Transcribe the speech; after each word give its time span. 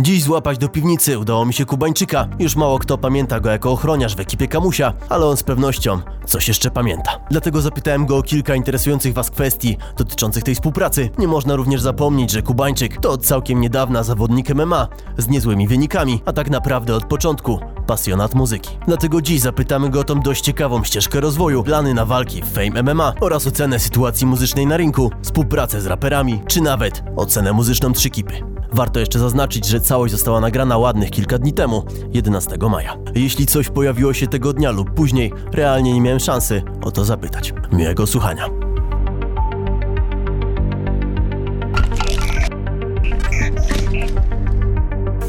Dziś 0.00 0.22
złapać 0.22 0.58
do 0.58 0.68
piwnicy 0.68 1.18
udało 1.18 1.46
mi 1.46 1.54
się 1.54 1.64
Kubańczyka. 1.64 2.28
Już 2.38 2.56
mało 2.56 2.78
kto 2.78 2.98
pamięta 2.98 3.40
go 3.40 3.50
jako 3.50 3.72
ochroniarz 3.72 4.16
w 4.16 4.20
ekipie 4.20 4.48
Kamusia, 4.48 4.92
ale 5.08 5.26
on 5.26 5.36
z 5.36 5.42
pewnością 5.42 6.00
coś 6.26 6.48
jeszcze 6.48 6.70
pamięta. 6.70 7.18
Dlatego 7.30 7.60
zapytałem 7.60 8.06
go 8.06 8.16
o 8.16 8.22
kilka 8.22 8.54
interesujących 8.54 9.14
was 9.14 9.30
kwestii 9.30 9.76
dotyczących 9.96 10.42
tej 10.42 10.54
współpracy. 10.54 11.10
Nie 11.18 11.28
można 11.28 11.56
również 11.56 11.80
zapomnieć, 11.80 12.30
że 12.30 12.42
Kubańczyk 12.42 13.00
to 13.00 13.10
od 13.10 13.26
całkiem 13.26 13.60
niedawna 13.60 14.02
zawodnik 14.02 14.54
MMA 14.54 14.88
z 15.18 15.28
niezłymi 15.28 15.68
wynikami, 15.68 16.22
a 16.24 16.32
tak 16.32 16.50
naprawdę 16.50 16.94
od 16.94 17.04
początku 17.04 17.58
pasjonat 17.86 18.34
muzyki. 18.34 18.70
Dlatego 18.86 19.22
dziś 19.22 19.40
zapytamy 19.40 19.90
go 19.90 20.00
o 20.00 20.04
tą 20.04 20.20
dość 20.20 20.44
ciekawą 20.44 20.84
ścieżkę 20.84 21.20
rozwoju, 21.20 21.62
plany 21.62 21.94
na 21.94 22.04
walki 22.04 22.42
w 22.42 22.52
Fame 22.52 22.82
MMA 22.82 23.12
oraz 23.20 23.46
ocenę 23.46 23.78
sytuacji 23.78 24.26
muzycznej 24.26 24.66
na 24.66 24.76
rynku, 24.76 25.10
współpracę 25.22 25.80
z 25.80 25.86
raperami, 25.86 26.42
czy 26.46 26.60
nawet 26.60 27.02
ocenę 27.16 27.52
muzyczną 27.52 27.92
Trzykipy. 27.92 28.58
Warto 28.72 29.00
jeszcze 29.00 29.18
zaznaczyć, 29.18 29.66
że 29.66 29.80
całość 29.88 30.12
została 30.12 30.40
nagrana 30.40 30.78
ładnych 30.78 31.10
kilka 31.10 31.38
dni 31.38 31.52
temu, 31.52 31.82
11 32.12 32.56
maja. 32.70 32.96
Jeśli 33.14 33.46
coś 33.46 33.68
pojawiło 33.68 34.12
się 34.12 34.26
tego 34.26 34.52
dnia 34.52 34.70
lub 34.70 34.90
później, 34.90 35.32
realnie 35.52 35.92
nie 35.92 36.00
miałem 36.00 36.20
szansy 36.20 36.62
o 36.82 36.90
to 36.90 37.04
zapytać. 37.04 37.54
Miłego 37.72 38.06
słuchania. 38.06 38.48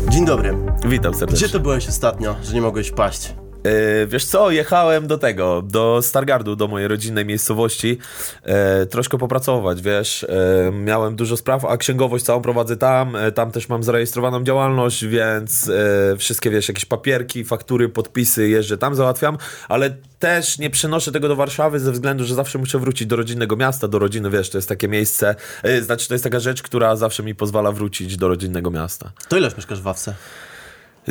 Dzień 0.09 0.25
dobry. 0.25 0.57
Witam 0.85 1.13
serdecznie. 1.13 1.47
Gdzie 1.47 1.57
to 1.57 1.59
byłeś 1.59 1.89
ostatnio, 1.89 2.35
że 2.43 2.53
nie 2.53 2.61
mogłeś 2.61 2.87
wpaść? 2.87 3.35
E, 3.63 4.07
wiesz 4.07 4.25
co, 4.25 4.51
jechałem 4.51 5.07
do 5.07 5.17
tego, 5.17 5.61
do 5.61 6.01
Stargardu, 6.01 6.55
do 6.55 6.67
mojej 6.67 6.87
rodzinnej 6.87 7.25
miejscowości, 7.25 7.97
e, 8.43 8.85
troszkę 8.85 9.17
popracować, 9.17 9.81
wiesz, 9.81 10.23
e, 10.23 10.71
miałem 10.71 11.15
dużo 11.15 11.37
spraw, 11.37 11.65
a 11.65 11.77
księgowość 11.77 12.25
całą 12.25 12.41
prowadzę 12.41 12.77
tam, 12.77 13.17
tam 13.35 13.51
też 13.51 13.69
mam 13.69 13.83
zarejestrowaną 13.83 14.43
działalność, 14.43 15.05
więc 15.05 15.71
wszystkie, 16.17 16.49
wiesz, 16.49 16.67
jakieś 16.67 16.85
papierki, 16.85 17.43
faktury, 17.43 17.89
podpisy 17.89 18.49
jeżdżę 18.49 18.77
tam, 18.77 18.95
załatwiam, 18.95 19.37
ale 19.69 19.95
też 20.19 20.59
nie 20.59 20.69
przenoszę 20.69 21.11
tego 21.11 21.27
do 21.27 21.35
Warszawy 21.35 21.79
ze 21.79 21.91
względu, 21.91 22.25
że 22.25 22.35
zawsze 22.35 22.59
muszę 22.59 22.79
wrócić 22.79 23.07
do 23.07 23.15
rodzinnego 23.15 23.55
miasta, 23.55 23.87
do 23.87 23.99
rodziny, 23.99 24.29
wiesz, 24.29 24.49
to 24.49 24.57
jest 24.57 24.69
takie 24.69 24.87
miejsce, 24.87 25.35
znaczy 25.81 26.07
to 26.07 26.13
jest 26.13 26.23
taka 26.23 26.39
rzecz, 26.39 26.61
która 26.61 26.95
zawsze 26.95 27.23
mi 27.23 27.35
pozwala 27.35 27.71
wrócić 27.71 28.17
do 28.17 28.27
rodzinnego 28.27 28.71
miasta. 28.71 29.11
To 29.27 29.37
ileż 29.37 29.57
mieszkasz 29.57 29.79
w 29.79 29.83
Wawce? 29.83 30.15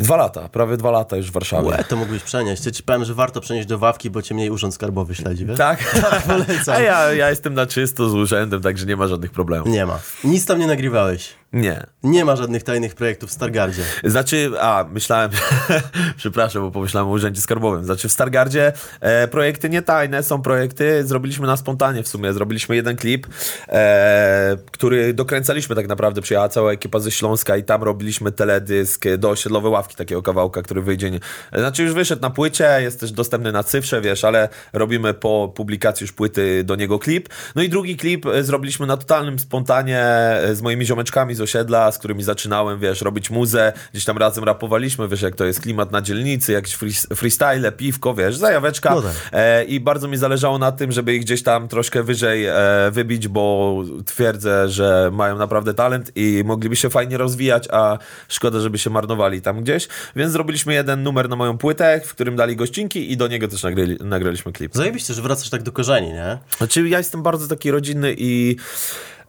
Dwa 0.03 0.17
lata, 0.17 0.49
prawie 0.49 0.77
dwa 0.77 0.91
lata 0.91 1.17
już 1.17 1.27
w 1.27 1.31
Warszawie. 1.31 1.67
Łe, 1.67 1.83
to 1.83 1.95
mógłbyś 1.95 2.23
przenieść. 2.23 2.65
Ja 2.65 2.71
ci 2.71 2.83
powiem, 2.83 3.05
że 3.05 3.13
warto 3.13 3.41
przenieść 3.41 3.67
do 3.67 3.77
Wawki, 3.77 4.09
bo 4.09 4.21
cię 4.21 4.35
mniej 4.35 4.49
urząd 4.49 4.73
skarbowy 4.73 5.15
śledzi, 5.15 5.45
wiesz? 5.45 5.57
Tak? 5.69 5.79
polecam. 6.27 6.75
A 6.75 6.79
ja, 6.79 7.13
ja 7.13 7.29
jestem 7.29 7.53
na 7.53 7.65
czysto 7.65 8.09
z 8.09 8.13
urzędem, 8.13 8.61
także 8.61 8.85
nie 8.85 8.95
ma 8.95 9.07
żadnych 9.07 9.31
problemów. 9.31 9.67
Nie 9.67 9.85
ma. 9.85 9.99
Nic 10.23 10.45
tam 10.45 10.59
nie 10.59 10.67
nagrywałeś. 10.67 11.38
Nie. 11.53 11.85
Nie 12.03 12.25
ma 12.25 12.35
żadnych 12.35 12.63
tajnych 12.63 12.95
projektów 12.95 13.29
w 13.29 13.33
Stargardzie. 13.33 13.83
Znaczy, 14.03 14.51
a, 14.59 14.85
myślałem, 14.91 15.31
przepraszam, 16.17 16.61
bo 16.61 16.71
pomyślałem 16.71 17.09
o 17.09 17.11
urzędzie 17.11 17.41
skarbowym. 17.41 17.85
Znaczy, 17.85 18.09
w 18.09 18.11
Stargardzie 18.11 18.73
e, 19.01 19.27
projekty 19.27 19.69
nie 19.69 19.81
tajne, 19.81 20.23
są 20.23 20.41
projekty, 20.41 21.03
zrobiliśmy 21.07 21.47
na 21.47 21.57
spontanie 21.57 22.03
w 22.03 22.07
sumie. 22.07 22.33
Zrobiliśmy 22.33 22.75
jeden 22.75 22.95
klip, 22.95 23.27
e, 23.67 24.57
który 24.71 25.13
dokręcaliśmy 25.13 25.75
tak 25.75 25.87
naprawdę. 25.87 26.21
Przyjechała 26.21 26.49
cała 26.49 26.71
ekipa 26.71 26.99
ze 26.99 27.11
Śląska 27.11 27.57
i 27.57 27.63
tam 27.63 27.83
robiliśmy 27.83 28.31
teledysk 28.31 29.05
do 29.17 29.29
osiedlowe 29.29 29.69
ławki, 29.69 29.95
takiego 29.95 30.21
kawałka, 30.21 30.61
który 30.61 30.81
wyjdzie. 30.81 31.11
Nie, 31.11 31.19
znaczy, 31.53 31.83
już 31.83 31.93
wyszedł 31.93 32.21
na 32.21 32.29
płycie, 32.29 32.77
jest 32.81 32.99
też 32.99 33.11
dostępny 33.11 33.51
na 33.51 33.63
cyfrze, 33.63 34.01
wiesz, 34.01 34.23
ale 34.23 34.49
robimy 34.73 35.13
po 35.13 35.53
publikacji 35.55 36.03
już 36.03 36.11
płyty 36.11 36.63
do 36.63 36.75
niego 36.75 36.99
klip. 36.99 37.29
No 37.55 37.61
i 37.61 37.69
drugi 37.69 37.97
klip 37.97 38.25
e, 38.25 38.43
zrobiliśmy 38.43 38.87
na 38.87 38.97
totalnym 38.97 39.39
spontanie 39.39 39.99
e, 39.99 40.55
z 40.55 40.61
moimi 40.61 40.85
ziomeczkami 40.85 41.38
z 41.39 41.41
osiedla, 41.41 41.91
z 41.91 41.97
którymi 41.97 42.23
zaczynałem, 42.23 42.79
wiesz, 42.79 43.01
robić 43.01 43.29
muzę, 43.29 43.73
gdzieś 43.93 44.05
tam 44.05 44.17
razem 44.17 44.43
rapowaliśmy, 44.43 45.07
wiesz, 45.07 45.21
jak 45.21 45.35
to 45.35 45.45
jest 45.45 45.61
klimat 45.61 45.91
na 45.91 46.01
dzielnicy, 46.01 46.51
jakieś 46.51 46.77
free- 46.77 47.15
freestyle, 47.15 47.71
piwko, 47.71 48.13
wiesz, 48.13 48.35
zajaweczka. 48.35 48.95
No 48.95 49.01
tak. 49.01 49.11
E, 49.31 49.63
I 49.63 49.79
bardzo 49.79 50.07
mi 50.07 50.17
zależało 50.17 50.57
na 50.57 50.71
tym, 50.71 50.91
żeby 50.91 51.15
ich 51.15 51.21
gdzieś 51.21 51.43
tam 51.43 51.67
troszkę 51.67 52.03
wyżej 52.03 52.45
e, 52.45 52.55
wybić, 52.91 53.27
bo 53.27 53.75
twierdzę, 54.05 54.69
że 54.69 55.09
mają 55.13 55.37
naprawdę 55.37 55.73
talent 55.73 56.11
i 56.15 56.43
mogliby 56.45 56.75
się 56.75 56.89
fajnie 56.89 57.17
rozwijać, 57.17 57.67
a 57.71 57.97
szkoda, 58.27 58.59
żeby 58.59 58.77
się 58.77 58.89
marnowali 58.89 59.41
tam 59.41 59.61
gdzieś. 59.61 59.87
Więc 60.15 60.31
zrobiliśmy 60.31 60.73
jeden 60.73 61.03
numer 61.03 61.29
na 61.29 61.35
moją 61.35 61.57
płytę, 61.57 62.01
w 62.05 62.13
którym 62.13 62.35
dali 62.35 62.55
gościnki 62.55 63.11
i 63.11 63.17
do 63.17 63.27
niego 63.27 63.47
też 63.47 63.63
nagrali, 63.63 63.97
nagraliśmy 63.99 64.51
klip. 64.51 64.71
Zajebiście, 64.75 65.13
że 65.13 65.21
wracasz 65.21 65.49
tak 65.49 65.63
do 65.63 65.71
korzeni, 65.71 66.07
nie? 66.07 66.37
Znaczy, 66.57 66.89
ja 66.89 66.97
jestem 66.97 67.23
bardzo 67.23 67.47
taki 67.47 67.71
rodzinny 67.71 68.15
i 68.17 68.55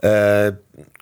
e, 0.02 0.52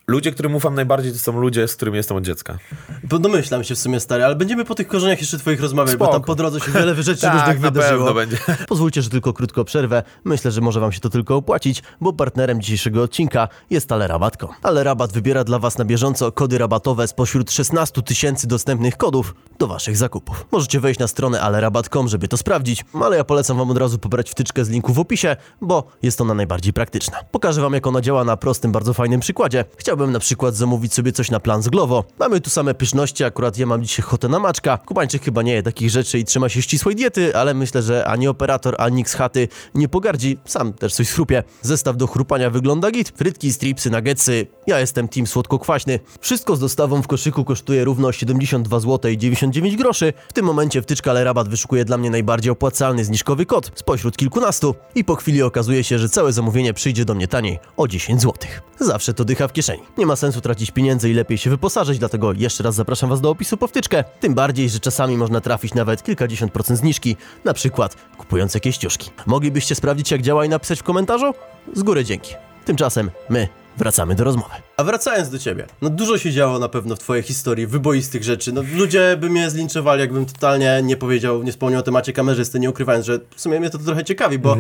ludzie, 0.09 0.33
którym 0.33 0.55
ufam 0.55 0.75
najbardziej, 0.75 1.13
to 1.13 1.19
są 1.19 1.41
ludzie, 1.41 1.69
z 1.69 1.77
którymi 1.77 1.97
jestem 1.97 2.17
od 2.17 2.25
dziecka. 2.25 2.59
Bo 3.05 3.19
domyślam 3.19 3.65
się 3.65 3.75
w 3.75 3.79
sumie, 3.79 4.01
stary, 4.01 4.25
ale 4.25 4.37
będziemy 4.37 4.65
po 4.65 4.75
tych 4.75 4.89
korzeniach 4.89 5.21
jeszcze 5.21 5.39
twoich 5.39 5.61
rozmawiać, 5.61 5.97
bo 5.97 6.05
Spoko. 6.05 6.19
tam 6.19 6.27
po 6.27 6.35
drodze 6.35 6.61
się 6.61 6.73
wiele 6.73 7.03
rzeczy 7.03 7.21
Tak, 7.29 7.35
różnych 7.35 7.61
na 7.61 7.71
wydarzyło. 7.71 8.07
pewno 8.07 8.15
będzie. 8.15 8.37
Pozwólcie, 8.69 9.03
że 9.03 9.11
tylko 9.11 9.33
krótko 9.33 9.65
przerwę. 9.65 10.03
Myślę, 10.25 10.51
że 10.51 10.61
może 10.61 10.81
wam 10.81 10.93
się 10.93 11.01
to 11.01 11.11
tylko 11.11 11.37
opłacić, 11.37 11.83
bo 12.01 12.13
partnerem 12.13 12.61
dzisiejszego 12.61 13.03
odcinka 13.03 13.49
jest 13.71 13.93
Alerabat.com. 13.93 14.51
Alerabat 14.63 15.13
wybiera 15.13 15.45
dla 15.45 15.59
was 15.59 15.79
na 15.79 15.85
bieżąco 15.85 16.33
kody 16.33 16.59
rabatowe 16.59 17.09
spośród 17.09 17.51
16 17.53 18.03
tysięcy 18.03 18.47
dostępnych 18.47 18.97
kodów 18.97 19.35
do 19.59 19.67
waszych 19.67 19.97
zakupów. 19.97 20.47
Możecie 20.53 20.81
wejść 20.81 21.01
na 21.01 21.09
stronę 21.09 21.41
alerabat.com, 21.41 22.09
żeby 22.09 22.29
to 22.29 22.37
sprawdzić, 22.37 22.85
ale 23.03 23.17
ja 23.17 23.25
polecam 23.25 23.57
wam 23.57 23.71
od 23.71 23.79
razu 23.79 23.99
pobrać 23.99 24.31
wtyczkę 24.31 24.65
z 24.65 24.69
linku 24.69 24.93
w 24.93 24.99
opisie, 24.99 25.37
bo 25.61 25.85
jest 26.03 26.21
ona 26.21 26.35
najbardziej 26.35 26.73
praktyczna. 26.73 27.17
Pokażę 27.31 27.61
wam, 27.63 27.73
jak 27.75 27.87
ona 27.87 28.01
działa 28.01 28.25
na 28.25 28.37
prostym, 28.37 28.73
bardzo 28.73 28.95
fajnym 28.95 29.21
przykładzie. 29.21 29.65
Chciałbym 29.77 29.98
na 30.07 30.19
przykład 30.19 30.57
zamówić 30.57 30.95
sobie 30.95 31.13
coś 31.13 31.31
na 31.31 31.41
plan 31.41 31.63
z 31.63 31.69
Glovo. 31.69 32.05
Mamy 32.19 32.41
tu 32.41 32.51
same 32.51 32.75
pyszności, 32.75 33.25
akurat 33.25 33.59
ja 33.59 33.67
mam 33.67 33.83
dzisiaj 33.83 34.07
ochotę 34.07 34.29
na 34.29 34.39
maczka. 34.39 34.79
Kubańczyk 34.79 35.25
chyba 35.25 35.43
nie 35.43 35.53
je 35.53 35.63
takich 35.63 35.91
rzeczy 35.91 36.19
i 36.19 36.25
trzyma 36.25 36.49
się 36.49 36.63
ścisłej 36.63 36.97
diety, 36.97 37.37
ale 37.37 37.55
myślę, 37.55 37.83
że 37.83 38.07
ani 38.07 38.29
operator, 38.29 38.75
ani 38.79 38.97
nikt 38.97 39.11
z 39.11 39.15
chaty 39.15 39.49
nie 39.75 39.89
pogardzi. 39.89 40.39
Sam 40.45 40.73
też 40.73 40.95
coś 40.95 41.09
schrupię. 41.09 41.43
Zestaw 41.63 41.97
do 41.97 42.07
chrupania 42.07 42.51
wygląda 42.51 42.91
git. 42.91 43.13
Frytki, 43.17 43.53
stripsy, 43.53 43.91
nuggetsy. 43.91 44.47
Ja 44.67 44.81
jestem 44.81 45.09
team 45.09 45.27
słodko-kwaśny. 45.27 46.01
Wszystko 46.21 46.57
z 46.57 46.61
dostawą 46.61 47.03
w 47.03 47.07
koszyku 47.07 47.45
kosztuje 47.45 47.85
równo 47.85 48.13
72 48.13 48.81
zł 48.81 49.11
i 49.11 49.19
99 49.19 49.77
groszy. 49.77 50.13
W 50.29 50.33
tym 50.33 50.45
momencie 50.45 50.83
wtyczka 50.83 51.11
ale 51.11 51.25
rabat 51.25 51.49
wyszukuje 51.49 51.85
dla 51.85 51.99
mnie 51.99 52.11
najbardziej 52.11 52.53
opłacalny 52.53 53.05
zniżkowy 53.05 53.47
kod 53.47 53.71
spośród 53.75 54.17
kilkunastu 54.17 54.75
i 54.95 55.05
po 55.05 55.17
chwili 55.17 55.43
okazuje 55.43 55.85
się, 55.85 55.99
że 55.99 56.09
całe 56.09 56.33
zamówienie 56.33 56.75
przyjdzie 56.75 57.05
do 57.05 57.15
mnie 57.15 57.29
taniej 57.29 57.59
o 57.77 57.89
10 57.89 58.23
zł. 58.23 58.35
Zawsze 58.81 59.15
to 59.15 59.25
dycha 59.25 59.49
w 59.49 59.53
kieszeni. 59.53 59.83
Nie 59.99 60.07
ma 60.07 60.17
sensu 60.17 60.41
tracić 60.41 60.71
pieniędzy 60.71 61.11
i 61.11 61.15
lepiej 61.15 61.39
się 61.39 61.51
wyposażyć, 61.51 61.99
dlatego 61.99 62.33
jeszcze 62.33 62.63
raz 62.63 62.75
zapraszam 62.75 63.11
Was 63.11 63.21
do 63.21 63.31
opisu 63.31 63.57
po 63.57 63.67
wtyczkę. 63.67 64.05
Tym 64.21 64.35
bardziej, 64.35 64.71
że 64.71 64.81
czasami 64.81 65.17
można 65.17 65.41
trafić 65.41 65.75
nawet 65.75 66.03
kilkadziesiąt 66.03 66.53
procent 66.53 66.79
zniżki, 66.79 67.17
na 67.45 67.55
przykład 67.55 67.97
kupując 68.19 68.55
jakieś 68.55 68.77
ciuszki. 68.77 69.11
Moglibyście 69.27 69.75
sprawdzić 69.75 70.11
jak 70.11 70.23
działa 70.23 70.45
i 70.45 70.49
napisać 70.49 70.81
w 70.81 70.83
komentarzu? 70.83 71.35
Z 71.75 71.83
góry 71.83 72.05
dzięki. 72.05 72.35
Tymczasem 72.65 73.11
my 73.29 73.49
wracamy 73.77 74.15
do 74.15 74.25
rozmowy. 74.25 74.55
A 74.77 74.85
wracając 74.85 75.31
do 75.31 75.39
ciebie, 75.39 75.67
no 75.83 75.91
dużo 75.91 76.19
się 76.19 76.33
działo 76.33 76.59
na 76.59 76.69
pewno 76.69 76.97
w 76.97 76.99
twojej 76.99 77.23
historii, 77.23 77.67
wyboistych 77.67 78.25
rzeczy. 78.25 78.53
No 78.53 78.63
ludzie 78.75 79.17
by 79.21 79.31
mnie 79.31 79.51
zlinczowali, 79.51 80.01
jakbym 80.01 80.27
totalnie 80.27 80.81
nie 80.83 80.97
powiedział, 80.97 81.43
nie 81.43 81.53
wspomniał 81.53 81.81
o 81.81 81.83
temacie 81.83 82.13
kamerzysty, 82.13 82.61
nie 82.61 82.71
ukrywając, 82.71 83.07
że 83.07 83.21
w 83.37 83.41
sumie 83.41 83.61
mnie 83.61 83.71
to 83.71 83.79
trochę 83.79 84.05
ciekawi, 84.05 84.39
bo 84.39 84.57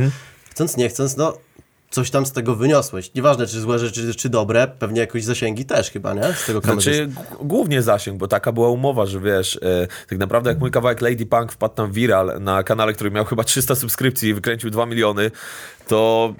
chcąc 0.50 0.76
nie 0.76 0.88
chcąc, 0.88 1.16
no 1.16 1.32
coś 1.90 2.10
tam 2.10 2.26
z 2.26 2.32
tego 2.32 2.54
wyniosłeś. 2.54 3.14
Nieważne, 3.14 3.46
czy 3.46 3.60
złe 3.60 3.78
rzeczy, 3.78 4.14
czy 4.14 4.28
dobre, 4.28 4.68
pewnie 4.78 5.00
jakoś 5.00 5.24
zasięgi 5.24 5.64
też 5.64 5.90
chyba, 5.90 6.14
nie? 6.14 6.34
Z 6.34 6.46
tego 6.46 6.60
kamerzysty. 6.60 7.10
Znaczy, 7.12 7.28
głównie 7.40 7.82
zasięg, 7.82 8.18
bo 8.18 8.28
taka 8.28 8.52
była 8.52 8.68
umowa, 8.68 9.06
że 9.06 9.20
wiesz, 9.20 9.58
e, 9.62 9.86
tak 10.08 10.18
naprawdę 10.18 10.50
jak 10.50 10.58
mój 10.58 10.70
kawałek 10.70 11.00
Lady 11.00 11.26
Punk 11.26 11.52
wpadł 11.52 11.74
tam 11.74 11.92
viral 11.92 12.40
na 12.40 12.62
kanale, 12.62 12.92
który 12.92 13.10
miał 13.10 13.24
chyba 13.24 13.44
300 13.44 13.74
subskrypcji 13.74 14.28
i 14.28 14.34
wykręcił 14.34 14.70
2 14.70 14.86
miliony, 14.86 15.30
to 15.88 16.34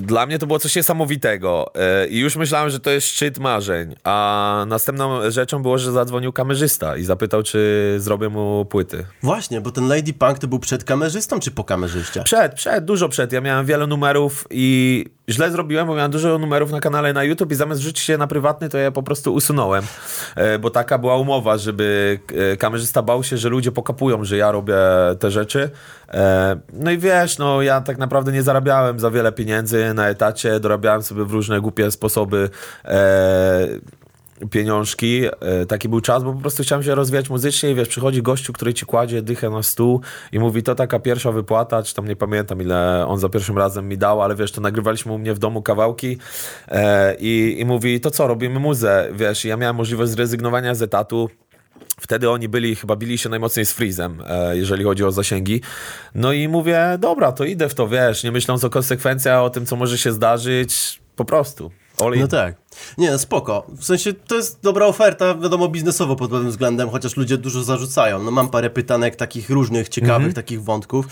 dla 0.00 0.26
mnie 0.26 0.38
to 0.38 0.46
było 0.46 0.58
coś 0.58 0.76
niesamowitego 0.76 1.72
e, 1.74 2.06
i 2.06 2.18
już 2.18 2.36
myślałem, 2.36 2.70
że 2.70 2.80
to 2.80 2.90
jest 2.90 3.06
szczyt 3.06 3.38
marzeń, 3.38 3.94
a 4.04 4.64
następną 4.68 5.30
rzeczą 5.30 5.62
było, 5.62 5.78
że 5.78 5.92
zadzwonił 5.92 6.32
kamerzysta 6.32 6.96
i 6.96 7.04
zapytał, 7.04 7.42
czy 7.42 7.94
zrobię 7.98 8.28
mu 8.28 8.64
płyty. 8.64 9.04
Właśnie, 9.22 9.60
bo 9.60 9.70
ten 9.70 9.88
Lady 9.88 10.12
Punk 10.12 10.38
to 10.38 10.48
był 10.48 10.58
przed 10.58 10.84
kamerzystą, 10.84 11.40
czy 11.40 11.50
po 11.50 11.64
kamerzyście? 11.64 12.22
Przed, 12.22 12.54
przed, 12.54 12.84
dużo 12.84 13.08
przed. 13.08 13.32
Ja 13.32 13.40
miałem 13.40 13.66
wiele 13.66 13.86
numerów 13.86 14.46
i 14.50 15.04
źle 15.28 15.50
zrobiłem, 15.50 15.86
bo 15.86 15.94
miałem 15.94 16.10
dużo 16.10 16.38
numerów 16.38 16.70
na 16.70 16.80
kanale 16.80 17.12
na 17.12 17.24
YouTube 17.24 17.52
i 17.52 17.54
zamiast 17.54 17.80
rzucić 17.80 18.04
się 18.04 18.18
na 18.18 18.26
prywatny, 18.26 18.68
to 18.68 18.78
ja 18.78 18.84
je 18.84 18.92
po 18.92 19.02
prostu 19.02 19.34
usunąłem, 19.34 19.84
e, 20.36 20.58
bo 20.58 20.70
taka 20.70 20.98
była 20.98 21.16
umowa, 21.16 21.58
żeby 21.58 22.18
e, 22.52 22.56
kamerzysta 22.56 23.02
bał 23.02 23.24
się, 23.24 23.36
że 23.36 23.48
ludzie 23.48 23.72
pokapują, 23.72 24.24
że 24.24 24.36
ja 24.36 24.52
robię 24.52 24.74
te 25.20 25.30
rzeczy. 25.30 25.70
E, 26.12 26.56
No 26.72 26.90
i 26.90 26.98
wiesz, 26.98 27.38
no 27.38 27.62
ja 27.62 27.80
tak 27.80 27.98
naprawdę 27.98 28.32
nie 28.32 28.42
zarabiałem 28.42 29.00
za 29.00 29.10
wiele 29.10 29.32
pieniędzy 29.32 29.94
na 29.94 30.08
etacie, 30.08 30.60
dorabiałem 30.60 31.02
sobie 31.02 31.24
w 31.24 31.32
różne 31.32 31.60
głupie 31.60 31.90
sposoby. 31.90 32.50
E, 32.84 33.68
pieniążki. 34.50 35.24
E, 35.40 35.66
taki 35.66 35.88
był 35.88 36.00
czas, 36.00 36.24
bo 36.24 36.32
po 36.32 36.40
prostu 36.40 36.62
chciałem 36.62 36.82
się 36.82 36.94
rozwijać 36.94 37.30
muzycznie 37.30 37.70
i 37.70 37.74
wiesz, 37.74 37.88
przychodzi 37.88 38.22
gościu, 38.22 38.52
który 38.52 38.74
ci 38.74 38.86
kładzie 38.86 39.22
dychę 39.22 39.50
na 39.50 39.62
stół 39.62 40.00
i 40.32 40.38
mówi, 40.38 40.62
to 40.62 40.74
taka 40.74 40.98
pierwsza 40.98 41.32
wypłata, 41.32 41.82
czy 41.82 41.94
tam 41.94 42.08
nie 42.08 42.16
pamiętam 42.16 42.62
ile 42.62 43.06
on 43.08 43.18
za 43.18 43.28
pierwszym 43.28 43.58
razem 43.58 43.88
mi 43.88 43.98
dał, 43.98 44.22
ale 44.22 44.34
wiesz, 44.34 44.52
to 44.52 44.60
nagrywaliśmy 44.60 45.12
u 45.12 45.18
mnie 45.18 45.34
w 45.34 45.38
domu 45.38 45.62
kawałki 45.62 46.18
e, 46.68 47.16
i, 47.20 47.56
i 47.58 47.64
mówi, 47.64 48.00
to 48.00 48.10
co, 48.10 48.26
robimy 48.26 48.60
muzę, 48.60 49.08
wiesz, 49.12 49.44
ja 49.44 49.56
miałem 49.56 49.76
możliwość 49.76 50.12
zrezygnowania 50.12 50.74
z 50.74 50.82
etatu, 50.82 51.30
Wtedy 52.02 52.30
oni 52.30 52.48
byli, 52.48 52.76
chyba 52.76 52.96
bili 52.96 53.18
się 53.18 53.28
najmocniej 53.28 53.66
z 53.66 53.72
Freezem, 53.72 54.22
e, 54.26 54.56
jeżeli 54.56 54.84
chodzi 54.84 55.04
o 55.04 55.12
zasięgi. 55.12 55.60
No 56.14 56.32
i 56.32 56.48
mówię, 56.48 56.96
dobra, 56.98 57.32
to 57.32 57.44
idę 57.44 57.68
w 57.68 57.74
to, 57.74 57.88
wiesz, 57.88 58.24
nie 58.24 58.32
myśląc 58.32 58.64
o 58.64 58.70
konsekwencjach, 58.70 59.42
o 59.42 59.50
tym, 59.50 59.66
co 59.66 59.76
może 59.76 59.98
się 59.98 60.12
zdarzyć, 60.12 61.00
po 61.16 61.24
prostu. 61.24 61.70
All. 62.00 62.18
No 62.18 62.28
tak. 62.28 62.54
Nie, 62.98 63.18
spoko. 63.18 63.66
W 63.68 63.84
sensie 63.84 64.12
to 64.12 64.34
jest 64.34 64.60
dobra 64.62 64.86
oferta, 64.86 65.34
wiadomo, 65.34 65.68
biznesowo 65.68 66.16
pod 66.16 66.30
pewnym 66.30 66.50
względem, 66.50 66.90
chociaż 66.90 67.16
ludzie 67.16 67.38
dużo 67.38 67.62
zarzucają. 67.62 68.22
No 68.22 68.30
mam 68.30 68.48
parę 68.48 68.70
pytanek 68.70 69.16
takich 69.16 69.50
różnych, 69.50 69.88
ciekawych, 69.88 70.16
Mhm. 70.16 70.32
takich 70.32 70.62
wątków. 70.62 71.06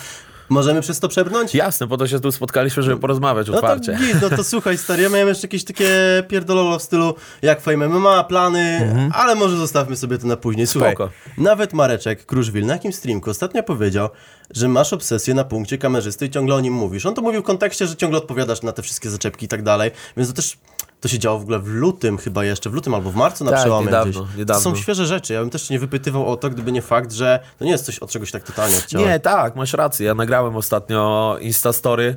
Możemy 0.50 0.80
przez 0.80 1.00
to 1.00 1.08
przebrnąć? 1.08 1.54
Jasne, 1.54 1.88
po 1.88 1.96
to 1.96 2.06
się 2.08 2.20
tu 2.20 2.32
spotkaliśmy, 2.32 2.82
żeby 2.82 2.96
porozmawiać 3.00 3.46
No 3.46 3.52
to, 3.52 3.58
otwarcie. 3.58 3.98
git, 4.00 4.22
no 4.22 4.30
to 4.36 4.44
słuchaj 4.44 4.78
stary, 4.78 5.02
ja 5.02 5.08
miałem 5.08 5.28
jeszcze 5.28 5.46
jakieś 5.46 5.64
takie 5.64 5.88
pierdololo 6.28 6.78
w 6.78 6.82
stylu 6.82 7.14
jak 7.42 7.60
Fame 7.60 7.88
MMA, 7.88 8.24
plany, 8.24 8.94
ale 9.14 9.34
może 9.34 9.56
zostawmy 9.56 9.96
sobie 9.96 10.18
to 10.18 10.26
na 10.26 10.36
później. 10.36 10.66
Słuchaj, 10.66 10.90
Mhm. 10.92 11.10
Spoko. 11.10 11.42
nawet 11.42 11.72
Mareczek 11.72 12.26
Kruszwil 12.26 12.66
na 12.66 12.72
jakimś 12.72 12.94
streamku 12.94 13.30
ostatnio 13.30 13.62
powiedział, 13.62 14.08
że 14.54 14.68
masz 14.68 14.92
obsesję 14.92 15.34
na 15.34 15.44
punkcie 15.44 15.78
kamerzysty 15.78 16.26
i 16.26 16.30
ciągle 16.30 16.54
o 16.54 16.60
nim 16.60 16.74
mówisz. 16.74 17.06
On 17.06 17.14
to 17.14 17.22
mówił 17.22 17.40
w 17.42 17.44
kontekście, 17.44 17.86
że 17.86 17.96
ciągle 17.96 18.18
odpowiadasz 18.18 18.62
na 18.62 18.72
te 18.72 18.82
wszystkie 18.82 19.10
zaczepki 19.10 19.46
i 19.46 19.48
tak 19.48 19.62
dalej, 19.62 19.90
więc 20.16 20.28
to 20.30 20.34
też... 20.36 20.58
To 21.00 21.08
się 21.08 21.18
działo 21.18 21.38
w 21.38 21.42
ogóle 21.42 21.58
w 21.58 21.66
lutym 21.68 22.18
chyba 22.18 22.44
jeszcze, 22.44 22.70
w 22.70 22.74
lutym 22.74 22.94
albo 22.94 23.10
w 23.10 23.14
marcu 23.14 23.44
na 23.44 23.50
Tak, 23.50 23.60
przełomie 23.60 23.86
niedawno, 23.86 24.22
gdzieś. 24.24 24.36
niedawno. 24.36 24.62
To 24.64 24.70
są 24.70 24.76
świeże 24.76 25.06
rzeczy, 25.06 25.32
ja 25.32 25.40
bym 25.40 25.50
też 25.50 25.70
nie 25.70 25.78
wypytywał 25.78 26.26
o 26.26 26.36
to, 26.36 26.50
gdyby 26.50 26.72
nie 26.72 26.82
fakt, 26.82 27.12
że 27.12 27.40
to 27.58 27.64
nie 27.64 27.70
jest 27.70 27.84
coś 27.84 27.98
od 27.98 28.10
czegoś 28.10 28.30
tak 28.30 28.42
totalnie 28.42 28.76
odciąłem. 28.76 29.08
Nie, 29.08 29.20
tak, 29.20 29.56
masz 29.56 29.72
rację. 29.72 30.06
Ja 30.06 30.14
nagrałem 30.14 30.56
ostatnio 30.56 31.36
Instastory. 31.40 32.16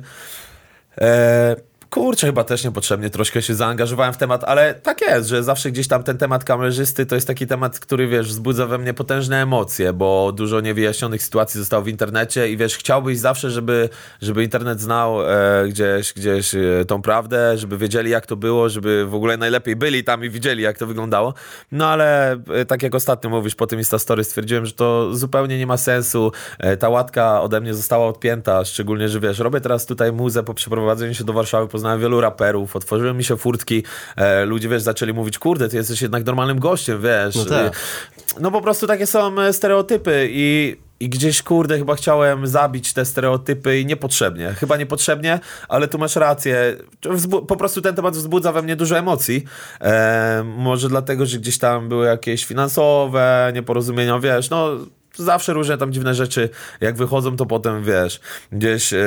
E, 1.00 1.56
kurczę, 1.94 2.26
chyba 2.26 2.44
też 2.44 2.64
niepotrzebnie 2.64 3.10
troszkę 3.10 3.42
się 3.42 3.54
zaangażowałem 3.54 4.12
w 4.12 4.16
temat, 4.16 4.44
ale 4.44 4.74
tak 4.74 5.00
jest, 5.00 5.28
że 5.28 5.42
zawsze 5.42 5.70
gdzieś 5.70 5.88
tam 5.88 6.02
ten 6.02 6.18
temat 6.18 6.44
kamerzysty 6.44 7.06
to 7.06 7.14
jest 7.14 7.26
taki 7.26 7.46
temat, 7.46 7.80
który 7.80 8.08
wiesz, 8.08 8.28
wzbudza 8.28 8.66
we 8.66 8.78
mnie 8.78 8.94
potężne 8.94 9.42
emocje, 9.42 9.92
bo 9.92 10.32
dużo 10.32 10.60
niewyjaśnionych 10.60 11.22
sytuacji 11.22 11.60
zostało 11.60 11.82
w 11.82 11.88
internecie 11.88 12.50
i 12.50 12.56
wiesz, 12.56 12.76
chciałbyś 12.76 13.18
zawsze, 13.18 13.50
żeby, 13.50 13.88
żeby 14.22 14.42
internet 14.42 14.80
znał 14.80 15.30
e, 15.30 15.68
gdzieś, 15.68 16.12
gdzieś 16.12 16.54
e, 16.54 16.84
tą 16.86 17.02
prawdę, 17.02 17.58
żeby 17.58 17.78
wiedzieli 17.78 18.10
jak 18.10 18.26
to 18.26 18.36
było, 18.36 18.68
żeby 18.68 19.06
w 19.06 19.14
ogóle 19.14 19.36
najlepiej 19.36 19.76
byli 19.76 20.04
tam 20.04 20.24
i 20.24 20.30
widzieli 20.30 20.62
jak 20.62 20.78
to 20.78 20.86
wyglądało. 20.86 21.34
No 21.72 21.88
ale 21.88 22.32
e, 22.32 22.64
tak 22.64 22.82
jak 22.82 22.94
ostatnio 22.94 23.30
mówisz 23.30 23.54
po 23.54 23.66
tym 23.66 23.78
Instastory 23.78 24.24
stwierdziłem, 24.24 24.66
że 24.66 24.72
to 24.72 25.14
zupełnie 25.14 25.58
nie 25.58 25.66
ma 25.66 25.76
sensu. 25.76 26.32
E, 26.58 26.76
ta 26.76 26.88
łatka 26.88 27.42
ode 27.42 27.60
mnie 27.60 27.74
została 27.74 28.06
odpięta, 28.06 28.64
szczególnie, 28.64 29.08
że 29.08 29.20
wiesz, 29.20 29.38
robię 29.38 29.60
teraz 29.60 29.86
tutaj 29.86 30.12
muzę 30.12 30.42
po 30.42 30.54
przeprowadzeniu 30.54 31.14
się 31.14 31.24
do 31.24 31.32
Warszawy, 31.32 31.68
poznałem 31.68 31.83
wielu 31.98 32.20
raperów, 32.20 32.76
otworzyły 32.76 33.14
mi 33.14 33.24
się 33.24 33.36
furtki, 33.36 33.82
e, 34.16 34.44
ludzie, 34.44 34.68
wiesz, 34.68 34.82
zaczęli 34.82 35.12
mówić, 35.12 35.38
kurde, 35.38 35.68
ty 35.68 35.76
jesteś 35.76 36.02
jednak 36.02 36.26
normalnym 36.26 36.58
gościem, 36.58 37.02
wiesz. 37.02 37.36
No 37.36 37.44
tak. 37.44 37.72
No 38.40 38.50
po 38.50 38.60
prostu 38.60 38.86
takie 38.86 39.06
są 39.06 39.40
e, 39.40 39.52
stereotypy 39.52 40.28
i, 40.30 40.76
i 41.00 41.08
gdzieś, 41.08 41.42
kurde, 41.42 41.78
chyba 41.78 41.94
chciałem 41.94 42.46
zabić 42.46 42.92
te 42.92 43.04
stereotypy 43.04 43.80
i 43.80 43.86
niepotrzebnie. 43.86 44.54
Chyba 44.54 44.76
niepotrzebnie, 44.76 45.40
ale 45.68 45.88
tu 45.88 45.98
masz 45.98 46.16
rację. 46.16 46.76
Po 47.48 47.56
prostu 47.56 47.80
ten 47.80 47.94
temat 47.94 48.16
wzbudza 48.16 48.52
we 48.52 48.62
mnie 48.62 48.76
dużo 48.76 48.98
emocji. 48.98 49.44
E, 49.80 50.42
może 50.56 50.88
dlatego, 50.88 51.26
że 51.26 51.38
gdzieś 51.38 51.58
tam 51.58 51.88
były 51.88 52.06
jakieś 52.06 52.44
finansowe 52.44 53.52
nieporozumienia, 53.54 54.18
wiesz, 54.18 54.50
no 54.50 54.70
zawsze 55.16 55.52
różne 55.52 55.78
tam 55.78 55.92
dziwne 55.92 56.14
rzeczy, 56.14 56.48
jak 56.80 56.96
wychodzą, 56.96 57.36
to 57.36 57.46
potem, 57.46 57.84
wiesz, 57.84 58.20
gdzieś, 58.52 58.92
e, 58.92 58.98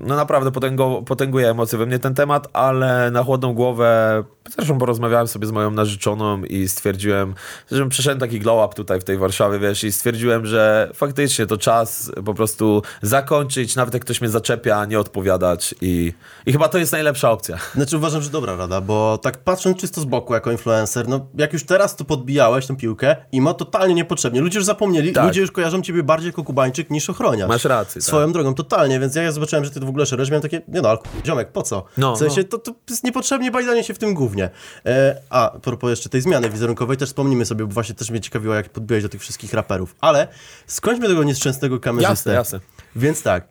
no 0.00 0.16
naprawdę 0.16 0.52
potęgo, 0.52 1.02
potęguje 1.06 1.50
emocje 1.50 1.78
we 1.78 1.86
mnie 1.86 1.98
ten 1.98 2.14
temat, 2.14 2.48
ale 2.52 3.10
na 3.10 3.22
chłodną 3.24 3.54
głowę, 3.54 4.24
zresztą 4.56 4.78
porozmawiałem 4.78 5.28
sobie 5.28 5.46
z 5.46 5.50
moją 5.50 5.70
narzeczoną 5.70 6.44
i 6.44 6.68
stwierdziłem, 6.68 7.34
że 7.70 7.88
przeszedłem 7.88 8.18
taki 8.20 8.40
glow 8.40 8.66
up 8.66 8.74
tutaj 8.74 9.00
w 9.00 9.04
tej 9.04 9.18
Warszawie, 9.18 9.58
wiesz, 9.58 9.84
i 9.84 9.92
stwierdziłem, 9.92 10.46
że 10.46 10.90
faktycznie 10.94 11.46
to 11.46 11.56
czas 11.56 12.12
po 12.24 12.34
prostu 12.34 12.82
zakończyć, 13.02 13.76
nawet 13.76 13.94
jak 13.94 14.04
ktoś 14.04 14.20
mnie 14.20 14.30
zaczepia, 14.30 14.84
nie 14.84 15.00
odpowiadać 15.00 15.74
i, 15.80 16.12
i 16.46 16.52
chyba 16.52 16.68
to 16.68 16.78
jest 16.78 16.92
najlepsza 16.92 17.30
opcja. 17.30 17.58
Znaczy 17.74 17.96
uważam, 17.96 18.22
że 18.22 18.30
dobra 18.30 18.56
rada, 18.56 18.80
bo 18.80 19.18
tak 19.18 19.38
patrząc 19.38 19.78
czysto 19.78 20.00
z 20.00 20.04
boku 20.04 20.34
jako 20.34 20.52
influencer, 20.52 21.08
no 21.08 21.26
jak 21.34 21.52
już 21.52 21.64
teraz 21.66 21.96
to 21.96 22.04
podbijałeś 22.04 22.66
tę 22.66 22.76
piłkę 22.76 23.16
i 23.32 23.40
ma 23.40 23.54
totalnie 23.54 23.94
niepotrzebnie. 23.94 24.40
Ludzie 24.40 24.58
już 24.58 24.66
zapomnieli, 24.66 25.12
Tak. 25.12 25.24
ludzie 25.24 25.40
już 25.40 25.50
kojarzą 25.50 25.82
ciebie 25.82 26.02
bardziej 26.02 26.26
jako 26.26 26.44
kubańczyk 26.44 26.90
niż 26.90 27.10
ochroniarz. 27.10 27.48
Masz 27.48 27.64
rację, 27.64 28.00
tak. 28.00 28.06
Swoją 28.06 28.32
drogą, 28.32 28.54
totalnie, 28.54 29.00
więc 29.00 29.14
ja 29.14 29.32
zobaczyłem, 29.32 29.64
że 29.64 29.70
ty 29.70 29.80
w 29.86 29.88
ogóle 29.88 30.06
szeresz, 30.06 30.30
miałem 30.30 30.42
takie, 30.42 30.62
nie 30.68 30.80
no, 30.80 30.88
ale 30.88 30.98
ziomek, 31.26 31.52
po 31.52 31.62
co? 31.62 31.84
No, 31.96 32.16
w 32.16 32.18
sensie, 32.18 32.44
to, 32.44 32.58
to 32.58 32.74
jest 32.90 33.04
niepotrzebnie 33.04 33.50
bajdanie 33.50 33.84
się 33.84 33.94
w 33.94 33.98
tym 33.98 34.14
głównie. 34.14 34.50
E, 34.86 35.22
a, 35.30 35.52
a 35.52 35.58
propos 35.58 35.90
jeszcze 35.90 36.08
tej 36.08 36.20
zmiany 36.20 36.50
wizerunkowej, 36.50 36.96
też 36.96 37.08
wspomnimy 37.08 37.44
sobie, 37.44 37.66
bo 37.66 37.72
właśnie 37.72 37.94
też 37.94 38.10
mnie 38.10 38.20
ciekawiło, 38.20 38.54
jak 38.54 38.68
podbiłeś 38.68 39.02
do 39.02 39.08
tych 39.08 39.20
wszystkich 39.20 39.52
raperów. 39.52 39.94
Ale 40.00 40.28
skończmy 40.66 41.08
tego 41.08 41.22
nieszczęsnego 41.22 41.80
kamerzystę. 41.80 42.32
Jasne, 42.32 42.32
jasne. 42.34 42.60
Więc 42.96 43.22
tak, 43.22 43.48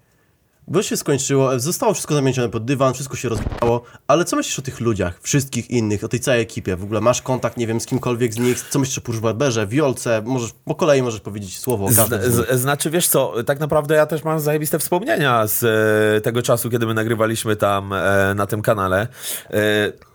bo 0.68 0.84
się 0.84 0.98
skończyło, 0.98 1.60
zostało 1.60 1.94
wszystko 1.94 2.13
zamiecione 2.13 2.50
pod 2.50 2.66
dywan, 2.66 2.94
wszystko 2.94 3.16
się 3.18 3.30
rozbijało, 3.30 3.81
ale 4.08 4.25
co 4.25 4.36
myślisz 4.36 4.60
o 4.60 4.62
tych 4.62 4.80
ludziach, 4.80 5.19
wszystkich 5.22 5.72
innych, 5.72 6.04
o 6.04 6.08
tej 6.08 6.19
całej 6.19 6.42
ekipie? 6.42 6.75
W 6.75 6.84
ogóle 6.84 7.02
masz 7.02 7.22
kontakt, 7.22 7.58
nie 7.58 7.68
wiem, 7.68 7.80
z 7.80 7.86
kimkolwiek 7.86 8.34
z 8.34 8.38
nich, 8.38 8.62
co 8.69 8.80
myślisz 8.80 8.98
o 8.98 9.02
Push 9.02 9.19
Barberze, 9.19 9.68
Wiolce, 9.68 10.22
możesz, 10.25 10.52
po 10.66 10.75
kolei 10.75 11.02
możesz 11.02 11.22
powiedzieć 11.22 11.60
słowo 11.60 11.86
o 11.86 11.90
każdym 11.96 12.22
z. 12.22 12.31
Z, 12.31 12.60
znaczy, 12.62 12.90
wiesz 12.90 13.08
co, 13.08 13.34
tak 13.44 13.60
naprawdę 13.60 13.96
ja 13.96 14.06
też 14.06 14.24
mam 14.24 14.40
zajebiste 14.40 14.80
wspomnienia 14.80 15.48
z 15.48 15.63
e, 15.63 16.22
tego 16.22 16.42
czasu, 16.42 16.69
kiedy 16.69 16.86
my 16.86 16.94
nagrywaliśmy 16.94 17.56
tam 17.56 17.94
e, 17.94 18.34
na 18.36 18.48
tym 18.48 18.62
kanale. 18.62 19.08
E, 19.50 20.11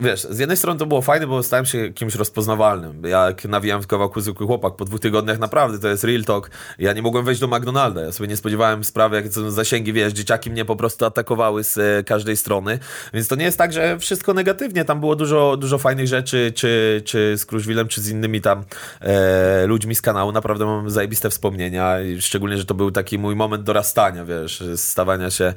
Wiesz, 0.00 0.22
z 0.30 0.38
jednej 0.38 0.56
strony 0.56 0.78
to 0.78 0.86
było 0.86 1.02
fajne, 1.02 1.26
bo 1.26 1.42
stałem 1.42 1.66
się 1.66 1.92
kimś 1.92 2.14
rozpoznawalnym. 2.14 3.02
Jak 3.04 3.44
nawijałem 3.44 3.82
w 3.82 3.86
kawałku 3.86 4.20
zwykły 4.20 4.46
chłopak, 4.46 4.76
po 4.76 4.84
dwóch 4.84 5.00
tygodniach 5.00 5.38
naprawdę 5.38 5.78
to 5.78 5.88
jest 5.88 6.04
real 6.04 6.24
talk. 6.24 6.50
Ja 6.78 6.92
nie 6.92 7.02
mogłem 7.02 7.24
wejść 7.24 7.40
do 7.40 7.46
McDonalda. 7.46 8.00
Ja 8.00 8.12
sobie 8.12 8.28
nie 8.28 8.36
spodziewałem 8.36 8.84
sprawy, 8.84 9.16
jakie 9.16 9.32
są 9.32 9.50
zasięgi, 9.50 9.92
wiesz, 9.92 10.12
dzieciaki 10.12 10.50
mnie 10.50 10.64
po 10.64 10.76
prostu 10.76 11.04
atakowały 11.04 11.64
z 11.64 11.78
e, 11.78 12.04
każdej 12.04 12.36
strony. 12.36 12.78
Więc 13.14 13.28
to 13.28 13.36
nie 13.36 13.44
jest 13.44 13.58
tak, 13.58 13.72
że 13.72 13.98
wszystko 13.98 14.34
negatywnie. 14.34 14.84
Tam 14.84 15.00
było 15.00 15.16
dużo, 15.16 15.56
dużo 15.56 15.78
fajnych 15.78 16.06
rzeczy, 16.06 16.52
czy, 16.56 17.02
czy 17.04 17.34
z 17.38 17.46
Kruszwilem, 17.46 17.88
czy 17.88 18.00
z 18.00 18.08
innymi 18.08 18.40
tam 18.40 18.64
e, 19.00 19.66
ludźmi 19.66 19.94
z 19.94 20.02
kanału. 20.02 20.32
Naprawdę 20.32 20.66
mam 20.66 20.90
zajebiste 20.90 21.30
wspomnienia. 21.30 21.96
Szczególnie, 22.20 22.56
że 22.56 22.64
to 22.64 22.74
był 22.74 22.90
taki 22.90 23.18
mój 23.18 23.36
moment 23.36 23.62
dorastania, 23.62 24.24
wiesz, 24.24 24.64
stawania 24.76 25.30
się 25.30 25.54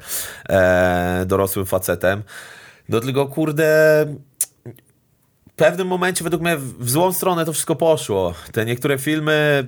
e, 0.48 1.24
dorosłym 1.26 1.66
facetem. 1.66 2.22
No 2.88 3.00
tylko, 3.00 3.26
kurde, 3.26 4.06
w 5.48 5.54
pewnym 5.56 5.88
momencie 5.88 6.24
według 6.24 6.42
mnie 6.42 6.56
w 6.56 6.90
złą 6.90 7.12
stronę 7.12 7.44
to 7.44 7.52
wszystko 7.52 7.76
poszło. 7.76 8.34
Te 8.52 8.64
niektóre 8.64 8.98
filmy 8.98 9.66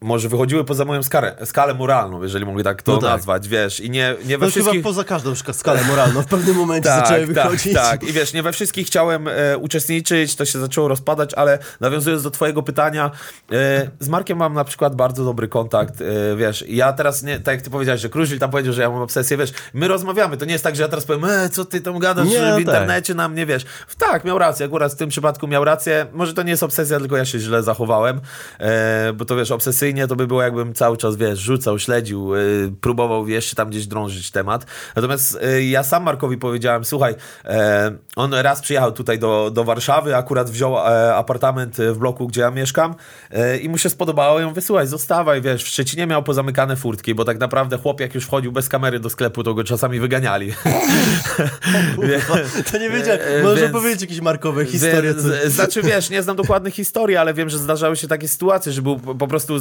może 0.00 0.28
wychodziły 0.28 0.64
poza 0.64 0.84
moją 0.84 1.02
skalę, 1.02 1.36
skalę 1.44 1.74
moralną, 1.74 2.22
jeżeli 2.22 2.46
mogę 2.46 2.64
tak 2.64 2.82
to 2.82 2.92
No 2.92 2.98
tak. 2.98 3.10
nazwać, 3.10 3.48
wiesz, 3.48 3.80
i 3.80 3.90
nie, 3.90 4.14
nie 4.24 4.38
No 4.38 4.38
we 4.38 4.46
chyba 4.46 4.48
wszystkich... 4.50 4.82
poza 4.82 5.04
każdą 5.04 5.34
skalę 5.52 5.84
moralną 5.84 6.22
w 6.22 6.26
pewnym 6.26 6.56
momencie 6.56 6.88
zaczęły 6.88 7.26
wychodzić. 7.26 7.74
Tak, 7.74 7.84
tak. 8.00 8.02
I 8.02 8.12
wiesz, 8.12 8.32
nie 8.32 8.42
we 8.42 8.52
wszystkich 8.52 8.86
chciałem 8.86 9.28
e, 9.28 9.58
uczestniczyć, 9.58 10.36
to 10.36 10.44
się 10.44 10.58
zaczęło 10.58 10.88
rozpadać, 10.88 11.34
ale 11.34 11.58
nawiązując 11.80 12.22
do 12.22 12.30
twojego 12.30 12.62
pytania, 12.62 13.10
e, 13.52 13.90
z 14.00 14.08
Markiem 14.08 14.38
mam 14.38 14.54
na 14.54 14.64
przykład 14.64 14.96
bardzo 14.96 15.24
dobry 15.24 15.48
kontakt, 15.48 16.00
e, 16.00 16.36
wiesz, 16.36 16.64
ja 16.68 16.92
teraz, 16.92 17.22
nie, 17.22 17.40
tak 17.40 17.54
jak 17.54 17.64
ty 17.64 17.70
powiedziałeś, 17.70 18.00
że 18.00 18.08
Kruszwil 18.08 18.38
tam 18.38 18.50
powiedział, 18.50 18.72
że 18.72 18.82
ja 18.82 18.90
mam 18.90 19.02
obsesję, 19.02 19.36
wiesz, 19.36 19.52
my 19.74 19.88
rozmawiamy, 19.88 20.36
to 20.36 20.44
nie 20.44 20.52
jest 20.52 20.64
tak, 20.64 20.76
że 20.76 20.82
ja 20.82 20.88
teraz 20.88 21.04
powiem, 21.04 21.24
e, 21.24 21.48
co 21.48 21.64
ty 21.64 21.80
tam 21.80 21.98
gadasz 21.98 22.28
Nie, 22.28 22.38
że 22.38 22.40
no 22.40 22.50
w 22.50 22.50
tak. 22.52 22.60
internecie 22.60 23.14
na 23.14 23.28
mnie, 23.28 23.46
wiesz. 23.46 23.64
Tak, 23.98 24.24
miał 24.24 24.38
rację, 24.38 24.66
akurat 24.66 24.92
w 24.92 24.96
tym 24.96 25.08
przypadku 25.08 25.48
miał 25.48 25.64
rację, 25.64 26.06
może 26.12 26.34
to 26.34 26.42
nie 26.42 26.50
jest 26.50 26.62
obsesja, 26.62 26.98
tylko 26.98 27.16
ja 27.16 27.24
się 27.24 27.38
źle 27.38 27.62
zachowałem, 27.62 28.20
e, 28.58 29.12
bo 29.12 29.24
to 29.24 29.36
wiesz, 29.36 29.50
obsesyjnie 29.50 29.89
to 30.08 30.16
by 30.16 30.26
było 30.26 30.42
jakbym 30.42 30.74
cały 30.74 30.96
czas, 30.96 31.16
wiesz, 31.16 31.38
rzucał, 31.38 31.78
śledził, 31.78 32.34
e, 32.34 32.38
próbował 32.80 33.28
jeszcze 33.28 33.56
tam 33.56 33.70
gdzieś 33.70 33.86
drążyć 33.86 34.30
temat. 34.30 34.66
Natomiast 34.96 35.38
e, 35.42 35.62
ja 35.62 35.82
sam 35.82 36.02
Markowi 36.02 36.38
powiedziałem, 36.38 36.84
słuchaj, 36.84 37.14
e, 37.44 37.92
on 38.16 38.34
raz 38.34 38.60
przyjechał 38.60 38.92
tutaj 38.92 39.18
do, 39.18 39.50
do 39.50 39.64
Warszawy, 39.64 40.16
akurat 40.16 40.50
wziął 40.50 40.78
e, 40.78 41.14
apartament 41.14 41.76
w 41.78 41.98
bloku, 41.98 42.26
gdzie 42.26 42.40
ja 42.40 42.50
mieszkam 42.50 42.94
e, 43.30 43.58
i 43.58 43.68
mu 43.68 43.78
się 43.78 43.90
spodobało 43.90 44.40
i 44.40 44.44
on 44.44 44.54
słuchaj, 44.60 44.86
zostawaj, 44.86 45.42
wiesz, 45.42 45.64
w 45.64 45.68
Szczecinie 45.68 46.06
miał 46.06 46.22
pozamykane 46.22 46.76
furtki, 46.76 47.14
bo 47.14 47.24
tak 47.24 47.38
naprawdę 47.40 47.78
chłop 47.78 48.00
jak 48.00 48.14
już 48.14 48.24
wchodził 48.24 48.52
bez 48.52 48.68
kamery 48.68 49.00
do 49.00 49.10
sklepu, 49.10 49.42
to 49.42 49.54
go 49.54 49.64
czasami 49.64 50.00
wyganiali. 50.00 50.52
Kurwa, 51.96 52.36
to 52.72 52.78
nie 52.78 52.90
wiedziałem. 52.90 53.20
E, 53.30 53.42
Możesz 53.42 53.60
więc- 53.60 53.74
opowiedzieć 53.74 54.00
jakieś 54.00 54.20
markowe 54.20 54.66
historie. 54.66 55.14
Więc, 55.14 55.52
Znaczy, 55.54 55.82
wiesz, 55.82 56.10
nie 56.10 56.22
znam 56.22 56.36
dokładnych 56.36 56.74
historii, 56.74 57.16
ale 57.16 57.34
wiem, 57.34 57.50
że 57.50 57.58
zdarzały 57.58 57.96
się 57.96 58.08
takie 58.08 58.28
sytuacje, 58.28 58.72
że 58.72 58.82
był 58.82 58.98
po 58.98 59.28
prostu 59.28 59.54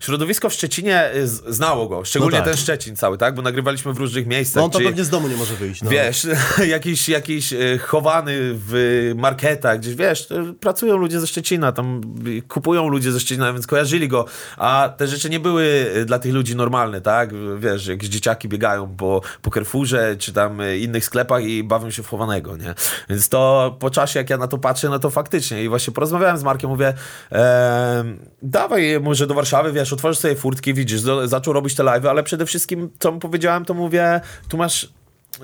środowisko 0.00 0.48
w 0.48 0.52
Szczecinie 0.52 1.10
y, 1.14 1.28
znało 1.28 1.88
go, 1.88 2.04
szczególnie 2.04 2.38
No 2.38 2.44
tak. 2.44 2.52
ten 2.54 2.62
Szczecin 2.62 2.96
cały, 2.96 3.18
tak? 3.18 3.34
Bo 3.34 3.42
nagrywaliśmy 3.42 3.92
w 3.92 3.98
różnych 3.98 4.26
miejscach. 4.26 4.56
No 4.56 4.64
on 4.64 4.70
to 4.70 4.78
czy- 4.78 4.84
pewnie 4.84 5.04
z 5.04 5.08
domu 5.08 5.28
nie 5.28 5.36
może 5.36 5.54
wyjść. 5.54 5.82
No. 5.82 5.90
Wiesz, 5.90 6.26
jakiś, 6.66 7.08
jakiś 7.08 7.52
e, 7.52 7.78
chowany 7.78 8.32
w 8.38 9.12
marketach, 9.16 9.78
gdzieś 9.78 9.94
wiesz, 9.94 10.28
pracują 10.60 10.96
ludzie 10.96 11.20
ze 11.20 11.26
Szczecina, 11.26 11.72
tam 11.72 12.00
y, 12.26 12.42
kupują 12.42 12.88
ludzie 12.88 13.12
ze 13.12 13.20
Szczecina, 13.20 13.52
więc 13.52 13.66
kojarzyli 13.66 14.08
go, 14.08 14.24
a 14.56 14.92
te 14.96 15.06
rzeczy 15.06 15.30
nie 15.30 15.40
były 15.40 15.92
e, 15.94 16.04
dla 16.04 16.18
tych 16.18 16.32
ludzi 16.34 16.56
normalne, 16.56 17.00
tak? 17.00 17.30
Wiesz, 17.58 17.86
jakieś 17.86 18.08
dzieciaki 18.08 18.48
biegają 18.48 18.96
po, 18.96 19.20
po 19.42 19.50
Carrefourze 19.50 20.16
czy 20.18 20.32
tam 20.32 20.60
e, 20.60 20.78
innych 20.78 21.04
sklepach 21.04 21.44
i 21.44 21.64
bawią 21.64 21.90
się 21.90 22.02
w 22.02 22.08
chowanego, 22.08 22.56
nie? 22.56 22.74
Więc 23.10 23.28
to 23.28 23.76
po 23.80 23.90
czasie, 23.90 24.18
jak 24.20 24.30
ja 24.30 24.36
na 24.38 24.48
to 24.48 24.58
patrzę, 24.58 24.88
no 24.88 24.98
to 24.98 25.10
faktycznie 25.10 25.64
i 25.64 25.68
właśnie 25.68 25.92
porozmawiałem 25.92 26.38
z 26.38 26.42
Markiem, 26.42 26.70
mówię, 26.70 26.94
em, 27.30 28.18
dawaj 28.42 29.00
może 29.00 29.26
do 29.26 29.34
Warszawy, 29.34 29.67
wiesz, 29.72 29.92
otworzysz 29.92 30.18
sobie 30.18 30.36
furtki, 30.36 30.74
widzisz, 30.74 31.02
do, 31.02 31.28
zaczął 31.28 31.52
robić 31.52 31.74
te 31.74 31.82
live'y, 31.82 32.08
ale 32.08 32.22
przede 32.22 32.46
wszystkim, 32.46 32.90
co 32.98 33.12
mu 33.12 33.18
powiedziałem, 33.18 33.64
to 33.64 33.74
mówię, 33.74 34.20
tu 34.48 34.56
masz 34.56 34.88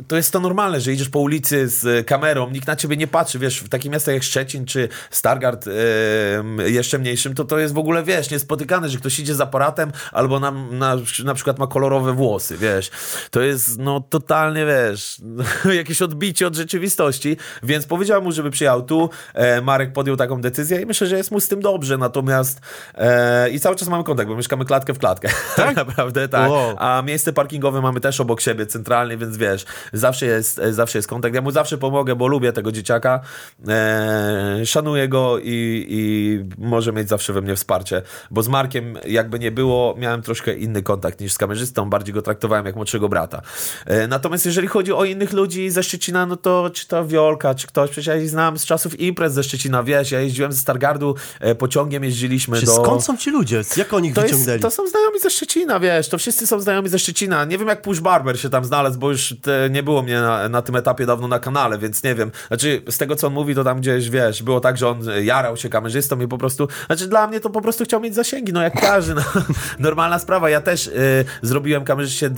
to 0.09 0.17
jest 0.17 0.33
to 0.33 0.41
normalne, 0.41 0.81
że 0.81 0.93
idziesz 0.93 1.09
po 1.09 1.19
ulicy 1.19 1.69
z 1.69 2.07
kamerą, 2.07 2.51
nikt 2.51 2.67
na 2.67 2.77
ciebie 2.77 2.97
nie 2.97 3.07
patrzy, 3.07 3.39
wiesz, 3.39 3.61
w 3.61 3.69
takim 3.69 3.93
miastach 3.93 4.15
jak 4.15 4.23
Szczecin 4.23 4.65
czy 4.67 4.89
Stargard 5.11 5.67
em, 5.67 6.59
jeszcze 6.67 6.99
mniejszym, 6.99 7.35
to 7.35 7.45
to 7.45 7.59
jest 7.59 7.75
w 7.75 7.79
ogóle, 7.79 8.03
wiesz, 8.03 8.31
niespotykane, 8.31 8.89
że 8.89 8.99
ktoś 8.99 9.19
idzie 9.19 9.35
z 9.35 9.41
aparatem 9.41 9.93
albo 10.13 10.41
na, 10.41 10.51
na, 10.51 10.97
na 11.25 11.35
przykład 11.35 11.59
ma 11.59 11.67
kolorowe 11.67 12.13
włosy, 12.13 12.57
wiesz. 12.57 12.91
To 13.31 13.43
jest, 13.43 13.79
no, 13.79 14.01
totalnie, 14.01 14.67
wiesz, 14.67 15.21
jakieś 15.77 16.03
odbicie 16.03 16.47
od 16.47 16.55
rzeczywistości, 16.57 17.37
więc 17.63 17.87
powiedziałem 17.87 18.25
mu, 18.25 18.33
żeby 18.33 18.51
przyjechał 18.51 18.83
tu, 18.83 19.11
e, 19.35 19.61
Marek 19.61 19.93
podjął 19.93 20.17
taką 20.17 20.41
decyzję 20.41 20.81
i 20.81 20.87
myślę, 20.87 21.07
że 21.07 21.17
jest 21.17 21.31
mu 21.31 21.41
z 21.41 21.49
tym 21.49 21.61
dobrze, 21.61 21.99
natomiast 21.99 22.61
e, 22.95 23.51
i 23.51 23.61
cały 23.61 23.77
czas 23.77 23.89
mamy 23.89 24.05
kontakt, 24.05 24.29
bo 24.29 24.37
mieszkamy 24.37 24.65
klatkę 24.65 24.95
w 24.95 24.99
klatkę, 24.99 25.29
tak? 25.57 25.77
Naprawdę, 25.87 26.29
tak, 26.29 26.51
Wow. 26.51 26.77
a 26.79 27.03
miejsce 27.03 27.33
parkingowe 27.33 27.81
mamy 27.81 28.01
też 28.01 28.21
obok 28.21 28.41
siebie 28.41 28.67
centralnie, 28.67 29.17
więc 29.17 29.37
wiesz, 29.37 29.65
zawsze 29.93 30.27
jest, 30.27 30.59
e, 30.59 30.73
zawsze 30.73 30.99
jest 30.99 31.09
kontakt. 31.09 31.35
Ja 31.35 31.43
mu 31.43 31.51
zawsze 31.51 31.79
pomogę, 31.79 32.17
bo 32.17 32.27
lubię 32.27 32.53
tego 32.53 32.73
dzieciaka, 32.73 33.21
e, 33.69 34.67
szanuję 34.67 35.09
go 35.09 35.39
i, 35.39 35.87
i 35.89 36.45
może 36.59 36.93
mieć 36.93 37.09
zawsze 37.09 37.33
we 37.33 37.41
mnie 37.41 37.57
wsparcie, 37.57 38.03
bo 38.31 38.43
z 38.43 38.49
Markiem 38.49 38.99
jakby 39.07 39.39
nie 39.39 39.51
było, 39.51 39.95
miałem 39.99 40.23
troszkę 40.23 40.55
inny 40.55 40.83
kontakt 40.83 41.21
niż 41.21 41.33
z 41.33 41.39
kamerzystą, 41.39 41.91
bardziej 41.91 42.15
go 42.15 42.23
traktowałem 42.23 42.67
jak 42.67 42.77
młodszego 42.77 43.09
brata. 43.09 43.43
E, 43.87 44.07
natomiast 44.07 44.47
jeżeli 44.47 44.69
chodzi 44.69 44.93
o 44.93 45.05
innych 45.05 45.33
ludzi 45.33 45.71
ze 45.71 45.83
Szczecina, 45.83 46.27
no 46.27 46.37
to 46.37 46.71
czy 46.75 46.89
to 46.89 47.07
Wiolka, 47.07 47.55
czy 47.55 47.67
ktoś, 47.67 47.91
przecież 47.91 48.07
ja 48.07 48.17
ich 48.17 48.29
znam 48.31 48.59
z 48.59 48.65
czasów 48.65 49.01
imprez 49.01 49.33
ze 49.33 49.43
Szczecina, 49.43 49.83
wiesz, 49.83 50.11
ja 50.11 50.21
jeździłem 50.21 50.53
ze 50.53 50.59
Stargardu, 50.59 51.15
e, 51.41 51.55
pociągiem 51.55 52.05
jeździliśmy 52.05 52.61
Czy 52.61 52.67
do... 52.67 52.75
Skąd 52.75 53.05
są 53.05 53.17
ci 53.17 53.31
ludzie? 53.31 53.63
Jak 53.77 53.93
oni 53.93 54.09
ich 54.09 54.15
To, 54.15 54.21
jest, 54.21 54.35
wyciągnęli? 54.35 54.61
to 54.61 54.71
są 54.71 54.87
znajomi 54.89 55.21
ze 55.21 55.31
Szczecina, 55.31 55.81
wiesz, 55.81 56.09
to 56.09 56.19
wszyscy 56.19 56.47
są 56.47 56.61
znajomi 56.61 56.89
ze 56.89 56.99
Szczecina. 56.99 57.45
Nie 57.45 57.59
wiem, 57.59 57.69
jak 57.69 57.83
Push 57.83 58.01
Barber 58.01 58.41
się 58.41 58.51
tam 58.51 58.65
znalazł, 58.65 58.99
bo 58.99 59.11
już 59.11 59.35
te, 59.43 59.71
nie 59.75 59.83
było 59.83 60.03
mnie 60.03 60.21
na, 60.21 60.49
na 60.49 60.63
tym 60.63 60.77
etapie 60.77 61.07
dawno 61.07 61.29
na 61.29 61.39
kanale, 61.39 61.79
więc 61.79 62.03
nie 62.03 62.15
wiem. 62.15 62.31
Znaczy, 62.49 62.83
z 62.89 62.99
tego, 62.99 63.17
co 63.17 63.27
on 63.27 63.33
mówi, 63.33 63.55
to 63.55 63.65
tam 63.65 63.81
gdzieś, 63.81 64.11
wiesz, 64.11 64.43
było 64.43 64.61
tak, 64.61 64.77
że 64.77 64.89
on 64.89 65.01
jarał 65.23 65.57
się 65.57 65.69
kamerzystą 65.69 66.21
i 66.21 66.29
po 66.29 66.39
prostu, 66.39 66.69
znaczy 66.87 67.07
dla 67.09 67.27
mnie 67.27 67.41
to 67.41 67.51
po 67.51 67.61
prostu 67.61 67.85
chciał 67.85 68.01
mieć 68.01 68.15
zasięgi, 68.15 68.53
no 68.53 68.63
jak 68.63 68.81
każdy, 68.81 69.15
no, 69.15 69.23
normalna 69.79 70.19
sprawa. 70.19 70.51
Ja 70.51 70.61
też 70.61 70.87
y, 70.87 71.25
zrobiłem 71.43 71.85
kamerzyście 71.85 72.31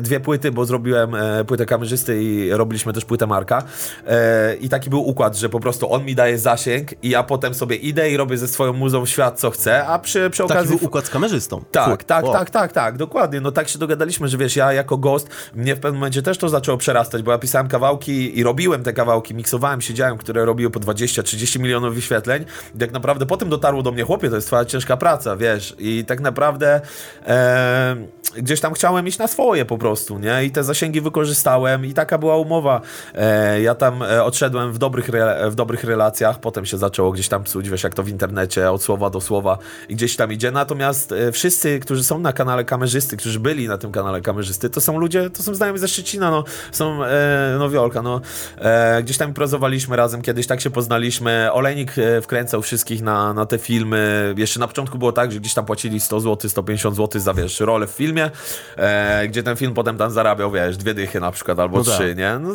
dwie 0.00 0.20
płyty, 0.20 0.52
bo 0.52 0.64
zrobiłem 0.64 1.14
e, 1.14 1.44
płytę 1.44 1.66
kamerzysty 1.66 2.22
i 2.22 2.50
robiliśmy 2.50 2.92
też 2.92 3.04
płytę 3.04 3.26
Marka 3.26 3.62
e, 4.06 4.54
i 4.54 4.68
taki 4.68 4.90
był 4.90 5.08
układ, 5.08 5.36
że 5.36 5.48
po 5.48 5.60
prostu 5.60 5.92
on 5.92 6.04
mi 6.04 6.14
daje 6.14 6.38
zasięg 6.38 7.04
i 7.04 7.10
ja 7.10 7.22
potem 7.22 7.54
sobie 7.54 7.76
idę 7.76 8.10
i 8.10 8.16
robię 8.16 8.38
ze 8.38 8.48
swoją 8.48 8.72
muzą 8.72 9.06
świat, 9.06 9.40
co 9.40 9.50
chcę, 9.50 9.86
a 9.86 9.98
przy, 9.98 10.30
przy 10.30 10.42
Taki 10.42 10.52
okazji... 10.52 10.76
był 10.76 10.86
układ 10.86 11.06
z 11.06 11.10
kamerzystą. 11.10 11.64
Tak, 11.72 11.90
Fu. 12.00 12.06
tak, 12.06 12.24
O. 12.24 12.32
tak, 12.32 12.50
tak, 12.50 12.72
tak, 12.72 12.96
dokładnie. 12.96 13.40
No 13.40 13.52
tak 13.52 13.68
się 13.68 13.78
dogadaliśmy, 13.78 14.28
że 14.28 14.38
wiesz, 14.38 14.56
ja 14.56 14.72
jako 14.72 14.96
gost, 14.96 15.28
mnie 15.54 15.76
w 15.76 15.80
pewnym 15.80 16.00
momencie 16.00 16.22
też 16.22 16.38
to 16.38 16.48
zaczęło 16.54 16.78
przerastać, 16.78 17.22
bo 17.22 17.32
ja 17.32 17.38
pisałem 17.38 17.68
kawałki 17.68 18.38
i 18.38 18.42
robiłem 18.42 18.82
te 18.82 18.92
kawałki, 18.92 19.34
miksowałem, 19.34 19.80
siedziałem, 19.80 20.18
które 20.18 20.44
robiły 20.44 20.70
po 20.70 20.80
20-30 20.80 21.60
milionów 21.60 21.94
wyświetleń. 21.94 22.44
I 22.74 22.78
tak 22.78 22.92
naprawdę 22.92 23.26
potem 23.26 23.48
dotarło 23.48 23.82
do 23.82 23.92
mnie, 23.92 24.02
chłopie, 24.02 24.28
to 24.30 24.34
jest 24.34 24.46
twoja 24.46 24.64
ciężka 24.64 24.96
praca, 24.96 25.36
wiesz. 25.36 25.74
I 25.78 26.04
tak 26.04 26.20
naprawdę 26.20 26.80
e, 27.26 27.96
gdzieś 28.36 28.60
tam 28.60 28.74
chciałem 28.74 29.08
iść 29.08 29.18
na 29.18 29.26
swoje 29.26 29.64
po 29.64 29.78
prostu, 29.78 30.18
nie? 30.18 30.44
I 30.44 30.50
te 30.50 30.64
zasięgi 30.64 31.00
wykorzystałem 31.00 31.86
i 31.86 31.94
taka 31.94 32.18
była 32.18 32.36
umowa. 32.36 32.80
E, 33.14 33.60
ja 33.62 33.74
tam 33.74 34.02
e, 34.02 34.24
odszedłem 34.24 34.72
w 34.72 34.78
dobrych, 34.78 35.08
re, 35.08 35.50
w 35.50 35.54
dobrych 35.54 35.84
relacjach, 35.84 36.40
potem 36.40 36.66
się 36.66 36.78
zaczęło 36.78 37.12
gdzieś 37.12 37.28
tam 37.28 37.44
psuć, 37.44 37.68
wiesz, 37.68 37.82
jak 37.82 37.94
to 37.94 38.02
w 38.02 38.08
internecie, 38.08 38.70
od 38.70 38.82
słowa 38.82 39.10
do 39.10 39.20
słowa 39.20 39.58
i 39.88 39.94
gdzieś 39.94 40.16
tam 40.16 40.32
idzie. 40.32 40.50
Natomiast 40.50 41.12
e, 41.12 41.32
wszyscy, 41.32 41.80
którzy 41.80 42.04
są 42.04 42.18
na 42.18 42.32
kanale 42.32 42.64
kamerzysty, 42.64 43.16
którzy 43.16 43.40
byli 43.40 43.68
na 43.68 43.78
tym 43.78 43.92
kanale 43.92 44.20
kamerzysty, 44.20 44.70
to 44.70 44.80
są 44.80 44.98
ludzie, 44.98 45.30
to 45.30 45.42
są 45.42 45.54
znajomi 45.54 45.78
ze 45.78 45.88
Szczecina, 45.88 46.30
no, 46.30 46.43
są, 46.72 47.04
e, 47.04 47.56
no 47.58 47.70
Wiolka, 47.70 48.02
no, 48.02 48.20
e, 48.58 49.02
gdzieś 49.02 49.18
tam 49.18 49.28
improzowaliśmy 49.28 49.96
razem, 49.96 50.22
kiedyś 50.22 50.46
tak 50.46 50.60
się 50.60 50.70
poznaliśmy. 50.70 51.48
Olejnik 51.52 51.98
e, 51.98 52.20
wkręcał 52.22 52.62
wszystkich 52.62 53.02
na, 53.02 53.32
na 53.32 53.46
te 53.46 53.58
filmy. 53.58 54.34
Jeszcze 54.36 54.60
na 54.60 54.68
początku 54.68 54.98
było 54.98 55.12
tak, 55.12 55.32
że 55.32 55.40
gdzieś 55.40 55.54
tam 55.54 55.66
płacili 55.66 56.00
100 56.00 56.20
zł, 56.20 56.50
150 56.50 56.96
zł 56.96 57.20
za, 57.20 57.34
wiesz, 57.34 57.60
rolę 57.60 57.86
w 57.86 57.90
filmie, 57.90 58.30
e, 58.76 59.28
gdzie 59.28 59.42
ten 59.42 59.56
film 59.56 59.74
potem 59.74 59.98
tam 59.98 60.10
zarabiał, 60.10 60.50
wiesz, 60.50 60.76
dwie 60.76 60.94
dychy 60.94 61.20
na 61.20 61.30
przykład, 61.30 61.58
albo 61.58 61.78
No 61.78 61.84
tak. 61.84 61.94
trzy, 61.94 62.14
nie? 62.14 62.38
No, 62.38 62.48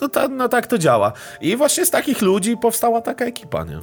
no, 0.00 0.08
ta, 0.08 0.28
no 0.28 0.48
tak 0.48 0.66
to 0.66 0.78
działa. 0.78 1.12
I 1.40 1.56
właśnie 1.56 1.86
z 1.86 1.90
takich 1.90 2.22
ludzi 2.22 2.56
powstała 2.56 3.00
taka 3.00 3.24
ekipa, 3.24 3.64
nie? 3.64 3.78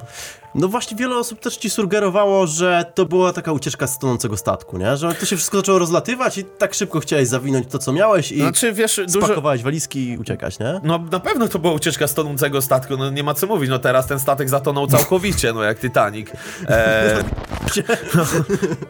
No 0.55 0.67
właśnie 0.67 0.97
wiele 0.97 1.17
osób 1.17 1.39
też 1.39 1.57
ci 1.57 1.69
sugerowało, 1.69 2.47
że 2.47 2.85
to 2.95 3.05
była 3.05 3.33
taka 3.33 3.51
ucieczka 3.51 3.87
z 3.87 3.97
tonącego 3.97 4.37
statku, 4.37 4.77
nie? 4.77 4.97
Że 4.97 5.13
to 5.13 5.25
się 5.25 5.35
wszystko 5.35 5.57
zaczęło 5.57 5.79
rozlatywać 5.79 6.37
i 6.37 6.43
tak 6.43 6.73
szybko 6.73 6.99
chciałeś 6.99 7.27
zawinąć 7.27 7.67
to, 7.67 7.79
co 7.79 7.93
miałeś 7.93 8.31
i 8.31 8.39
Znaczy, 8.39 8.73
wiesz, 8.73 9.01
dużo... 9.07 9.25
spakowałeś 9.25 9.63
walizki 9.63 10.09
i 10.09 10.17
uciekać, 10.17 10.59
nie? 10.59 10.81
No 10.83 10.99
na 11.11 11.19
pewno 11.19 11.47
to 11.47 11.59
była 11.59 11.73
ucieczka 11.73 12.07
z 12.07 12.13
tonącego 12.13 12.61
statku, 12.61 12.97
no 12.97 13.09
nie 13.09 13.23
ma 13.23 13.33
co 13.33 13.47
mówić, 13.47 13.69
no 13.69 13.79
teraz 13.79 14.07
ten 14.07 14.19
statek 14.19 14.49
zatonął 14.49 14.87
całkowicie, 14.87 15.53
no 15.53 15.63
jak 15.63 15.79
Titanic. 15.79 16.29
E, 16.67 17.23
no, 18.15 18.25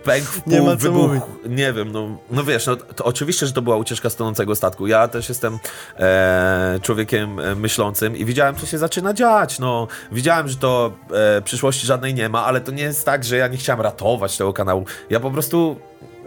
pękł 0.03 0.27
w 0.27 0.47
Nie 0.47 0.57
pół, 0.57 0.65
ma 0.65 0.71
co 0.71 0.77
wybuchł, 0.77 1.07
mówić. 1.07 1.23
nie 1.45 1.73
wiem, 1.73 1.91
no, 1.91 2.17
no 2.31 2.43
wiesz, 2.43 2.65
no 2.67 2.75
to 2.75 3.03
oczywiście, 3.03 3.47
że 3.47 3.53
to 3.53 3.61
była 3.61 3.77
ucieczka 3.77 4.09
z 4.09 4.15
tonącego 4.15 4.55
statku. 4.55 4.87
Ja 4.87 5.07
też 5.07 5.29
jestem 5.29 5.59
e, 5.99 6.79
człowiekiem 6.81 7.39
e, 7.39 7.55
myślącym 7.55 8.17
i 8.17 8.25
widziałem, 8.25 8.55
co 8.55 8.65
się 8.65 8.77
zaczyna 8.77 9.13
dziać, 9.13 9.59
no. 9.59 9.87
Widziałem, 10.11 10.47
że 10.47 10.55
to 10.55 10.91
e, 11.37 11.41
przyszłości 11.41 11.87
żadnej 11.87 12.13
nie 12.13 12.29
ma, 12.29 12.45
ale 12.45 12.61
to 12.61 12.71
nie 12.71 12.83
jest 12.83 13.05
tak, 13.05 13.23
że 13.23 13.37
ja 13.37 13.47
nie 13.47 13.57
chciałem 13.57 13.81
ratować 13.81 14.37
tego 14.37 14.53
kanału. 14.53 14.85
Ja 15.09 15.19
po 15.19 15.31
prostu 15.31 15.75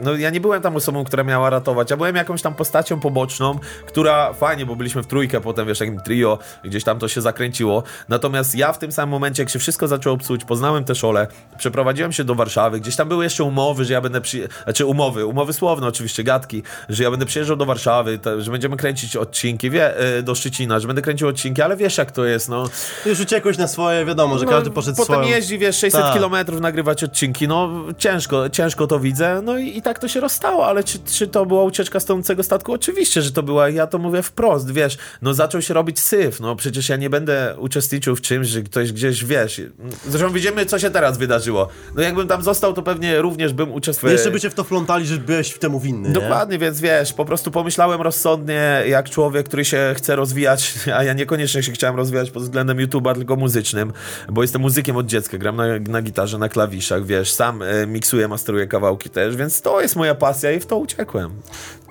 no 0.01 0.15
ja 0.17 0.31
nie 0.31 0.41
byłem 0.41 0.63
tam 0.63 0.77
osobą, 0.77 1.05
która 1.05 1.25
miała 1.25 1.51
ratować. 1.51 1.91
Ja 1.91 1.97
byłem 1.97 2.17
jakąś 2.17 2.43
tam 2.43 2.55
postacią 2.55 3.01
poboczną, 3.01 3.59
która 3.87 4.33
fajnie, 4.33 4.67
bo 4.67 4.77
byliśmy 4.77 5.03
w 5.03 5.07
trójkę, 5.07 5.41
potem 5.41 5.67
wiesz, 5.67 5.81
jakim 5.81 6.01
trio, 6.01 6.39
gdzieś 6.65 6.85
tam 6.85 6.99
to 6.99 7.09
się 7.09 7.21
zakręciło. 7.21 7.83
Natomiast 8.09 8.55
ja 8.55 8.73
w 8.73 8.79
tym 8.79 8.93
samym 8.93 9.11
momencie, 9.11 9.43
jak 9.43 9.51
się 9.51 9.59
wszystko 9.59 9.89
zaczęło 9.89 10.17
psuć, 10.17 10.45
poznałem 10.45 10.85
też 10.85 11.05
Olę, 11.05 11.27
przeprowadziłem 11.59 12.13
się 12.13 12.25
do 12.25 12.35
Warszawy, 12.35 12.81
gdzieś 12.81 12.97
tam 12.97 13.09
były 13.09 13.25
jeszcze 13.25 13.45
umowy, 13.45 13.85
że 13.85 13.93
ja 13.93 14.01
będę 14.01 14.21
przy... 14.21 14.49
znaczy 14.65 14.87
umowy, 14.87 15.27
umowy 15.27 15.53
słowne 15.53 15.87
oczywiście, 15.87 16.25
gadki, 16.25 16.63
że 16.89 17.03
ja 17.03 17.11
będę 17.11 17.27
przyjeżdżał 17.27 17.57
do 17.57 17.67
Warszawy, 17.67 18.19
to, 18.19 18.41
że 18.41 18.51
będziemy 18.51 18.77
kręcić 18.77 19.17
odcinki, 19.17 19.71
wie, 19.71 19.99
e, 19.99 20.23
do 20.23 20.35
Szczecina, 20.35 20.81
że 20.81 20.87
będę 20.87 21.03
kręcił 21.03 21.29
odcinki, 21.29 21.63
ale 21.63 21.77
wiesz 21.77 21.99
jak 21.99 22.11
to 22.13 22.25
jest, 22.25 22.49
no. 22.49 22.65
Już 23.07 23.21
uciekłeś 23.21 23.59
na 23.59 23.69
swoje, 23.69 24.05
wiadomo, 24.05 24.39
że 24.39 24.47
każdy 24.47 24.71
poszedł 24.71 24.97
No, 24.99 25.07
Potem 25.07 25.23
swoją... 25.23 25.37
jeździ, 25.37 25.59
wiesz, 25.59 25.77
600 25.79 26.01
Tak. 26.03 26.13
kilometrów 26.13 26.61
nagrywać 26.61 27.05
odcinki, 27.05 27.49
no 27.49 27.85
ciężko, 27.99 28.51
ciężko 28.51 28.87
to 28.87 29.01
widzę, 29.01 29.41
no 29.45 29.59
i, 29.59 29.77
i 29.79 29.83
tak 29.87 29.99
to 29.99 30.09
się 30.09 30.21
rozstało, 30.21 30.67
ale 30.67 30.85
czy, 30.85 30.99
czy 30.99 31.27
to 31.27 31.47
była 31.47 31.65
ucieczka 31.65 32.01
z 32.01 32.05
tonącego 32.05 32.43
statku? 32.43 32.73
Oczywiście, 32.73 33.23
że 33.23 33.33
to 33.33 33.43
była, 33.43 33.69
ja 33.69 33.87
to 33.87 33.99
mówię 33.99 34.23
wprost, 34.23 34.73
wiesz, 34.73 34.99
no 35.23 35.35
zaczął 35.35 35.63
się 35.63 35.75
robić 35.75 36.01
syf, 36.01 36.41
no 36.41 36.57
przecież 36.57 36.89
ja 36.89 36.97
nie 36.97 37.11
będę 37.11 37.55
uczestniczył 37.59 38.17
w 38.17 38.21
czymś, 38.21 38.49
że 38.49 38.63
ktoś 38.63 38.93
gdzieś, 38.93 39.25
wiesz, 39.25 39.61
zresztą 40.09 40.33
widzimy, 40.33 40.67
co 40.67 40.79
się 40.79 40.91
teraz 40.91 41.19
wydarzyło, 41.19 41.69
no 41.95 42.03
jakbym 42.03 42.29
tam 42.29 42.43
został, 42.43 42.73
to 42.73 42.83
pewnie 42.83 43.21
również 43.21 43.53
bym 43.53 43.73
uczestniczył. 43.73 44.13
Jeszcze 44.13 44.31
by 44.31 44.41
cię 44.41 44.51
w 44.51 44.55
to 44.55 44.65
flątali, 44.65 45.07
że 45.07 45.19
byłeś 45.19 45.51
w 45.51 45.59
temu 45.59 45.81
winny, 45.81 46.09
nie? 46.09 46.15
Dokładnie, 46.15 46.59
więc 46.59 46.81
wiesz, 46.81 47.13
po 47.13 47.25
prostu 47.25 47.51
pomyślałem 47.51 48.03
rozsądnie, 48.03 48.83
jak 48.89 49.11
człowiek, 49.11 49.47
który 49.47 49.65
się 49.65 49.95
chce 49.97 50.17
rozwijać, 50.17 50.75
a 50.95 51.05
ja 51.05 51.13
niekoniecznie 51.13 51.63
się 51.63 51.73
chciałem 51.73 51.97
rozwijać 51.97 52.31
pod 52.31 52.43
względem 52.43 52.79
YouTube'a, 52.79 53.15
tylko 53.15 53.37
muzycznym, 53.37 53.93
bo 54.29 54.43
jestem 54.43 54.63
muzykiem 54.63 54.97
od 54.97 55.07
dziecka, 55.07 55.39
gram 55.39 55.57
na, 55.57 55.65
na 55.89 56.03
gitarze, 56.03 56.39
na 56.39 56.49
klawiszach, 56.49 57.05
wiesz, 57.05 57.33
sam 57.33 57.63
e, 57.63 57.87
miksuję, 57.87 58.29
masteruję 58.29 58.67
kawałki 58.67 59.11
też, 59.11 59.37
więc 59.37 59.61
to 59.61 59.76
jest 59.81 59.97
moja 59.97 60.15
pasja 60.15 60.53
i 60.53 60.61
w 60.61 60.67
to 60.67 60.77
uciekłem. 60.77 61.31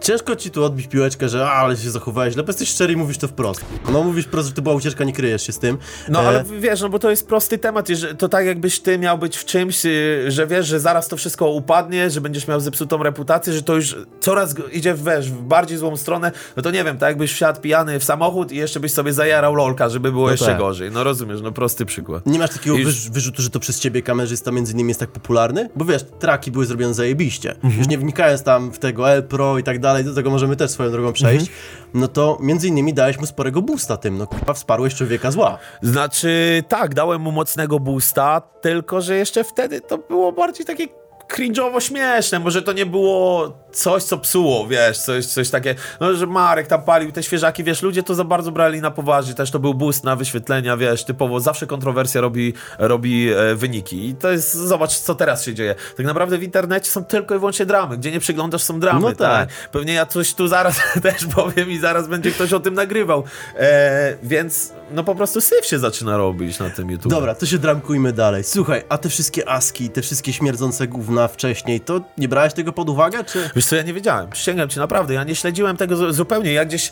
Ciężko 0.02 0.36
ci 0.36 0.52
tu 0.52 0.64
odbić 0.64 0.88
piłeczkę, 0.88 1.30
że 1.30 1.48
a, 1.48 1.52
ale 1.52 1.78
się 1.78 1.90
zachowałeś 1.92 2.34
źle, 2.34 2.44
bo 2.44 2.50
jesteś 2.50 2.70
szczery 2.70 2.94
i 2.94 2.96
mówisz 2.98 3.18
to 3.18 3.28
wprost. 3.28 3.66
No 3.92 4.04
mówisz 4.04 4.25
wprost, 4.25 4.48
że 4.50 4.54
to 4.56 4.62
była 4.62 4.75
ucieczka, 4.75 5.04
nie 5.04 5.14
kryjesz 5.14 5.42
się 5.48 5.54
z 5.54 5.60
tym. 5.60 5.78
No 6.10 6.24
E, 6.24 6.28
ale 6.28 6.44
wiesz, 6.60 6.82
no 6.82 6.90
bo 6.90 7.00
to 7.00 7.10
jest 7.10 7.28
prosty 7.28 7.58
temat, 7.58 7.88
że 7.90 8.16
to 8.16 8.30
tak 8.30 8.46
jakbyś 8.46 8.80
ty 8.80 8.98
miał 9.00 9.18
być 9.18 9.38
w 9.38 9.46
czymś, 9.46 9.86
y, 9.86 10.25
że 10.28 10.48
wiesz, 10.48 10.68
że 10.68 10.80
zaraz 10.80 11.08
to 11.08 11.18
wszystko 11.18 11.50
upadnie, 11.50 12.10
że 12.10 12.22
będziesz 12.22 12.48
miał 12.48 12.60
zepsutą 12.60 13.04
reputację, 13.04 13.54
że 13.54 13.62
to 13.64 13.75
już 13.75 13.96
coraz 14.20 14.56
idzie 14.74 14.94
w, 14.94 15.04
wiesz, 15.04 15.32
w 15.32 15.42
bardziej 15.42 15.78
złą 15.78 15.98
stronę, 15.98 16.32
no 16.56 16.64
to 16.64 16.72
nie 16.72 16.84
wiem, 16.84 16.98
tak 16.98 17.10
jakbyś 17.10 17.34
wsiadł 17.34 17.62
pijany 17.62 18.00
w 18.00 18.04
samochód 18.04 18.52
i 18.52 18.56
jeszcze 18.56 18.80
byś 18.80 18.94
sobie 18.94 19.14
zajarał 19.14 19.56
lolka, 19.56 19.90
żeby 19.90 20.12
było 20.12 20.25
No 20.25 20.32
jeszcze 20.32 20.46
tak. 20.46 20.58
gorzej. 20.58 20.92
No 20.92 21.04
rozumiesz, 21.04 21.42
no 21.42 21.52
prosty 21.52 21.86
przykład. 21.86 22.25
Nie 22.25 22.40
masz 22.40 22.50
takiego 22.50 22.75
już- 22.75 22.86
wyż, 22.86 23.10
wyrzutu, 23.10 23.42
że 23.42 23.50
to 23.50 23.60
przez 23.60 23.80
ciebie 23.80 24.02
kamerzysta 24.02 24.52
między 24.52 24.74
innymi 24.74 24.88
jest 24.90 25.00
tak 25.00 25.10
popularny? 25.12 25.70
Bo 25.75 25.86
wiesz, 25.86 26.02
traki 26.20 26.52
były 26.52 26.66
zrobione 26.66 26.94
zajebiście. 26.94 27.52
Mhm. 27.56 27.78
Już 27.78 27.88
nie 27.88 27.98
wnikając 27.98 28.44
tam 28.44 28.72
w 28.72 28.80
tego 28.80 29.10
L 29.12 29.24
Pro 29.24 29.58
i 29.58 29.64
tak 29.64 29.80
dalej, 29.80 29.95
do 30.04 30.14
tego 30.14 30.30
możemy 30.30 30.56
też 30.56 30.72
swoją 30.72 30.92
drogą 30.92 31.14
przejść. 31.14 31.48
Mhm. 31.48 31.60
No 31.94 32.08
to 32.08 32.38
między 32.42 32.68
innymi 32.68 32.94
dałeś 32.94 33.20
mu 33.20 33.25
sporego 33.25 33.62
boosta 33.62 33.98
tym, 33.98 34.18
no 34.18 34.28
kurwa, 34.28 34.54
wsparłeś 34.54 34.96
człowieka 34.96 35.32
zła. 35.32 35.58
Znaczy, 35.82 36.64
tak, 36.68 36.94
dałem 36.94 37.22
mu 37.22 37.32
mocnego 37.32 37.80
boosta, 37.80 38.42
tylko 38.62 39.02
że 39.02 39.16
jeszcze 39.16 39.44
wtedy 39.44 39.82
to 39.82 39.98
było 39.98 40.32
bardziej 40.32 40.66
takie 40.66 40.88
cringe'owo 41.27 41.79
śmieszne, 41.79 42.39
może 42.39 42.62
to 42.62 42.74
nie 42.74 42.86
było 42.86 43.53
coś, 43.72 44.03
co 44.03 44.17
psuło, 44.17 44.67
wiesz, 44.67 44.98
coś, 44.98 45.25
coś 45.25 45.50
takie, 45.50 45.75
no, 46.00 46.13
że 46.13 46.27
Marek 46.27 46.67
tam 46.67 46.82
palił 46.82 47.12
te 47.12 47.24
świeżaki, 47.24 47.63
wiesz, 47.63 47.82
ludzie 47.82 48.03
to 48.03 48.15
za 48.15 48.24
bardzo 48.24 48.51
brali 48.51 48.82
na 48.82 48.91
poważnie, 48.91 49.34
też 49.34 49.51
to 49.51 49.60
był 49.60 49.74
boost 49.74 50.03
na 50.03 50.15
wyświetlenia, 50.15 50.77
wiesz, 50.77 51.03
typowo 51.03 51.39
zawsze 51.39 51.67
kontrowersja 51.67 52.22
robi, 52.22 52.53
robi 52.79 53.29
e, 53.34 53.55
wyniki. 53.55 54.10
I 54.10 54.15
to 54.15 54.32
jest, 54.32 54.53
zobacz, 54.53 54.94
co 54.96 55.15
teraz 55.15 55.46
się 55.46 55.53
dzieje. 55.53 55.75
Tak 55.98 56.05
naprawdę 56.05 56.38
w 56.38 56.44
internecie 56.44 56.91
są 56.91 57.05
tylko 57.05 57.36
i 57.36 57.39
wyłącznie 57.39 57.65
dramy, 57.65 57.98
gdzie 57.98 58.12
nie 58.12 58.20
przyglądasz 58.20 58.63
są 58.63 58.79
dramy, 58.79 59.00
No 59.00 59.13
tak. 59.13 59.50
Pewnie 59.72 59.94
ja 59.94 60.05
coś 60.05 60.34
tu 60.34 60.48
zaraz 60.48 60.82
też 61.03 61.25
powiem 61.36 61.72
i 61.72 61.77
zaraz 61.77 62.08
będzie 62.08 62.32
ktoś 62.32 62.53
o 62.53 62.60
tym 62.60 62.74
nagrywał, 62.74 63.24
e, 63.55 64.17
więc 64.24 64.74
no 64.92 65.04
po 65.04 65.15
prostu 65.15 65.42
syf 65.42 65.65
się 65.65 65.80
zaczyna 65.80 66.18
robić 66.18 66.60
na 66.60 66.70
tym 66.70 66.92
YouTube. 66.92 67.12
Dobra, 67.12 67.36
to 67.36 67.46
się 67.46 67.58
dramkujmy 67.58 68.13
dalej. 68.13 68.44
Słuchaj, 68.44 68.84
a 68.89 68.98
te 68.98 69.10
wszystkie 69.10 69.50
aski, 69.50 69.89
te 69.89 70.01
wszystkie 70.01 70.34
śmierdzące 70.34 70.88
gówna 70.88 71.27
wcześniej, 71.27 71.80
to 71.82 72.01
nie 72.18 72.27
brałeś 72.27 72.54
tego 72.54 72.74
pod 72.74 72.89
uwagę, 72.89 73.24
czy... 73.24 73.50
Wiesz 73.56 73.65
co, 73.65 73.75
ja 73.75 73.82
nie 73.82 73.94
wiedziałem, 73.94 74.30
przysięgam 74.30 74.70
ci, 74.70 74.80
naprawdę, 74.80 75.13
ja 75.13 75.24
nie 75.24 75.36
śledziłem 75.36 75.77
tego 75.77 75.96
zu- 75.98 76.13
zupełnie, 76.13 76.54
ja 76.54 76.65
gdzieś, 76.65 76.92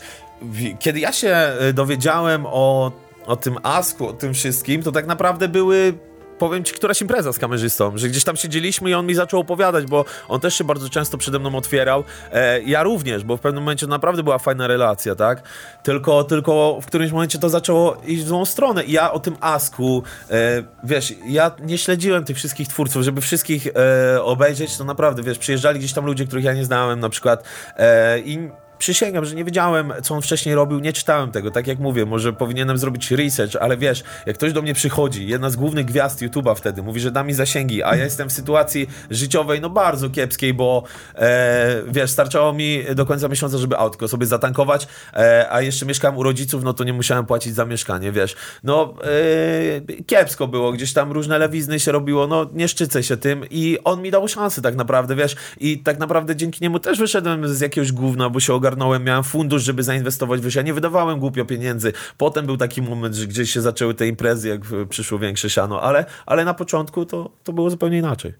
kiedy 0.78 1.00
ja 1.00 1.12
się 1.12 1.52
y, 1.70 1.72
dowiedziałem 1.72 2.46
o, 2.46 2.92
o 3.26 3.36
tym 3.36 3.56
Asku, 3.62 4.08
o 4.08 4.12
tym 4.12 4.34
wszystkim, 4.34 4.82
to 4.82 4.92
tak 4.92 5.06
naprawdę 5.06 5.48
były, 5.48 5.94
powiem 6.38 6.64
ci, 6.64 6.74
któraś 6.74 7.00
impreza 7.00 7.32
z 7.32 7.38
kamerzystą, 7.38 7.98
że 7.98 8.08
gdzieś 8.08 8.24
tam 8.24 8.36
siedzieliśmy 8.36 8.90
i 8.90 8.94
on 8.94 9.06
mi 9.06 9.14
zaczął 9.14 9.40
opowiadać, 9.40 9.86
bo 9.86 10.04
on 10.28 10.40
też 10.40 10.54
się 10.54 10.64
bardzo 10.64 10.88
często 10.88 11.18
przede 11.18 11.38
mną 11.38 11.56
otwierał, 11.56 12.04
e, 12.32 12.62
ja 12.62 12.82
również, 12.82 13.24
bo 13.24 13.36
w 13.36 13.40
pewnym 13.40 13.62
momencie 13.62 13.86
naprawdę 13.86 14.22
była 14.22 14.38
fajna 14.38 14.66
relacja, 14.66 15.14
tak, 15.14 15.42
tylko, 15.82 16.24
tylko 16.24 16.78
w 16.82 16.86
którymś 16.86 17.12
momencie 17.12 17.38
to 17.38 17.48
zaczęło 17.48 17.96
iść 18.06 18.22
w 18.22 18.28
złą 18.28 18.44
stronę. 18.44 18.84
I 18.84 18.92
ja 18.92 19.12
o 19.12 19.20
tym 19.20 19.36
Asku, 19.40 20.02
e, 20.30 20.62
wiesz, 20.84 21.14
ja 21.26 21.50
nie 21.60 21.78
śledziłem 21.78 22.24
tych 22.24 22.36
wszystkich 22.36 22.68
twórców, 22.68 23.02
żeby 23.02 23.20
wszystkich 23.20 23.66
e, 23.66 24.22
obejrzeć, 24.22 24.76
to 24.76 24.84
naprawdę, 24.84 25.22
wiesz, 25.22 25.38
przyjeżdżali 25.38 25.78
gdzieś 25.78 25.92
tam 25.92 26.06
ludzie, 26.06 26.26
których 26.26 26.44
ja 26.44 26.54
nie 26.54 26.64
znałem 26.64 27.00
na 27.00 27.08
przykład 27.08 27.44
e, 27.76 28.18
i 28.18 28.48
przysięgam, 28.78 29.24
że 29.24 29.34
nie 29.34 29.44
wiedziałem, 29.44 29.92
co 30.02 30.14
on 30.14 30.22
wcześniej 30.22 30.54
robił, 30.54 30.78
nie 30.78 30.92
czytałem 30.92 31.32
tego, 31.32 31.50
tak 31.50 31.66
jak 31.66 31.78
mówię, 31.78 32.06
może 32.06 32.32
powinienem 32.32 32.78
zrobić 32.78 33.10
research, 33.10 33.56
ale 33.60 33.76
wiesz, 33.76 34.04
jak 34.26 34.36
ktoś 34.36 34.52
do 34.52 34.62
mnie 34.62 34.74
przychodzi, 34.74 35.28
jedna 35.28 35.50
z 35.50 35.56
głównych 35.56 35.86
gwiazd 35.86 36.22
YouTube'a 36.22 36.54
wtedy, 36.56 36.82
mówi, 36.82 37.00
że 37.00 37.10
da 37.10 37.22
mi 37.22 37.34
zasięgi, 37.34 37.82
a 37.82 37.96
ja 37.96 38.04
jestem 38.04 38.28
w 38.28 38.32
sytuacji 38.32 38.86
życiowej, 39.10 39.60
no 39.60 39.70
bardzo 39.70 40.10
kiepskiej, 40.10 40.54
bo 40.54 40.82
e, 41.14 41.82
wiesz, 41.88 42.10
starczało 42.10 42.52
mi 42.52 42.84
do 42.94 43.06
końca 43.06 43.28
miesiąca, 43.28 43.58
żeby 43.58 43.78
autko 43.78 44.08
sobie 44.08 44.26
zatankować, 44.26 44.88
e, 45.14 45.46
a 45.50 45.60
jeszcze 45.60 45.86
mieszkałem 45.86 46.16
u 46.16 46.22
rodziców, 46.22 46.64
no 46.64 46.74
to 46.74 46.84
nie 46.84 46.92
musiałem 46.92 47.26
płacić 47.26 47.54
za 47.54 47.64
mieszkanie, 47.64 48.12
wiesz, 48.12 48.36
no 48.64 48.94
e, 49.04 50.02
kiepsko 50.06 50.48
było, 50.48 50.72
gdzieś 50.72 50.92
tam 50.92 51.12
różne 51.12 51.38
lewizny 51.38 51.80
się 51.80 51.92
robiło, 51.92 52.26
no 52.26 52.46
nie 52.52 52.68
szczycę 52.68 53.02
się 53.02 53.16
tym 53.16 53.44
i 53.50 53.78
on 53.84 54.02
mi 54.02 54.10
dał 54.10 54.28
szansę 54.28 54.62
tak 54.62 54.74
naprawdę, 54.74 55.16
wiesz, 55.16 55.36
i 55.60 55.78
tak 55.78 55.98
naprawdę 55.98 56.36
dzięki 56.36 56.58
niemu 56.62 56.78
też 56.78 56.98
wyszedłem 56.98 57.48
z 57.48 57.60
jakiegoś 57.60 57.92
gówna, 57.92 58.30
bo 58.30 58.40
się 58.40 58.54
ogarnąłem, 58.64 59.04
miałem 59.04 59.24
fundusz, 59.24 59.62
żeby 59.62 59.82
zainwestować, 59.82 60.40
wiesz, 60.40 60.54
ja 60.54 60.62
nie 60.62 60.74
wydawałem 60.74 61.18
głupio 61.18 61.44
pieniędzy, 61.44 61.92
potem 62.18 62.46
był 62.46 62.56
taki 62.56 62.82
moment, 62.82 63.14
że 63.14 63.26
gdzieś 63.26 63.50
się 63.50 63.60
zaczęły 63.60 63.94
te 63.94 64.08
imprezy, 64.08 64.48
jak 64.48 64.60
przyszło 64.88 65.18
większe 65.18 65.50
siano, 65.50 65.82
ale, 65.82 66.04
ale 66.26 66.44
na 66.44 66.54
początku 66.54 67.06
to, 67.06 67.30
to 67.44 67.52
było 67.52 67.70
zupełnie 67.70 67.98
inaczej. 67.98 68.32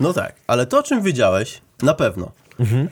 No 0.00 0.12
tak, 0.12 0.34
ale 0.46 0.66
to 0.66 0.78
o 0.78 0.82
czym 0.82 1.02
wiedziałeś, 1.02 1.60
na 1.82 1.94
pewno. 1.94 2.32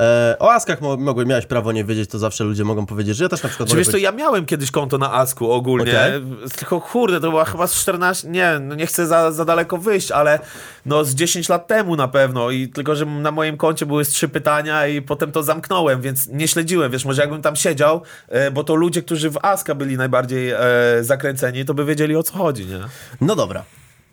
E, 0.00 0.36
o 0.38 0.52
askach 0.52 0.80
mo- 0.80 0.96
mogłem, 0.96 1.28
miałeś 1.28 1.46
prawo 1.46 1.72
nie 1.72 1.84
wiedzieć, 1.84 2.10
to 2.10 2.18
zawsze 2.18 2.44
ludzie 2.44 2.64
mogą 2.64 2.86
powiedzieć, 2.86 3.16
że 3.16 3.24
ja 3.24 3.28
też 3.28 3.42
na 3.42 3.48
przykład 3.48 3.68
Czy 3.68 3.76
wiesz 3.76 3.86
powiedzieć- 3.86 4.04
ja 4.04 4.12
miałem 4.12 4.46
kiedyś 4.46 4.70
konto 4.70 4.98
na 4.98 5.14
Asku 5.14 5.52
ogólnie, 5.52 5.90
Okej. 6.00 6.12
tylko 6.58 6.80
kurde, 6.80 7.20
to 7.20 7.30
była 7.30 7.44
chyba 7.44 7.66
z 7.66 7.74
14, 7.74 8.28
nie, 8.28 8.58
no 8.60 8.74
nie 8.74 8.86
chcę 8.86 9.06
za, 9.06 9.32
za 9.32 9.44
daleko 9.44 9.78
wyjść, 9.78 10.10
ale 10.10 10.38
no 10.86 11.04
z 11.04 11.14
10 11.14 11.48
lat 11.48 11.66
temu 11.66 11.96
na 11.96 12.08
pewno 12.08 12.50
i 12.50 12.68
tylko, 12.68 12.94
że 12.96 13.06
na 13.06 13.30
moim 13.30 13.56
koncie 13.56 13.86
były 13.86 14.04
trzy 14.04 14.28
pytania 14.28 14.86
i 14.86 15.02
potem 15.02 15.32
to 15.32 15.42
zamknąłem, 15.42 16.00
więc 16.00 16.28
nie 16.28 16.48
śledziłem, 16.48 16.92
wiesz, 16.92 17.04
może 17.04 17.22
jakbym 17.22 17.42
tam 17.42 17.56
siedział, 17.56 18.02
e, 18.28 18.50
bo 18.50 18.64
to 18.64 18.74
ludzie, 18.74 19.02
którzy 19.02 19.30
w 19.30 19.38
Aska 19.42 19.74
byli 19.74 19.96
najbardziej 19.96 20.50
e, 20.50 20.58
zakręceni, 21.00 21.64
to 21.64 21.74
by 21.74 21.84
wiedzieli 21.84 22.16
o 22.16 22.22
co 22.22 22.38
chodzi, 22.38 22.66
nie? 22.66 22.78
No 23.20 23.36
dobra. 23.36 23.64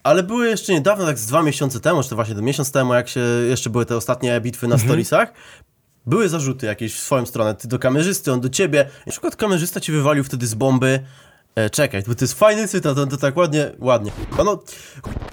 Ale 0.04 0.24
były 0.24 0.48
jeszcze 0.48 0.74
niedawno, 0.74 1.06
tak 1.06 1.20
z 1.20 1.26
dwa 1.26 1.44
miesiące 1.44 1.80
temu, 1.80 2.04
czy 2.04 2.10
to 2.10 2.16
właśnie 2.16 2.36
miesiąc 2.36 2.72
temu, 2.72 2.94
jak 2.94 3.08
się 3.10 3.20
jeszcze 3.50 3.70
były 3.70 3.86
te 3.86 3.96
ostatnie 3.98 4.42
bitwy 4.42 4.68
na 4.68 4.76
Mhm. 4.76 4.90
storiesach, 4.90 5.34
były 6.06 6.30
zarzuty 6.30 6.66
jakieś 6.66 6.96
w 6.96 7.00
swoją 7.00 7.26
stronę, 7.26 7.56
ty 7.56 7.68
do 7.68 7.80
kamerzysty, 7.80 8.32
on 8.32 8.42
do 8.42 8.50
ciebie. 8.50 8.90
Na 9.06 9.12
przykład 9.12 9.36
kamerzysta 9.36 9.80
ci 9.80 9.92
wywalił 9.92 10.24
wtedy 10.24 10.48
z 10.48 10.54
bomby. 10.54 11.00
E, 11.58 11.70
czekaj, 11.70 12.04
bo 12.08 12.16
to 12.16 12.24
jest 12.24 12.40
fajny 12.40 12.68
cytat, 12.68 12.98
on 12.98 13.10
to 13.10 13.18
tak 13.18 13.38
ładnie, 13.38 13.72
ładnie. 13.80 14.12
Ono 14.38 14.64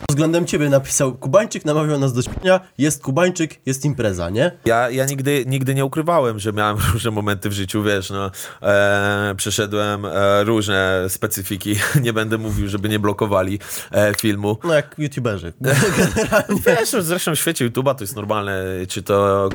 względem 0.08 0.46
ciebie 0.46 0.68
napisał, 0.68 1.12
Kubańczyk 1.12 1.64
namawiał 1.64 1.98
nas 1.98 2.12
do 2.12 2.22
śpienia, 2.22 2.60
jest 2.78 3.02
Kubańczyk, 3.02 3.60
jest 3.66 3.84
impreza, 3.84 4.30
nie? 4.30 4.58
Ja, 4.64 4.90
ja 4.90 5.04
nigdy, 5.04 5.44
nigdy 5.46 5.74
nie 5.74 5.84
ukrywałem, 5.84 6.38
że 6.38 6.52
miałem 6.52 6.76
różne 6.92 7.10
momenty 7.10 7.48
w 7.48 7.52
życiu, 7.52 7.82
wiesz, 7.82 8.10
no, 8.10 8.30
e, 8.62 9.34
przeszedłem 9.36 10.04
e, 10.04 10.44
różne 10.44 11.04
specyfiki, 11.08 11.76
nie 12.02 12.12
będę 12.12 12.38
mówił, 12.38 12.68
żeby 12.68 12.88
nie 12.88 12.98
blokowali 12.98 13.58
e, 13.92 14.14
filmu. 14.14 14.58
No 14.64 14.74
jak 14.74 14.94
youtuberzy. 14.98 15.52
Wiesz, 16.66 16.92
no, 16.92 17.02
zresztą 17.02 17.34
w 17.34 17.38
świecie 17.38 17.70
YouTube'a 17.70 17.94
to 17.94 18.04
jest 18.04 18.16
normalne, 18.16 18.64
czy 18.88 19.02
to 19.02 19.48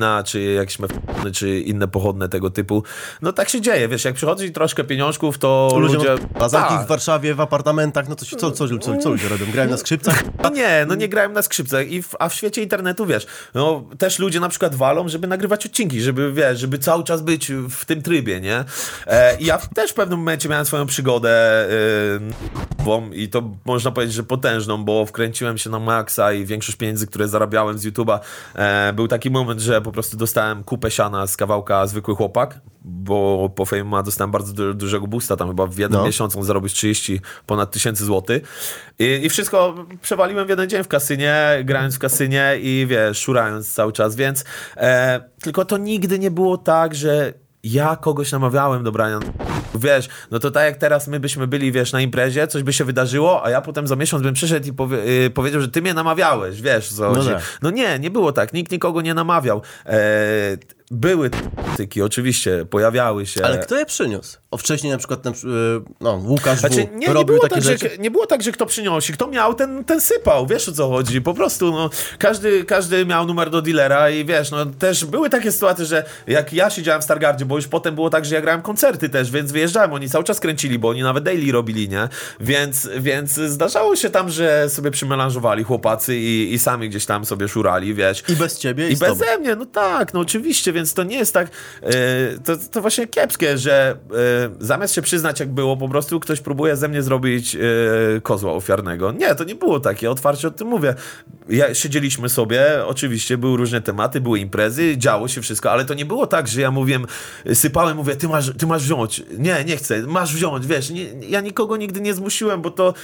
na, 0.00 0.22
czy 0.22 0.42
jakieś 0.42 0.78
mef- 0.78 1.30
czy 1.32 1.60
inne 1.60 1.88
pochodne 1.88 2.28
tego 2.28 2.50
typu. 2.50 2.82
No 3.22 3.32
tak 3.32 3.48
się 3.48 3.60
dzieje, 3.60 3.88
wiesz, 3.88 4.04
jak 4.04 4.14
przychodzi 4.14 4.52
troszkę 4.52 4.84
pieniążków, 4.84 5.38
to 5.38 5.70
Ludzie 5.78 5.96
ludzie... 5.96 6.15
a 6.40 6.48
zamki 6.48 6.74
Tak. 6.74 6.84
w 6.84 6.88
Warszawie, 6.88 7.34
w 7.34 7.40
apartamentach, 7.40 8.08
no 8.08 8.16
to 8.16 8.24
co, 8.24 8.36
co, 8.36 8.50
co, 8.50 8.78
co, 8.78 8.96
co 8.96 9.10
ludzie 9.10 9.28
robią? 9.28 9.46
Grają 9.52 9.70
na 9.70 9.76
skrzypcach? 9.76 10.24
No 10.42 10.50
nie, 10.50 10.84
no 10.88 10.94
nie 10.94 11.08
grałem 11.08 11.32
na 11.32 11.42
skrzypcach, 11.42 11.88
I 11.88 12.02
w, 12.02 12.14
a 12.18 12.28
w 12.28 12.34
świecie 12.34 12.62
internetu, 12.62 13.06
wiesz, 13.06 13.26
no 13.54 13.84
też 13.98 14.18
ludzie 14.18 14.40
na 14.40 14.48
przykład 14.48 14.74
walą, 14.74 15.08
żeby 15.08 15.26
nagrywać 15.26 15.66
odcinki, 15.66 16.00
żeby, 16.00 16.32
wiesz, 16.32 16.60
żeby 16.60 16.78
cały 16.78 17.04
czas 17.04 17.22
być 17.22 17.52
w 17.70 17.84
tym 17.84 18.02
trybie, 18.02 18.40
nie? 18.40 18.64
E, 19.06 19.36
ja 19.40 19.58
też 19.58 19.90
w 19.90 19.94
pewnym 19.94 20.18
momencie 20.18 20.48
miałem 20.48 20.66
swoją 20.66 20.86
przygodę 20.86 21.66
e, 21.68 22.56
nową 22.86 23.10
i 23.10 23.28
to 23.28 23.42
można 23.64 23.90
powiedzieć, 23.90 24.16
że 24.16 24.22
potężną, 24.22 24.84
bo 24.84 25.06
wkręciłem 25.06 25.58
się 25.58 25.70
na 25.70 25.78
maksa 25.78 26.32
i 26.32 26.44
większość 26.44 26.78
pieniędzy, 26.78 27.06
które 27.06 27.28
zarabiałem 27.28 27.78
z 27.78 27.86
YouTube'a, 27.86 28.18
e, 28.54 28.92
był 28.92 29.08
taki 29.08 29.30
moment, 29.30 29.60
że 29.60 29.82
po 29.82 29.92
prostu 29.92 30.16
dostałem 30.16 30.64
kupę 30.64 30.90
siana 30.90 31.26
z 31.26 31.36
kawałka 31.36 31.86
Zwykły 31.86 32.14
Chłopak, 32.14 32.60
bo 32.88 33.50
po 33.56 33.64
Fame 33.64 34.02
dostałem 34.02 34.30
bardzo 34.30 34.52
du 34.52 34.74
dużego 34.74 35.06
boosta, 35.06 35.36
tam 35.36 35.48
chyba 35.48 35.66
w 35.66 35.78
jednym 35.78 36.00
No. 36.00 36.06
miesiącu 36.06 36.42
zarobił 36.42 36.68
z 36.68 36.72
30 36.72 37.20
ponad 37.46 37.70
tysięcy 37.70 38.04
złotych 38.04 38.42
I, 38.98 39.20
i 39.22 39.28
wszystko 39.28 39.74
przewaliłem 40.02 40.46
w 40.46 40.50
jeden 40.50 40.68
dzień 40.68 40.84
w 40.84 40.88
kasynie, 40.88 41.62
grając 41.64 41.96
w 41.96 41.98
kasynie 41.98 42.58
i 42.60 42.86
wiesz, 42.88 43.18
szurając 43.18 43.72
cały 43.74 43.92
czas, 43.92 44.16
więc 44.16 44.44
e, 44.76 45.20
tylko 45.40 45.64
to 45.64 45.76
nigdy 45.76 46.18
nie 46.18 46.30
było 46.30 46.58
tak, 46.58 46.94
że 46.94 47.32
ja 47.64 47.96
kogoś 47.96 48.32
namawiałem 48.32 48.84
do 48.84 48.92
brania 48.92 49.18
Wiesz, 49.74 50.08
no 50.30 50.38
to 50.38 50.50
tak 50.50 50.64
jak 50.64 50.76
teraz 50.76 51.08
my 51.08 51.20
byśmy 51.20 51.46
byli, 51.46 51.72
wiesz, 51.72 51.92
na 51.92 52.00
imprezie, 52.00 52.46
coś 52.46 52.62
by 52.62 52.72
się 52.72 52.84
wydarzyło, 52.84 53.44
a 53.44 53.50
ja 53.50 53.60
potem 53.60 53.86
za 53.86 53.96
miesiąc 53.96 54.22
bym 54.22 54.34
przyszedł 54.34 54.68
i 54.68 54.72
powie, 54.72 54.98
y, 55.26 55.30
powiedział, 55.30 55.60
że 55.60 55.68
ty 55.68 55.82
mnie 55.82 55.94
namawiałeś, 55.94 56.62
wiesz, 56.62 56.88
co 56.88 57.12
No 57.12 57.24
tak. 57.24 57.42
No 57.62 57.70
nie, 57.70 57.98
nie 57.98 58.10
było 58.10 58.32
tak, 58.32 58.52
nikt 58.52 58.72
nikogo 58.72 59.00
nie 59.00 59.14
namawiał. 59.14 59.62
E, 59.86 59.96
były 60.90 61.30
tyki, 61.76 62.02
oczywiście, 62.02 62.66
pojawiały 62.70 63.26
się. 63.26 63.44
Ale 63.44 63.58
kto 63.58 63.76
je 63.76 63.86
przyniósł? 63.86 64.38
O 64.50 64.56
wcześniej 64.56 64.92
na 64.92 64.98
przykład, 64.98 65.26
y, 65.26 65.30
no, 66.00 66.22
Łukasz 66.24 66.58
Znaczy, 66.60 66.74
W. 66.74 66.92
nie, 66.92 67.06
nie, 67.06 67.12
robił 67.12 67.38
takie 67.38 67.54
tak, 67.54 67.64
rzeczy. 67.64 67.90
że, 67.90 67.98
nie 67.98 68.10
było 68.10 68.26
tak, 68.26 68.42
że 68.42 68.52
kto 68.52 68.66
przynosi. 68.66 69.12
Kto 69.12 69.26
miał, 69.26 69.54
ten, 69.54 69.84
ten 69.84 70.00
sypał. 70.00 70.46
Wiesz 70.46 70.68
o 70.68 70.72
co 70.72 70.88
chodzi. 70.88 71.22
Po 71.22 71.34
prostu 71.34 71.70
no, 71.70 71.90
każdy, 72.18 72.64
każdy 72.64 73.06
miał 73.06 73.26
numer 73.26 73.50
do 73.50 73.62
dealera 73.62 74.10
i 74.10 74.24
wiesz, 74.24 74.50
no 74.50 74.66
też 74.66 75.04
były 75.04 75.30
takie 75.30 75.52
sytuacje, 75.52 75.84
że 75.84 76.04
jak 76.26 76.52
ja 76.52 76.70
siedziałem 76.70 77.00
w 77.00 77.04
Stargardzie, 77.04 77.44
bo 77.44 77.56
już 77.56 77.68
potem 77.68 77.94
było 77.94 78.10
tak, 78.10 78.24
że 78.24 78.34
ja 78.34 78.40
grałem 78.40 78.62
koncerty 78.62 79.08
też, 79.08 79.30
więc 79.30 79.52
wyjeżdżałem. 79.52 79.92
Oni 79.92 80.08
cały 80.08 80.24
czas 80.24 80.40
kręcili, 80.40 80.78
bo 80.78 80.88
oni 80.88 81.02
nawet 81.02 81.24
daily 81.24 81.52
robili, 81.52 81.88
nie? 81.88 82.08
Więc, 82.40 82.88
więc 82.98 83.32
zdarzało 83.32 83.96
się 83.96 84.10
tam, 84.10 84.30
że 84.30 84.70
sobie 84.70 84.90
przymelanżowali 84.90 85.64
chłopacy 85.64 86.16
i, 86.16 86.52
i 86.52 86.58
sami 86.58 86.88
gdzieś 86.88 87.06
tam 87.06 87.24
sobie 87.24 87.48
szurali, 87.48 87.94
wiesz. 87.94 88.22
I 88.28 88.36
bez 88.36 88.58
ciebie, 88.58 88.88
i, 88.88 88.92
I 88.92 88.96
z 88.96 88.98
tobą. 88.98 89.14
beze 89.14 89.38
mnie, 89.38 89.56
no 89.56 89.66
tak, 89.66 90.14
no 90.14 90.20
oczywiście, 90.20 90.72
więc 90.76 90.94
to 90.94 91.02
nie 91.02 91.16
jest 91.16 91.34
tak, 91.34 91.48
e, 91.82 91.92
to, 92.44 92.56
to 92.70 92.80
właśnie 92.80 93.06
kiepskie, 93.06 93.58
że 93.58 93.96
e, 94.10 94.16
zamiast 94.60 94.94
się 94.94 95.02
przyznać 95.02 95.40
jak 95.40 95.48
było, 95.48 95.76
po 95.76 95.88
prostu 95.88 96.20
ktoś 96.20 96.40
próbuje 96.40 96.76
ze 96.76 96.88
mnie 96.88 97.02
zrobić 97.02 97.56
e, 97.56 97.60
kozła 98.20 98.52
ofiarnego. 98.52 99.12
Nie, 99.12 99.34
to 99.34 99.44
nie 99.44 99.54
było 99.54 99.80
takie, 99.80 100.10
otwarcie 100.10 100.48
o 100.48 100.50
tym 100.50 100.68
mówię. 100.68 100.94
Ja, 101.48 101.74
siedzieliśmy 101.74 102.28
sobie, 102.28 102.86
oczywiście 102.86 103.38
były 103.38 103.56
różne 103.56 103.80
tematy, 103.80 104.20
były 104.20 104.38
imprezy, 104.38 104.96
działo 104.96 105.28
się 105.28 105.42
wszystko, 105.42 105.70
ale 105.70 105.84
to 105.84 105.94
nie 105.94 106.04
było 106.04 106.26
tak, 106.26 106.48
że 106.48 106.60
ja 106.60 106.70
mówiłem, 106.70 107.06
sypałem, 107.54 107.96
mówię, 107.96 108.16
ty 108.16 108.28
masz, 108.28 108.52
ty 108.58 108.66
masz 108.66 108.82
wziąć. 108.82 109.22
Nie, 109.38 109.64
nie 109.64 109.76
chcę, 109.76 110.02
masz 110.02 110.34
wziąć, 110.34 110.66
wiesz, 110.66 110.90
nie, 110.90 111.04
ja 111.28 111.40
nikogo 111.40 111.76
nigdy 111.76 112.00
nie 112.00 112.14
zmusiłem, 112.14 112.62
bo 112.62 112.70
to 112.70 112.94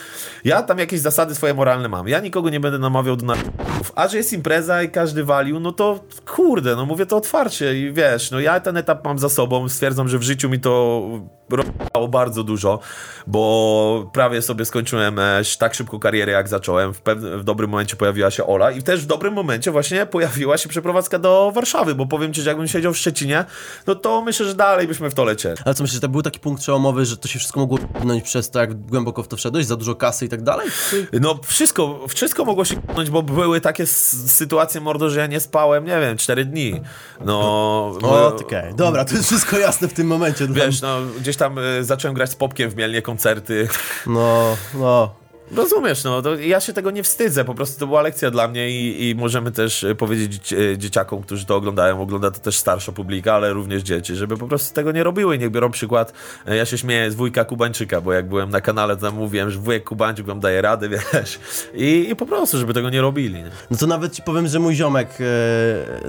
ja 0.44 0.62
tam 0.62 0.78
jakieś 0.78 1.00
zasady 1.00 1.34
swoje 1.34 1.54
moralne 1.54 1.88
mam. 1.88 2.08
Ja 2.08 2.20
nikogo 2.20 2.50
nie 2.50 2.60
będę 2.60 2.78
namawiał 2.78 3.16
do 3.16 3.26
narkotyków. 3.26 3.92
A 3.94 4.08
że 4.08 4.16
jest 4.16 4.32
impreza 4.32 4.82
i 4.82 4.90
każdy 4.90 5.24
walił, 5.24 5.60
no 5.60 5.72
to 5.72 6.00
kurde, 6.26 6.76
no 6.76 6.86
mówię 6.86 7.06
to 7.06 7.16
otwarcie 7.16 7.61
i 7.62 7.92
wiesz, 7.92 8.30
no 8.30 8.40
ja 8.40 8.60
ten 8.60 8.76
etap 8.76 9.04
mam 9.04 9.18
za 9.18 9.28
sobą, 9.28 9.68
stwierdzam, 9.68 10.08
że 10.08 10.18
w 10.18 10.22
życiu 10.22 10.48
mi 10.48 10.60
to 10.60 11.02
robiło 11.50 12.08
bardzo 12.08 12.44
dużo, 12.44 12.78
bo 13.26 14.10
prawie 14.12 14.42
sobie 14.42 14.64
skończyłem 14.64 15.18
e, 15.18 15.42
tak 15.58 15.74
szybko 15.74 15.98
karierę, 15.98 16.32
jak 16.32 16.48
zacząłem. 16.48 16.94
W, 16.94 17.00
pewnym, 17.00 17.40
w 17.40 17.44
dobrym 17.44 17.70
momencie 17.70 17.96
pojawiła 17.96 18.30
się 18.30 18.46
Ola 18.46 18.70
i 18.70 18.82
też 18.82 19.00
w 19.00 19.06
dobrym 19.06 19.34
momencie 19.34 19.70
właśnie 19.70 20.06
pojawiła 20.06 20.58
się 20.58 20.68
przeprowadzka 20.68 21.18
do 21.18 21.52
Warszawy, 21.54 21.94
bo 21.94 22.06
powiem 22.06 22.32
ci, 22.32 22.42
że 22.42 22.50
jakbym 22.50 22.68
siedział 22.68 22.92
w 22.92 22.98
Szczecinie, 22.98 23.44
no 23.86 23.94
to 23.94 24.22
myślę, 24.22 24.46
że 24.46 24.54
dalej 24.54 24.86
byśmy 24.86 25.10
w 25.10 25.14
to 25.14 25.24
lecieli. 25.24 25.56
Ale 25.64 25.74
co 25.74 25.82
myślisz, 25.82 25.94
że 25.94 26.00
to 26.00 26.08
był 26.08 26.22
taki 26.22 26.40
punkt 26.40 26.62
przełomowy, 26.62 27.04
że 27.04 27.16
to 27.16 27.28
się 27.28 27.38
wszystko 27.38 27.60
mogło 27.60 27.78
pchnąć 27.78 28.24
przez 28.24 28.50
to, 28.50 28.60
jak 28.60 28.74
głęboko 28.86 29.22
w 29.22 29.28
to 29.28 29.36
wszedłeś, 29.36 29.66
za 29.66 29.76
dużo 29.76 29.94
kasy 29.94 30.24
i 30.24 30.28
tak 30.28 30.42
dalej? 30.42 30.68
Czy... 30.90 31.06
No 31.20 31.40
wszystko, 31.44 32.08
wszystko 32.08 32.44
mogło 32.44 32.64
się 32.64 32.82
pchnąć, 32.82 33.10
bo 33.10 33.22
były 33.22 33.60
takie 33.60 33.86
sytuacje, 33.86 34.80
mordo, 34.80 35.10
że 35.10 35.20
ja 35.20 35.26
nie 35.26 35.40
spałem, 35.40 35.84
nie 35.84 36.00
wiem, 36.00 36.16
4 36.16 36.44
dni. 36.44 36.80
No... 37.24 37.51
O, 37.52 38.26
okej, 38.26 38.58
okay. 38.58 38.74
dobra, 38.74 39.04
to 39.04 39.14
jest 39.14 39.26
wszystko 39.26 39.58
jasne 39.58 39.88
w 39.88 39.92
tym 39.92 40.06
momencie. 40.06 40.46
Wiesz, 40.48 40.82
no 40.82 40.98
gdzieś 41.20 41.36
tam 41.36 41.58
y, 41.58 41.84
zacząłem 41.84 42.14
grać 42.14 42.30
z 42.30 42.36
Popkiem 42.36 42.70
w 42.70 42.76
Mielnie 42.76 43.02
koncerty. 43.02 43.68
No, 44.06 44.56
no. 44.74 45.22
Rozumiesz, 45.56 46.04
no, 46.04 46.22
to 46.22 46.34
ja 46.34 46.60
się 46.60 46.72
tego 46.72 46.90
nie 46.90 47.02
wstydzę, 47.02 47.44
po 47.44 47.54
prostu 47.54 47.80
to 47.80 47.86
była 47.86 48.02
lekcja 48.02 48.30
dla 48.30 48.48
mnie 48.48 48.70
i, 48.70 49.08
i 49.08 49.14
możemy 49.14 49.50
też 49.50 49.84
e, 49.84 49.94
powiedzieć 49.94 50.52
e, 50.52 50.78
dzieciakom, 50.78 51.22
którzy 51.22 51.46
to 51.46 51.56
oglądają, 51.56 52.02
ogląda 52.02 52.30
to 52.30 52.40
też 52.40 52.56
starsza 52.56 52.92
publika, 52.92 53.34
ale 53.34 53.52
również 53.52 53.82
dzieci, 53.82 54.14
żeby 54.14 54.36
po 54.36 54.48
prostu 54.48 54.74
tego 54.74 54.92
nie 54.92 55.04
robiły 55.04 55.38
niech 55.38 55.50
biorą 55.50 55.70
przykład, 55.70 56.12
e, 56.46 56.56
ja 56.56 56.66
się 56.66 56.78
śmieję 56.78 57.10
z 57.10 57.14
wujka 57.14 57.44
Kubańczyka, 57.44 58.00
bo 58.00 58.12
jak 58.12 58.28
byłem 58.28 58.50
na 58.50 58.60
kanale, 58.60 58.96
to 58.96 59.02
tam 59.02 59.14
mówiłem, 59.14 59.50
że 59.50 59.58
wujek 59.58 59.84
Kubańczyk 59.84 60.26
wam 60.26 60.40
daje 60.40 60.62
radę, 60.62 60.88
wiesz, 61.14 61.38
i, 61.74 62.10
i 62.10 62.16
po 62.16 62.26
prostu, 62.26 62.58
żeby 62.58 62.74
tego 62.74 62.90
nie 62.90 63.00
robili. 63.00 63.34
Nie? 63.34 63.50
No 63.70 63.76
to 63.76 63.86
nawet 63.86 64.12
ci 64.12 64.22
powiem, 64.22 64.48
że 64.48 64.58
mój 64.58 64.74
ziomek, 64.74 65.08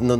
no 0.01 0.17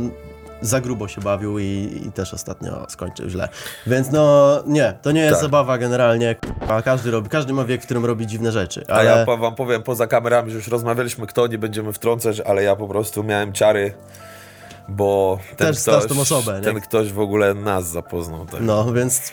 za 0.60 0.80
grubo 0.80 1.08
się 1.08 1.20
bawił 1.20 1.58
i, 1.58 2.02
i, 2.06 2.12
też 2.12 2.34
ostatnio 2.34 2.86
skończył 2.88 3.28
źle. 3.28 3.48
Więc 3.86 4.10
no 4.10 4.62
nie, 4.66 4.94
to 5.02 5.12
nie 5.12 5.20
jest 5.20 5.34
tak. 5.34 5.42
zabawa 5.42 5.78
generalnie. 5.78 6.36
A 6.68 6.82
każdy 6.82 7.10
robi, 7.10 7.28
każdy 7.28 7.52
ma 7.52 7.64
wiek, 7.64 7.82
w 7.82 7.84
którym 7.84 8.04
robi 8.04 8.26
dziwne 8.26 8.52
rzeczy. 8.52 8.84
Ale... 8.88 9.14
A 9.14 9.18
ja 9.18 9.36
wam 9.36 9.54
powiem 9.54 9.82
poza 9.82 10.06
kamerami, 10.06 10.50
że 10.50 10.56
już 10.56 10.68
rozmawialiśmy, 10.68 11.26
kto 11.26 11.46
nie 11.46 11.58
będziemy 11.58 11.92
wtrącać, 11.92 12.40
ale 12.40 12.62
ja 12.62 12.76
po 12.76 12.88
prostu 12.88 13.24
miałem 13.24 13.52
ciary 13.52 13.94
bo 14.88 15.38
ten, 15.56 15.66
Też 15.66 15.80
ktoś, 15.82 16.06
tą 16.06 16.20
osobę, 16.20 16.60
ten 16.60 16.80
ktoś 16.80 17.12
w 17.12 17.18
ogóle 17.18 17.54
nas 17.54 17.88
zapoznał. 17.88 18.46
Tak. 18.46 18.60
No, 18.60 18.92
więc 18.92 19.32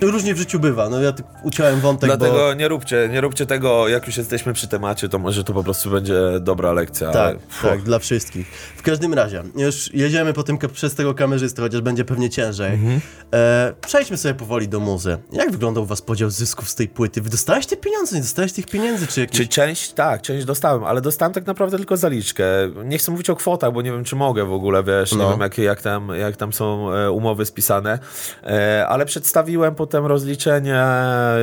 Różnie 0.00 0.34
w 0.34 0.38
życiu 0.38 0.60
bywa, 0.60 0.88
no 0.88 1.00
ja 1.00 1.12
tak 1.12 1.26
uciąłem 1.42 1.80
wątek, 1.80 2.08
Dlatego 2.10 2.38
bo... 2.38 2.54
nie 2.54 2.68
róbcie, 2.68 3.08
nie 3.12 3.20
róbcie 3.20 3.46
tego, 3.46 3.88
jak 3.88 4.06
już 4.06 4.16
jesteśmy 4.16 4.52
przy 4.52 4.68
temacie, 4.68 5.08
to 5.08 5.18
może 5.18 5.44
to 5.44 5.52
po 5.52 5.64
prostu 5.64 5.90
będzie 5.90 6.14
dobra 6.40 6.72
lekcja. 6.72 7.10
Tak, 7.10 7.36
ale... 7.62 7.70
tak, 7.70 7.82
dla 7.82 7.98
wszystkich. 7.98 8.46
W 8.76 8.82
każdym 8.82 9.14
razie, 9.14 9.42
już 9.56 9.94
jedziemy 9.94 10.32
po 10.32 10.42
tym, 10.42 10.58
przez 10.72 10.94
tego 10.94 11.14
kamerzystę, 11.14 11.62
chociaż 11.62 11.80
będzie 11.80 12.04
pewnie 12.04 12.30
ciężej. 12.30 12.74
Mhm. 12.74 13.00
E, 13.34 13.74
przejdźmy 13.86 14.16
sobie 14.16 14.34
powoli 14.34 14.68
do 14.68 14.80
muzy. 14.80 15.18
Jak 15.32 15.50
wyglądał 15.50 15.82
u 15.82 15.86
was 15.86 16.02
podział 16.02 16.30
zysków 16.30 16.68
z 16.68 16.74
tej 16.74 16.88
płyty? 16.88 17.20
Wy 17.20 17.30
dostałeś 17.30 17.66
te 17.66 17.76
pieniądze, 17.76 18.16
nie 18.16 18.22
dostałeś 18.22 18.52
tych 18.52 18.66
pieniędzy, 18.66 19.06
czy 19.06 19.20
jakieś... 19.20 19.40
Czy 19.40 19.48
część, 19.48 19.92
tak, 19.92 20.22
część 20.22 20.44
dostałem, 20.44 20.84
ale 20.84 21.00
dostałem 21.00 21.32
tak 21.32 21.46
naprawdę 21.46 21.76
tylko 21.76 21.96
zaliczkę. 21.96 22.44
Nie 22.84 22.98
chcę 22.98 23.12
mówić 23.12 23.30
o 23.30 23.36
kwotach, 23.36 23.72
bo 23.72 23.82
nie 23.82 23.92
wiem, 23.92 24.04
czy 24.04 24.16
mogę 24.16 24.44
w 24.44 24.52
ogóle, 24.52 24.82
wiesz, 24.82 25.12
no. 25.12 25.24
nie 25.24 25.30
wiem, 25.30 25.40
jak, 25.40 25.58
jak, 25.58 25.82
tam, 25.82 26.08
jak 26.08 26.36
tam 26.36 26.52
są 26.52 26.92
e, 26.92 27.10
umowy 27.10 27.46
spisane, 27.46 27.98
e, 28.44 28.86
ale 28.88 29.06
przedstawiłem 29.06 29.74
potem 29.88 30.06
rozliczenie 30.06 30.84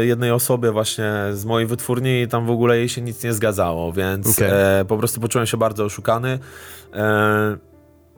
jednej 0.01 0.31
osobie 0.31 0.71
właśnie 0.71 1.13
z 1.33 1.45
mojej 1.45 1.67
wytwórni 1.67 2.21
i 2.21 2.27
tam 2.27 2.45
w 2.45 2.49
ogóle 2.49 2.77
jej 2.77 2.89
się 2.89 3.01
nic 3.01 3.23
nie 3.23 3.33
zgadzało, 3.33 3.93
więc 3.93 4.29
okay. 4.29 4.53
e, 4.53 4.85
po 4.87 4.97
prostu 4.97 5.21
poczułem 5.21 5.47
się 5.47 5.57
bardzo 5.57 5.85
oszukany. 5.85 6.39
E, 6.93 7.57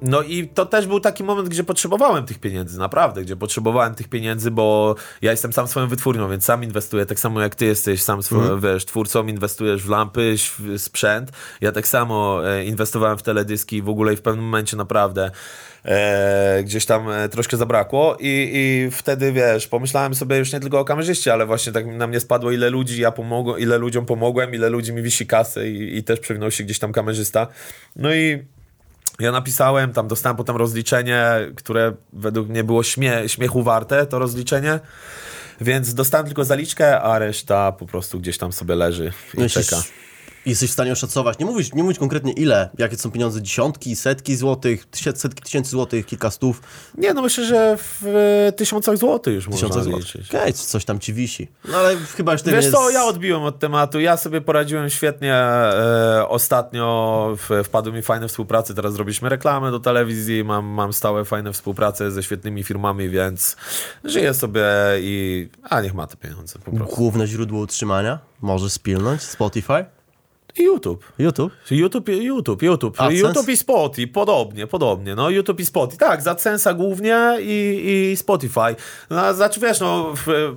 no 0.02 0.22
i 0.22 0.48
to 0.48 0.66
też 0.66 0.88
był 0.88 1.00
taki 1.00 1.24
moment, 1.24 1.50
gdzie 1.50 1.64
potrzebowałem 1.64 2.26
tych 2.26 2.40
pieniędzy, 2.40 2.80
naprawdę, 2.80 3.22
gdzie 3.22 3.36
potrzebowałem 3.36 3.96
tych 3.96 4.08
pieniędzy, 4.08 4.52
bo 4.52 4.96
ja 5.22 5.32
jestem 5.32 5.54
sam 5.54 5.68
swoją 5.68 5.88
wytwórnią, 5.88 6.30
więc 6.30 6.44
sam 6.46 6.64
inwestuję, 6.64 7.06
tak 7.06 7.20
samo 7.20 7.42
jak 7.42 7.56
ty 7.56 7.66
jesteś 7.66 8.02
sam 8.02 8.24
swoją, 8.24 8.44
mm. 8.44 8.62
wiesz, 8.62 8.86
twórcą, 8.86 9.28
inwestujesz 9.28 9.84
w 9.84 9.90
lampy, 9.90 10.36
w 10.38 10.80
sprzęt. 10.82 11.32
Ja 11.62 11.72
tak 11.72 11.88
samo 11.88 12.50
e, 12.50 12.66
inwestowałem 12.66 13.18
w 13.18 13.24
teledyski 13.24 13.82
w 13.82 13.90
ogóle 13.90 14.14
i 14.14 14.16
w 14.16 14.22
pewnym 14.22 14.46
momencie 14.46 14.78
naprawdę 14.78 15.32
e, 15.86 16.64
gdzieś 16.64 16.86
tam 16.86 17.10
e, 17.10 17.30
troszkę 17.30 17.58
zabrakło 17.58 18.18
i, 18.20 18.52
i 18.54 18.92
wtedy, 18.92 19.32
wiesz, 19.32 19.68
pomyślałem 19.68 20.16
sobie 20.16 20.38
już 20.38 20.54
nie 20.54 20.60
tylko 20.60 20.80
o 20.80 20.86
kamerzyście, 20.86 21.34
ale 21.34 21.46
właśnie 21.46 21.72
tak 21.72 21.86
na 21.88 22.08
mnie 22.08 22.20
spadło, 22.20 22.52
ile 22.52 22.70
ludzi 22.70 23.02
ja 23.02 23.12
pomogłem, 23.12 23.60
ile 23.60 23.78
ludziom 23.78 24.06
pomogłem, 24.06 24.54
ile 24.54 24.70
ludzi 24.70 24.94
mi 24.94 25.02
wisi 25.02 25.28
kasy 25.28 25.70
i, 25.70 25.98
i 25.98 26.04
też 26.04 26.20
przewinął 26.20 26.52
się 26.52 26.64
gdzieś 26.64 26.80
tam 26.80 26.92
kamerzysta. 26.92 27.48
No 27.96 28.16
i 28.16 28.57
ja 29.20 29.32
napisałem, 29.32 29.94
tam 29.94 30.08
dostałem 30.08 30.36
potem 30.38 30.56
rozliczenie, 30.56 31.26
które 31.56 31.94
według 32.14 32.48
mnie 32.48 32.64
było 32.64 32.84
śmie 32.84 33.24
śmiechu 33.28 33.64
warte, 33.64 34.06
to 34.06 34.20
rozliczenie. 34.20 34.80
Więc 35.62 35.94
dostałem 35.94 36.26
tylko 36.26 36.46
zaliczkę, 36.46 37.02
a 37.02 37.20
reszta 37.20 37.72
po 37.72 37.86
prostu 37.86 38.20
gdzieś 38.20 38.38
tam 38.38 38.52
sobie 38.52 38.76
leży 38.76 39.14
i 39.34 39.40
Myślisz, 39.40 39.66
czeka 39.66 39.84
jesteś 40.46 40.70
w 40.70 40.74
stanie 40.74 40.92
oszacować, 40.92 41.40
nie 41.40 41.46
mówić, 41.46 41.74
nie 41.74 41.84
mówić 41.84 42.00
konkretnie 42.00 42.32
ile, 42.32 42.70
jakie 42.78 42.98
są 42.98 43.12
pieniądze, 43.12 43.42
dziesiątki, 43.42 43.96
setki 43.96 44.36
złotych, 44.36 44.88
setki 45.16 45.44
tysięcy 45.44 45.72
złotych, 45.72 46.06
kilka 46.06 46.32
stów? 46.32 46.62
Nie, 46.98 47.14
no 47.14 47.22
myślę, 47.22 47.46
że 47.46 47.78
w 47.78 48.08
e, 48.48 48.52
tysiącach 48.52 48.98
złotych 48.98 49.36
już 49.36 49.46
tysiącach 49.46 49.78
można 49.78 49.98
liczyć. 49.98 50.28
Okej, 50.30 50.42
okay, 50.42 50.54
coś 50.54 50.86
tam 50.86 51.00
ci 51.00 51.14
wisi. 51.14 51.48
No 51.72 51.78
ale 51.78 51.96
chyba 51.96 52.32
już 52.32 52.44
Wiesz 52.44 52.72
co, 52.72 52.90
ja 52.90 53.06
odbiłem 53.06 53.44
od 53.44 53.60
tematu, 53.60 54.00
ja 54.00 54.18
sobie 54.18 54.42
poradziłem 54.42 54.90
świetnie 54.90 55.34
e, 55.34 56.26
ostatnio, 56.28 57.38
w, 57.38 57.64
wpadły 57.64 57.94
mi 57.94 58.02
fajne 58.02 58.28
współprace, 58.28 58.74
teraz 58.74 58.94
zrobiliśmy 58.94 59.30
reklamę 59.30 59.72
do 59.72 59.80
telewizji, 59.80 60.44
mam, 60.44 60.66
mam 60.66 60.94
stałe 60.94 61.26
fajne 61.26 61.54
współprace 61.54 62.12
ze 62.12 62.24
świetnymi 62.24 62.64
firmami, 62.64 63.10
więc 63.10 63.56
żyję 64.04 64.34
sobie 64.34 64.64
i 65.00 65.50
a 65.64 65.82
niech 65.82 65.94
ma 65.94 66.08
te 66.08 66.18
pieniądze 66.18 66.60
po 66.60 66.72
prostu. 66.72 66.96
Główne 66.96 67.28
źródło 67.28 67.60
utrzymania? 67.60 68.20
Może 68.42 68.70
spilnąć? 68.70 69.22
Spotify? 69.22 69.97
YouTube. 70.60 71.04
YouTube? 71.20 71.52
YouTube, 71.72 72.10
YouTube, 72.10 72.62
YouTube. 72.62 72.98
YouTube 73.12 73.50
i 73.50 73.58
Spotify, 73.58 74.08
podobnie, 74.08 74.68
podobnie. 74.68 75.16
No, 75.16 75.30
YouTube 75.30 75.60
i 75.60 75.66
Spotify. 75.66 75.98
Tak, 75.98 76.22
za 76.22 76.36
Censa 76.36 76.74
głównie 76.74 77.38
i, 77.40 78.10
i 78.12 78.18
Spotify. 78.18 78.76
No, 79.10 79.34
znaczy, 79.34 79.60
wiesz, 79.60 79.80
no, 79.80 80.14
w, 80.16 80.56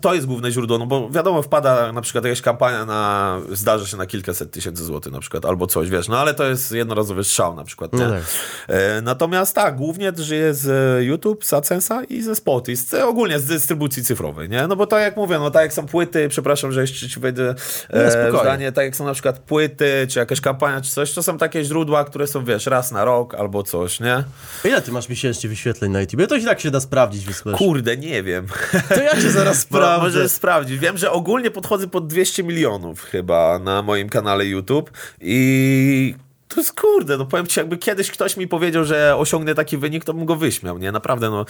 to 0.00 0.14
jest 0.14 0.26
główne 0.26 0.50
źródło, 0.50 0.78
no 0.78 0.86
bo 0.86 1.10
wiadomo, 1.10 1.42
wpada 1.42 1.92
na 1.92 2.00
przykład 2.00 2.24
jakaś 2.24 2.40
kampania 2.40 2.84
na, 2.84 3.40
zdarza 3.52 3.86
się 3.86 3.96
na 3.96 4.06
kilkaset 4.06 4.50
tysięcy 4.50 4.84
złotych 4.84 5.12
na 5.12 5.20
przykład, 5.20 5.44
albo 5.44 5.66
coś, 5.66 5.90
wiesz, 5.90 6.08
no 6.08 6.18
ale 6.18 6.34
to 6.34 6.44
jest 6.44 6.72
jednorazowy 6.72 7.24
strzał 7.24 7.56
na 7.56 7.64
przykład, 7.64 7.92
nie? 7.92 8.04
No 8.04 8.10
tak. 8.10 8.22
e, 8.68 9.00
natomiast 9.02 9.54
tak, 9.54 9.76
głównie 9.76 10.12
żyje 10.16 10.54
z 10.54 11.04
YouTube, 11.04 11.44
z 11.44 11.52
AdSense'a 11.52 12.04
i 12.08 12.22
ze 12.22 12.34
Spotify, 12.34 12.76
z, 12.76 12.94
ogólnie 12.94 13.38
z 13.38 13.44
dystrybucji 13.44 14.04
cyfrowej, 14.04 14.48
nie? 14.48 14.66
No 14.66 14.76
bo 14.76 14.86
tak 14.86 15.00
jak 15.00 15.16
mówię, 15.16 15.38
no 15.38 15.50
tak 15.50 15.62
jak 15.62 15.72
są 15.72 15.86
płyty, 15.86 16.28
przepraszam, 16.28 16.72
że 16.72 16.80
jeszcze 16.80 17.08
ci 17.08 17.20
wejdę 17.20 17.54
e, 17.90 18.30
no, 18.32 18.40
zdanie, 18.40 18.72
tak 18.72 18.84
jak 18.84 18.96
są 18.96 19.04
na 19.04 19.12
przykład 19.12 19.38
płyty, 19.38 20.06
czy 20.08 20.18
jakaś 20.18 20.40
kampania, 20.40 20.80
czy 20.80 20.92
coś, 20.92 21.12
to 21.12 21.22
są 21.22 21.38
takie 21.38 21.64
źródła, 21.64 22.04
które 22.04 22.26
są, 22.26 22.44
wiesz, 22.44 22.66
raz 22.66 22.92
na 22.92 23.04
rok 23.04 23.34
albo 23.34 23.62
coś, 23.62 24.00
nie? 24.00 24.24
Ile 24.64 24.82
ty 24.82 24.92
masz 24.92 25.08
miesięcznie 25.08 25.50
wyświetleń 25.50 25.92
na 25.92 26.00
YouTube? 26.00 26.26
To 26.28 26.36
i 26.36 26.44
tak 26.44 26.60
się 26.60 26.70
da 26.70 26.80
sprawdzić, 26.80 27.24
wysłuchasz. 27.24 27.58
Kurde, 27.58 27.96
nie 27.96 28.22
wiem. 28.22 28.46
To 28.88 29.02
ja 29.02 29.14
cię 29.14 29.30
zaraz 29.30 29.53
sprawdzę. 29.66 30.04
Może 30.04 30.28
sprawdzić. 30.28 30.78
Wiem, 30.78 30.98
że 30.98 31.10
ogólnie 31.10 31.50
podchodzę 31.50 31.88
pod 31.88 32.06
200 32.06 32.44
milionów 32.44 33.02
chyba 33.02 33.58
na 33.58 33.82
moim 33.82 34.08
kanale 34.08 34.46
YouTube 34.46 34.90
i 35.20 36.14
to 36.48 36.60
jest 36.60 36.80
kurde, 36.80 37.16
no 37.16 37.26
powiem 37.26 37.46
ci, 37.46 37.60
jakby 37.60 37.78
kiedyś 37.78 38.10
ktoś 38.10 38.36
mi 38.36 38.48
powiedział, 38.48 38.84
że 38.84 39.16
osiągnę 39.16 39.54
taki 39.54 39.78
wynik, 39.78 40.04
to 40.04 40.14
bym 40.14 40.24
go 40.24 40.36
wyśmiał, 40.36 40.78
nie? 40.78 40.92
Naprawdę, 40.92 41.30
no 41.30 41.44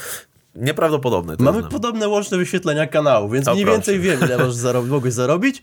nieprawdopodobne. 0.54 1.34
Mamy 1.38 1.58
znam. 1.58 1.70
podobne 1.70 2.08
łączne 2.08 2.38
wyświetlenia 2.38 2.86
kanału, 2.86 3.28
więc 3.28 3.46
mniej 3.46 3.64
więcej 3.64 4.00
wiem, 4.00 4.20
ile 4.22 4.38
możesz 4.44 4.54
zarobić, 4.54 4.90
mogłeś 4.90 5.14
zarobić. 5.14 5.62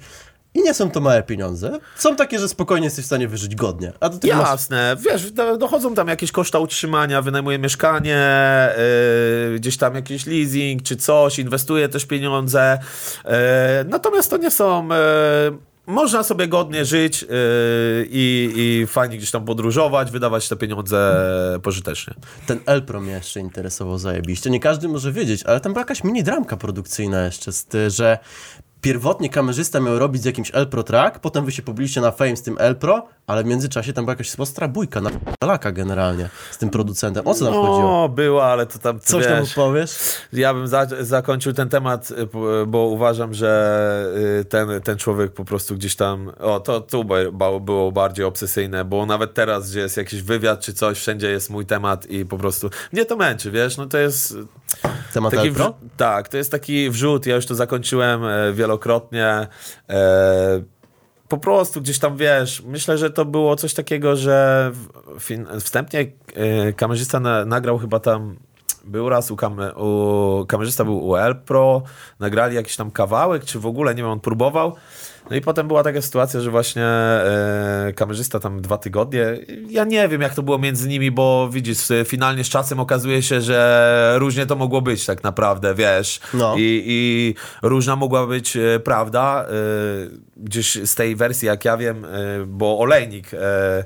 I 0.53 0.61
nie 0.61 0.73
są 0.73 0.91
to 0.91 1.01
małe 1.01 1.23
pieniądze. 1.23 1.79
Są 1.95 2.15
takie, 2.15 2.39
że 2.39 2.49
spokojnie 2.49 2.85
jesteś 2.85 3.03
w 3.03 3.07
stanie 3.07 3.27
wyżyć 3.27 3.55
godnie. 3.55 3.93
A 3.99 4.09
do 4.09 4.27
Jasne. 4.27 4.95
Masz... 4.95 5.03
Wiesz, 5.05 5.31
dochodzą 5.59 5.95
tam 5.95 6.07
jakieś 6.07 6.31
koszta 6.31 6.59
utrzymania, 6.59 7.21
wynajmuję 7.21 7.59
mieszkanie, 7.59 8.19
yy, 9.49 9.59
gdzieś 9.59 9.77
tam 9.77 9.95
jakiś 9.95 10.25
leasing 10.25 10.83
czy 10.83 10.95
coś, 10.95 11.39
inwestuję 11.39 11.89
też 11.89 12.05
pieniądze. 12.05 12.79
Yy, 13.25 13.31
natomiast 13.87 14.29
to 14.29 14.37
nie 14.37 14.51
są... 14.51 14.87
Yy, 14.87 15.70
można 15.91 16.23
sobie 16.23 16.47
godnie 16.47 16.85
żyć 16.85 17.21
yy, 17.21 17.29
i, 18.09 18.53
i 18.55 18.87
fajnie 18.87 19.17
gdzieś 19.17 19.31
tam 19.31 19.45
podróżować, 19.45 20.11
wydawać 20.11 20.49
te 20.49 20.55
pieniądze 20.55 21.21
pożytecznie. 21.63 22.13
Ten 22.47 22.59
Elpro 22.65 23.01
mnie 23.01 23.11
jeszcze 23.11 23.39
interesował 23.39 23.97
zajebiście. 23.97 24.49
Nie 24.49 24.59
każdy 24.59 24.87
może 24.87 25.11
wiedzieć, 25.11 25.43
ale 25.43 25.59
tam 25.59 25.73
była 25.73 25.81
jakaś 25.81 26.03
mini 26.03 26.23
dramka 26.23 26.57
produkcyjna 26.57 27.25
jeszcze, 27.25 27.51
z 27.51 27.65
ty, 27.65 27.89
że 27.89 28.19
pierwotnie 28.81 29.29
kamerzysta 29.29 29.79
miał 29.79 29.99
robić 29.99 30.21
z 30.21 30.25
jakimś 30.25 30.51
Elpro 30.53 30.83
track, 30.83 31.19
potem 31.19 31.45
wy 31.45 31.51
się 31.51 31.61
pobiliście 31.61 32.01
na 32.01 32.11
fame 32.11 32.35
z 32.35 32.41
tym 32.41 32.55
Elpro, 32.59 33.07
ale 33.27 33.43
w 33.43 33.45
międzyczasie 33.45 33.93
tam 33.93 34.05
była 34.05 34.11
jakaś 34.11 34.39
ostra 34.39 34.67
bójka 34.67 35.01
na 35.01 35.09
laka 35.43 35.71
generalnie 35.71 36.29
z 36.51 36.57
tym 36.57 36.69
producentem. 36.69 37.27
O 37.27 37.33
co 37.33 37.45
tam 37.45 37.53
chodziło? 37.53 37.81
No, 37.81 38.09
była, 38.09 38.43
ale 38.43 38.65
to 38.65 38.79
tam, 38.79 38.99
Coś 38.99 39.25
wiesz, 39.25 39.33
tam 39.33 39.45
powiesz? 39.55 39.91
Ja 40.33 40.53
bym 40.53 40.67
za, 40.67 40.87
zakończył 40.99 41.53
ten 41.53 41.69
temat, 41.69 42.11
y, 42.11 42.65
bo 42.67 42.85
uważam, 42.85 43.33
że 43.33 44.13
y, 44.39 44.45
ten, 44.45 44.81
ten 44.83 44.97
człowiek 44.97 45.33
po 45.33 45.45
prostu 45.45 45.75
gdzieś 45.75 45.95
tam. 45.95 46.31
O, 46.39 46.59
to 46.59 46.81
tu 46.81 47.03
było 47.61 47.91
bardziej 47.91 48.25
obsesyjne, 48.25 48.85
bo 48.85 49.05
nawet 49.05 49.33
teraz, 49.33 49.71
gdzie 49.71 49.79
jest 49.79 49.97
jakiś 49.97 50.21
wywiad 50.21 50.59
czy 50.59 50.73
coś, 50.73 50.97
wszędzie 50.97 51.29
jest 51.29 51.49
mój 51.49 51.65
temat 51.65 52.05
i 52.05 52.25
po 52.25 52.37
prostu. 52.37 52.69
Mnie 52.93 53.05
to 53.05 53.15
męczy, 53.15 53.51
wiesz, 53.51 53.77
no 53.77 53.85
to 53.85 53.97
jest. 53.97 54.37
Temat 55.13 55.33
Taki 55.33 55.51
wrz- 55.51 55.73
tak, 55.97 56.29
to 56.29 56.37
jest 56.37 56.51
taki 56.51 56.89
wrzut. 56.89 57.25
Ja 57.25 57.35
już 57.35 57.45
to 57.45 57.55
zakończyłem 57.55 58.25
e, 58.25 58.53
wielokrotnie. 58.53 59.47
E, 59.89 60.61
po 61.27 61.37
prostu 61.37 61.81
gdzieś 61.81 61.99
tam 61.99 62.17
wiesz, 62.17 62.63
myślę, 62.65 62.97
że 62.97 63.09
to 63.09 63.25
było 63.25 63.55
coś 63.55 63.73
takiego, 63.73 64.15
że 64.15 64.71
wstępnie 65.59 65.99
e, 66.33 66.73
kamerzysta 66.73 67.19
na, 67.19 67.45
nagrał 67.45 67.77
chyba 67.77 67.99
tam. 67.99 68.35
Był 68.83 69.09
raz 69.09 69.31
u, 69.31 69.37
u 69.75 70.45
kamerzysta 70.45 70.83
był 70.83 71.07
u 71.07 71.15
El 71.15 71.35
Pro, 71.35 71.81
nagrali 72.19 72.55
jakiś 72.55 72.75
tam 72.75 72.91
kawałek, 72.91 73.45
czy 73.45 73.59
w 73.59 73.65
ogóle, 73.65 73.95
nie 73.95 74.03
wiem, 74.03 74.11
on 74.11 74.19
próbował. 74.19 74.75
No 75.29 75.35
i 75.35 75.41
potem 75.41 75.67
była 75.67 75.83
taka 75.83 76.01
sytuacja, 76.01 76.41
że 76.41 76.51
właśnie 76.51 76.83
e, 76.83 77.93
kamerzysta 77.95 78.39
tam 78.39 78.61
dwa 78.61 78.77
tygodnie, 78.77 79.25
ja 79.69 79.83
nie 79.83 80.07
wiem 80.07 80.21
jak 80.21 80.35
to 80.35 80.43
było 80.43 80.57
między 80.57 80.89
nimi, 80.89 81.11
bo 81.11 81.49
widzisz, 81.51 81.77
finalnie 82.05 82.43
z 82.43 82.49
czasem 82.49 82.79
okazuje 82.79 83.21
się, 83.23 83.41
że 83.41 84.15
różnie 84.17 84.45
to 84.45 84.55
mogło 84.55 84.81
być 84.81 85.05
tak 85.05 85.23
naprawdę, 85.23 85.75
wiesz. 85.75 86.19
No. 86.33 86.55
I, 86.57 86.83
i 86.85 87.35
różna 87.61 87.95
mogła 87.95 88.27
być 88.27 88.57
e, 88.57 88.79
prawda, 88.79 89.45
e, 89.45 90.31
gdzieś 90.37 90.77
z 90.85 90.95
tej 90.95 91.15
wersji, 91.15 91.45
jak 91.45 91.65
ja 91.65 91.77
wiem, 91.77 92.05
e, 92.05 92.09
bo 92.47 92.79
Olejnik 92.79 93.33
e, 93.33 93.83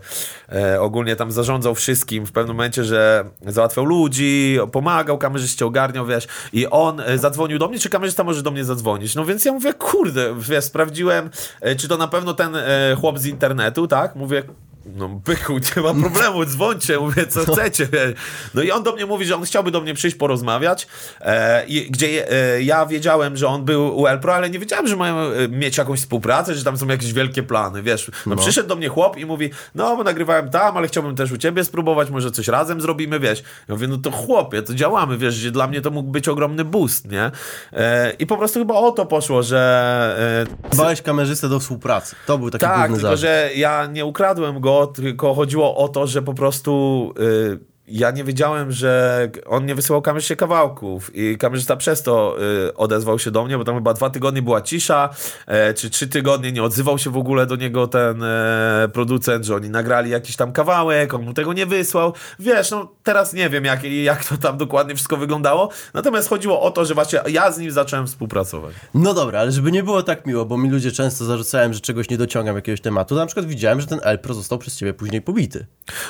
e, 0.51 0.81
ogólnie 0.81 1.15
tam 1.15 1.31
zarządzał 1.31 1.75
wszystkim 1.75 2.25
w 2.25 2.31
pewnym 2.31 2.55
momencie, 2.55 2.83
że 2.83 3.25
załatwiał 3.47 3.85
ludzi, 3.85 4.57
pomagał 4.71 5.17
kamerzyście, 5.17 5.65
ogarniał, 5.65 6.05
wiesz, 6.05 6.27
i 6.53 6.67
on 6.67 6.99
e, 6.99 7.17
zadzwonił 7.17 7.59
do 7.59 7.67
mnie, 7.67 7.79
czy 7.79 7.89
kamerzysta 7.89 8.23
może 8.23 8.43
do 8.43 8.51
mnie 8.51 8.65
zadzwonić? 8.65 9.15
No 9.15 9.25
więc 9.25 9.45
ja 9.45 9.51
mówię, 9.51 9.73
kurde, 9.73 10.35
wiesz, 10.39 10.63
sprawdziłem, 10.63 11.24
e, 11.61 11.75
czy 11.75 11.87
to 11.87 11.97
na 11.97 12.07
pewno 12.07 12.33
ten 12.33 12.55
e, 12.55 12.95
chłop 12.99 13.19
z 13.19 13.25
internetu, 13.25 13.87
tak? 13.87 14.15
Mówię, 14.15 14.43
no 14.85 15.09
byku, 15.09 15.53
nie 15.75 15.81
ma 15.81 15.93
problemu, 15.93 16.45
dzwońcie, 16.45 16.99
mówię, 16.99 17.27
co 17.27 17.39
chcecie. 17.53 17.87
wiesz. 17.93 18.13
No 18.53 18.61
i 18.61 18.71
on 18.71 18.83
do 18.83 18.93
mnie 18.93 19.05
mówi, 19.05 19.25
że 19.25 19.35
on 19.35 19.43
chciałby 19.43 19.71
do 19.71 19.81
mnie 19.81 19.93
przyjść 19.93 20.17
porozmawiać, 20.17 20.87
e, 21.21 21.65
gdzie 21.89 22.31
e, 22.31 22.61
ja 22.61 22.85
wiedziałem, 22.85 23.37
że 23.37 23.47
on 23.47 23.65
był 23.65 23.97
u 23.97 24.07
Elpro, 24.07 24.35
ale 24.35 24.49
nie 24.49 24.59
wiedziałem, 24.59 24.87
że 24.87 24.95
mają 24.95 25.17
e, 25.17 25.47
mieć 25.47 25.77
jakąś 25.77 25.99
współpracę, 25.99 26.55
że 26.55 26.63
tam 26.63 26.77
są 26.77 26.87
jakieś 26.87 27.13
wielkie 27.13 27.43
plany, 27.43 27.83
wiesz. 27.83 28.11
No, 28.25 28.35
przyszedł 28.35 28.69
do 28.69 28.75
mnie 28.75 28.87
chłop 28.87 29.17
i 29.17 29.25
mówi, 29.25 29.49
no 29.75 29.97
bo 29.97 30.03
nagrywałem 30.03 30.49
tam, 30.49 30.77
ale 30.77 30.87
chciałbym 30.87 31.15
też 31.15 31.31
u 31.31 31.37
ciebie 31.37 31.63
spróbować, 31.63 32.09
może 32.09 32.31
coś 32.31 32.47
razem 32.47 32.81
zrobimy, 32.81 33.19
wiesz. 33.19 33.43
Ja 33.67 33.75
mówię, 33.75 33.87
no 33.87 33.97
to 33.97 34.11
chłopie, 34.11 34.61
to 34.61 34.73
działamy, 34.73 35.17
wiesz, 35.17 35.33
że 35.33 35.51
dla 35.51 35.67
mnie 35.67 35.81
to 35.81 35.91
mógł 35.91 36.11
być 36.11 36.27
ogromny 36.27 36.65
boost, 36.65 37.11
nie? 37.11 37.31
E, 37.73 38.11
I 38.19 38.25
po 38.25 38.37
prostu 38.37 38.59
chyba 38.59 38.73
o 38.73 38.91
to 38.91 39.05
poszło, 39.05 39.43
że 39.43 40.45
e, 40.71 40.75
Bałeś 40.75 41.01
kamerzystę 41.01 41.49
do 41.49 41.59
współpracy. 41.59 42.15
To 42.25 42.37
był 42.37 42.49
taki 42.49 42.65
tak, 42.65 42.77
główny 42.77 42.95
tylko 42.95 43.07
zarzut. 43.07 43.21
że 43.21 43.49
ja 43.55 43.85
nie 43.85 44.05
ukradłem 44.05 44.59
go, 44.59 44.74
tylko 44.87 45.33
chodziło 45.33 45.77
o 45.77 45.87
to, 45.87 46.07
że 46.07 46.21
po 46.21 46.33
prostu 46.33 47.13
y, 47.19 47.74
ja 47.87 48.11
nie 48.11 48.23
wiedziałem, 48.23 48.71
że 48.71 49.29
on 49.45 49.65
nie 49.65 49.75
wysyłał 49.75 50.01
kamerzyście 50.01 50.35
kawałków 50.35 51.15
i 51.15 51.37
kamerzysta 51.37 51.75
przez 51.75 52.03
to 52.03 52.37
y, 52.67 52.75
odezwał 52.75 53.19
się 53.19 53.31
do 53.31 53.45
mnie, 53.45 53.57
bo 53.57 53.63
tam 53.63 53.75
chyba 53.75 53.93
dwa 53.93 54.09
tygodnie 54.09 54.41
była 54.41 54.61
cisza, 54.61 55.09
e, 55.47 55.73
czy 55.73 55.89
trzy 55.89 56.07
tygodnie 56.07 56.51
nie 56.51 56.63
odzywał 56.63 56.97
się 56.97 57.09
w 57.09 57.17
ogóle 57.17 57.45
do 57.45 57.55
niego 57.55 57.87
ten 57.87 58.23
e, 58.23 58.89
producent, 58.93 59.45
że 59.45 59.55
oni 59.55 59.69
nagrali 59.69 60.11
jakiś 60.11 60.35
tam 60.35 60.51
kawałek, 60.51 61.13
on 61.13 61.21
mu 61.21 61.33
tego 61.33 61.53
nie 61.53 61.65
wysłał. 61.65 62.13
Wiesz, 62.39 62.71
no 62.71 62.91
teraz 63.03 63.33
nie 63.33 63.49
wiem, 63.49 63.65
jak, 63.65 63.83
jak 63.83 64.25
to 64.25 64.37
tam 64.37 64.57
dokładnie 64.57 64.95
wszystko 64.95 65.17
wyglądało, 65.17 65.69
natomiast 65.93 66.29
chodziło 66.29 66.61
o 66.61 66.71
to, 66.71 66.85
że 66.85 66.93
właśnie 66.93 67.19
ja 67.27 67.51
z 67.51 67.57
nim 67.57 67.71
zacząłem 67.71 68.07
współpracować. 68.07 68.75
No 68.93 69.13
dobra, 69.13 69.39
ale 69.39 69.51
żeby 69.51 69.71
nie 69.71 69.83
było 69.83 70.03
tak 70.03 70.25
miło, 70.25 70.45
bo 70.45 70.57
mi 70.57 70.69
ludzie 70.69 70.91
często 70.91 71.25
zarzucają, 71.25 71.73
że 71.73 71.79
czegoś 71.79 72.09
nie 72.09 72.17
dociągam 72.17 72.55
jakiegoś 72.55 72.81
tematu. 72.81 73.15
Na 73.15 73.25
przykład 73.25 73.45
widziałem, 73.45 73.81
że 73.81 73.87
ten 73.87 73.99
Elpro 74.03 74.33
został 74.33 74.57
przez 74.57 74.77
ciebie 74.77 74.93
później 74.93 75.21
pobity. 75.21 75.65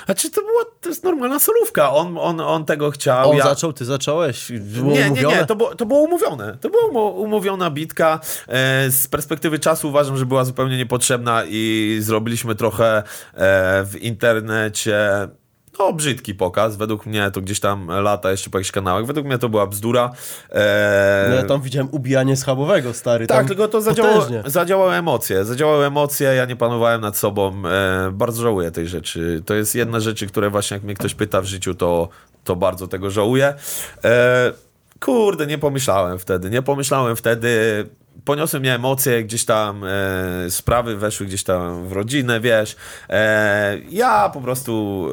Znaczy 0.05 0.31
to 0.31 0.41
była, 0.41 0.63
to 0.85 0.89
jest 0.89 1.03
normalna 1.03 1.39
solówka, 1.39 1.91
on, 1.91 2.17
on, 2.17 2.41
on 2.41 2.65
tego 2.65 2.91
chciał. 2.91 3.29
On 3.29 3.37
ja... 3.37 3.43
zaczął, 3.43 3.73
ty 3.73 3.85
zacząłeś. 3.85 4.51
Było 4.51 4.91
Nie, 4.91 4.99
nie, 4.99 5.05
umówione? 5.05 5.37
nie, 5.37 5.45
to 5.45 5.55
było, 5.55 5.75
to 5.75 5.85
było 5.85 5.99
umówione. 5.99 6.57
To 6.61 6.69
była 6.69 7.01
umówiona 7.09 7.71
bitka. 7.71 8.19
E, 8.47 8.89
z 8.91 9.07
perspektywy 9.07 9.59
czasu 9.59 9.89
uważam, 9.89 10.17
że 10.17 10.25
była 10.25 10.45
zupełnie 10.45 10.77
niepotrzebna 10.77 11.43
i 11.47 11.97
zrobiliśmy 12.01 12.55
trochę 12.55 12.97
e, 12.97 13.03
w 13.85 13.95
internecie. 14.01 15.27
No, 15.79 15.93
brzydki 15.93 16.35
pokaz. 16.35 16.75
Według 16.75 17.05
mnie 17.05 17.31
to 17.31 17.41
gdzieś 17.41 17.59
tam 17.59 17.87
lata 17.87 18.31
jeszcze 18.31 18.49
po 18.49 18.57
jakichś 18.57 18.71
kanałach. 18.71 19.05
Według 19.05 19.25
mnie 19.27 19.37
to 19.37 19.49
była 19.49 19.67
bzdura. 19.67 20.11
E, 20.51 21.25
No 21.29 21.35
ja 21.35 21.43
tam 21.43 21.61
widziałem 21.61 21.89
ubijanie 21.91 22.35
schabowego, 22.37 22.93
stary. 22.93 23.27
tak, 23.27 23.47
tylko 23.47 23.67
to 23.67 23.81
zadziałało, 23.81 24.25
zadziałały 24.45 24.93
emocje. 24.93 25.45
Zadziałały 25.45 25.85
emocje, 25.85 26.27
ja 26.27 26.45
nie 26.45 26.55
panowałem 26.55 27.01
nad 27.01 27.17
sobą. 27.17 27.53
E, 27.67 28.11
bardzo 28.11 28.41
żałuję 28.43 28.71
tej 28.71 28.87
rzeczy. 28.87 29.41
To 29.45 29.53
jest 29.53 29.75
jedna 29.75 29.99
rzeczy, 29.99 30.27
które 30.27 30.49
właśnie 30.49 30.75
jak 30.75 30.83
mnie 30.83 30.93
ktoś 30.95 31.15
pyta 31.15 31.41
w 31.41 31.45
życiu, 31.45 31.73
to, 31.75 32.09
to 32.43 32.55
bardzo 32.55 32.87
tego 32.87 33.09
żałuję. 33.11 33.53
E, 34.03 34.51
kurde, 34.99 35.47
nie 35.47 35.57
pomyślałem 35.57 36.19
wtedy. 36.19 36.49
Nie 36.49 36.61
pomyślałem 36.61 37.15
wtedy. 37.15 37.49
Poniosły 38.25 38.59
mnie 38.59 38.75
emocje, 38.75 39.23
gdzieś 39.23 39.45
tam 39.45 39.83
e, 39.83 40.49
sprawy 40.49 40.95
weszły 40.95 41.25
gdzieś 41.25 41.43
tam 41.43 41.87
w 41.87 41.91
rodzinę, 41.91 42.39
wiesz. 42.39 42.75
E, 43.09 43.77
ja 43.89 44.29
po 44.29 44.41
prostu 44.41 45.05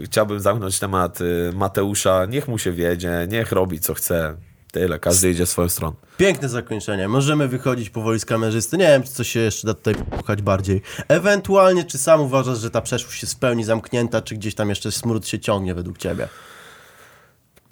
e, 0.00 0.04
chciałbym 0.04 0.40
zamknąć 0.40 0.78
temat 0.78 1.18
e, 1.20 1.24
Mateusza. 1.52 2.26
Niech 2.26 2.48
mu 2.48 2.58
się 2.58 2.72
wiedzie, 2.72 3.26
niech 3.30 3.52
robi 3.52 3.80
co 3.80 3.94
chce. 3.94 4.36
Tyle, 4.72 4.98
każdy 4.98 5.30
idzie 5.30 5.46
swoją 5.46 5.68
stronę. 5.68 5.96
Piękne 6.16 6.48
zakończenie. 6.48 7.08
Możemy 7.08 7.48
wychodzić 7.48 7.90
powoli 7.90 8.20
z 8.20 8.24
kamerzysty. 8.24 8.76
Nie 8.76 8.86
wiem, 8.86 9.02
czy 9.02 9.08
coś 9.08 9.28
się 9.28 9.40
jeszcze 9.40 9.66
da 9.66 9.74
tutaj 9.74 9.94
pchać 9.94 10.42
bardziej. 10.42 10.82
Ewentualnie, 11.08 11.84
czy 11.84 11.98
sam 11.98 12.20
uważasz, 12.20 12.58
że 12.58 12.70
ta 12.70 12.80
przeszłość 12.80 13.22
jest 13.22 13.34
w 13.34 13.38
pełni 13.38 13.64
zamknięta, 13.64 14.22
czy 14.22 14.34
gdzieś 14.34 14.54
tam 14.54 14.68
jeszcze 14.68 14.92
smród 14.92 15.28
się 15.28 15.38
ciągnie 15.38 15.74
według 15.74 15.98
ciebie? 15.98 16.28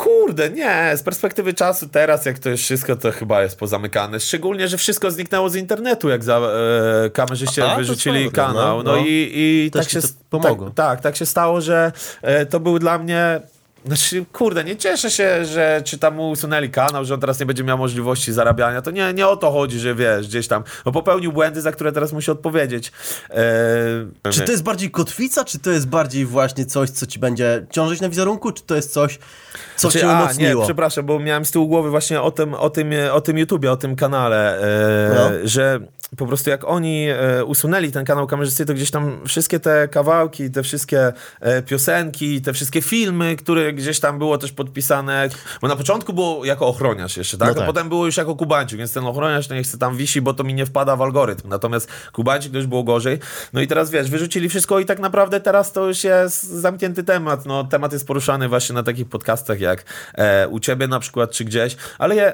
Kurde, 0.02 0.50
nie, 0.50 0.92
z 0.96 1.02
perspektywy 1.02 1.54
czasu 1.54 1.88
teraz, 1.88 2.26
jak 2.26 2.38
to 2.38 2.48
jest 2.50 2.62
wszystko, 2.62 2.96
to 2.96 3.12
chyba 3.12 3.42
jest 3.42 3.58
pozamykane. 3.58 4.20
Szczególnie, 4.20 4.68
że 4.68 4.78
wszystko 4.78 5.10
zniknęło 5.10 5.48
z 5.48 5.56
internetu, 5.56 6.08
jak 6.08 6.24
za 6.24 6.38
e, 7.06 7.10
kamerzyście 7.10 7.64
wyrzucili 7.76 8.30
kanał. 8.30 8.76
no, 8.76 8.82
No, 8.82 8.92
no. 8.92 8.96
i, 9.06 9.32
i 9.34 9.70
tak 9.72 9.90
się 9.90 10.00
pomogło. 10.30 10.66
Tak, 10.66 10.74
tak, 10.76 11.00
tak 11.00 11.16
się 11.16 11.26
stało, 11.26 11.60
że 11.60 11.92
e, 12.22 12.46
to 12.46 12.60
był 12.60 12.78
dla 12.78 12.98
mnie. 12.98 13.40
Znaczy, 13.86 14.24
kurde, 14.32 14.64
nie 14.64 14.76
cieszę 14.76 15.10
się, 15.10 15.44
że 15.44 15.82
czy 15.84 15.98
tam 15.98 16.14
mu 16.14 16.30
usunęli 16.30 16.70
kanał, 16.70 17.04
że 17.04 17.14
on 17.14 17.20
teraz 17.20 17.40
nie 17.40 17.46
będzie 17.46 17.64
miał 17.64 17.78
możliwości 17.78 18.32
zarabiania. 18.32 18.82
To 18.82 18.90
nie, 18.90 19.12
nie 19.14 19.28
o 19.28 19.36
to 19.36 19.50
chodzi, 19.50 19.78
że 19.80 19.94
wiesz, 19.94 20.26
gdzieś 20.28 20.48
tam. 20.48 20.64
No 20.86 20.92
popełnił 20.92 21.32
błędy, 21.32 21.60
za 21.60 21.72
które 21.72 21.92
teraz 21.92 22.12
musi 22.12 22.30
odpowiedzieć. 22.30 22.92
E, 23.30 24.30
Czy 24.30 24.40
to 24.40 24.52
jest 24.52 24.62
bardziej 24.62 24.90
kotwica, 24.90 25.44
czy 25.44 25.58
to 25.58 25.70
jest 25.70 25.88
bardziej 25.88 26.26
właśnie 26.26 26.66
coś, 26.66 26.90
co 26.90 27.06
ci 27.06 27.18
będzie 27.18 27.66
ciążyć 27.70 28.00
na 28.00 28.08
wizerunku, 28.08 28.52
czy 28.52 28.62
to 28.62 28.74
jest 28.76 28.92
coś, 28.92 29.18
co 29.76 29.90
Znaczy, 29.90 29.98
cię 30.06 30.10
a, 30.16 30.22
umocniło? 30.22 30.60
Nie, 30.60 30.66
przepraszam, 30.66 31.06
bo 31.06 31.18
miałem 31.18 31.44
z 31.44 31.50
tyłu 31.50 31.68
głowy 31.68 31.90
właśnie 31.90 32.20
o 32.22 32.30
tym, 32.30 32.54
o 32.54 32.70
tym, 32.70 32.90
o 33.12 33.20
tym 33.20 33.38
YouTubie, 33.38 33.72
o 33.72 33.76
tym 33.76 33.96
kanale, 33.96 34.58
e, 34.60 35.14
No. 35.14 35.30
że 35.44 35.80
po 36.16 36.26
prostu 36.26 36.50
jak 36.50 36.64
oni 36.64 37.08
e, 37.08 37.44
usunęli 37.44 37.92
ten 37.92 38.04
kanał 38.04 38.26
kamerzysty, 38.26 38.66
to 38.66 38.74
gdzieś 38.74 38.90
tam 38.90 39.20
wszystkie 39.26 39.60
te 39.60 39.88
kawałki, 39.88 40.50
te 40.50 40.62
wszystkie 40.62 41.12
e, 41.40 41.62
piosenki, 41.62 42.42
te 42.42 42.52
wszystkie 42.52 42.82
filmy, 42.82 43.36
które 43.36 43.72
gdzieś 43.72 44.00
tam 44.00 44.18
było 44.18 44.38
też 44.38 44.52
podpisane, 44.52 45.28
bo 45.60 45.68
na 45.68 45.76
początku 45.76 46.12
było 46.12 46.44
jako 46.44 46.66
ochroniarz 46.66 47.16
jeszcze, 47.16 47.38
tak? 47.38 47.48
No 47.48 47.54
tak. 47.54 47.62
A 47.62 47.66
potem 47.66 47.88
było 47.88 48.06
już 48.06 48.16
jako 48.16 48.36
Kubańczyk, 48.36 48.78
więc 48.78 48.92
ten 48.92 49.04
ochroniarz 49.04 49.48
to 49.48 49.54
niech 49.54 49.66
se 49.66 49.78
tam 49.78 49.96
wisi, 49.96 50.20
bo 50.20 50.34
to 50.34 50.44
mi 50.44 50.54
nie 50.54 50.66
wpada 50.66 50.96
w 50.96 51.02
algorytm. 51.02 51.48
Natomiast 51.48 51.88
Kubańczyk 52.12 52.52
to 52.52 52.58
już 52.58 52.66
było 52.66 52.82
gorzej. 52.82 53.18
No 53.52 53.60
i 53.60 53.66
teraz 53.66 53.90
wiesz, 53.90 54.10
wyrzucili 54.10 54.48
wszystko 54.48 54.78
i 54.78 54.84
tak 54.84 54.98
naprawdę 54.98 55.40
teraz 55.40 55.72
to 55.72 55.86
już 55.86 56.04
jest 56.04 56.42
zamknięty 56.42 57.04
temat. 57.04 57.46
No 57.46 57.64
temat 57.64 57.92
jest 57.92 58.06
poruszany 58.06 58.48
właśnie 58.48 58.74
na 58.74 58.82
takich 58.82 59.08
podcastach 59.08 59.60
jak 59.60 59.84
e, 60.14 60.48
u 60.48 60.60
ciebie 60.60 60.88
na 60.88 61.00
przykład, 61.00 61.30
czy 61.30 61.44
gdzieś, 61.44 61.76
ale 61.98 62.16
ja, 62.16 62.32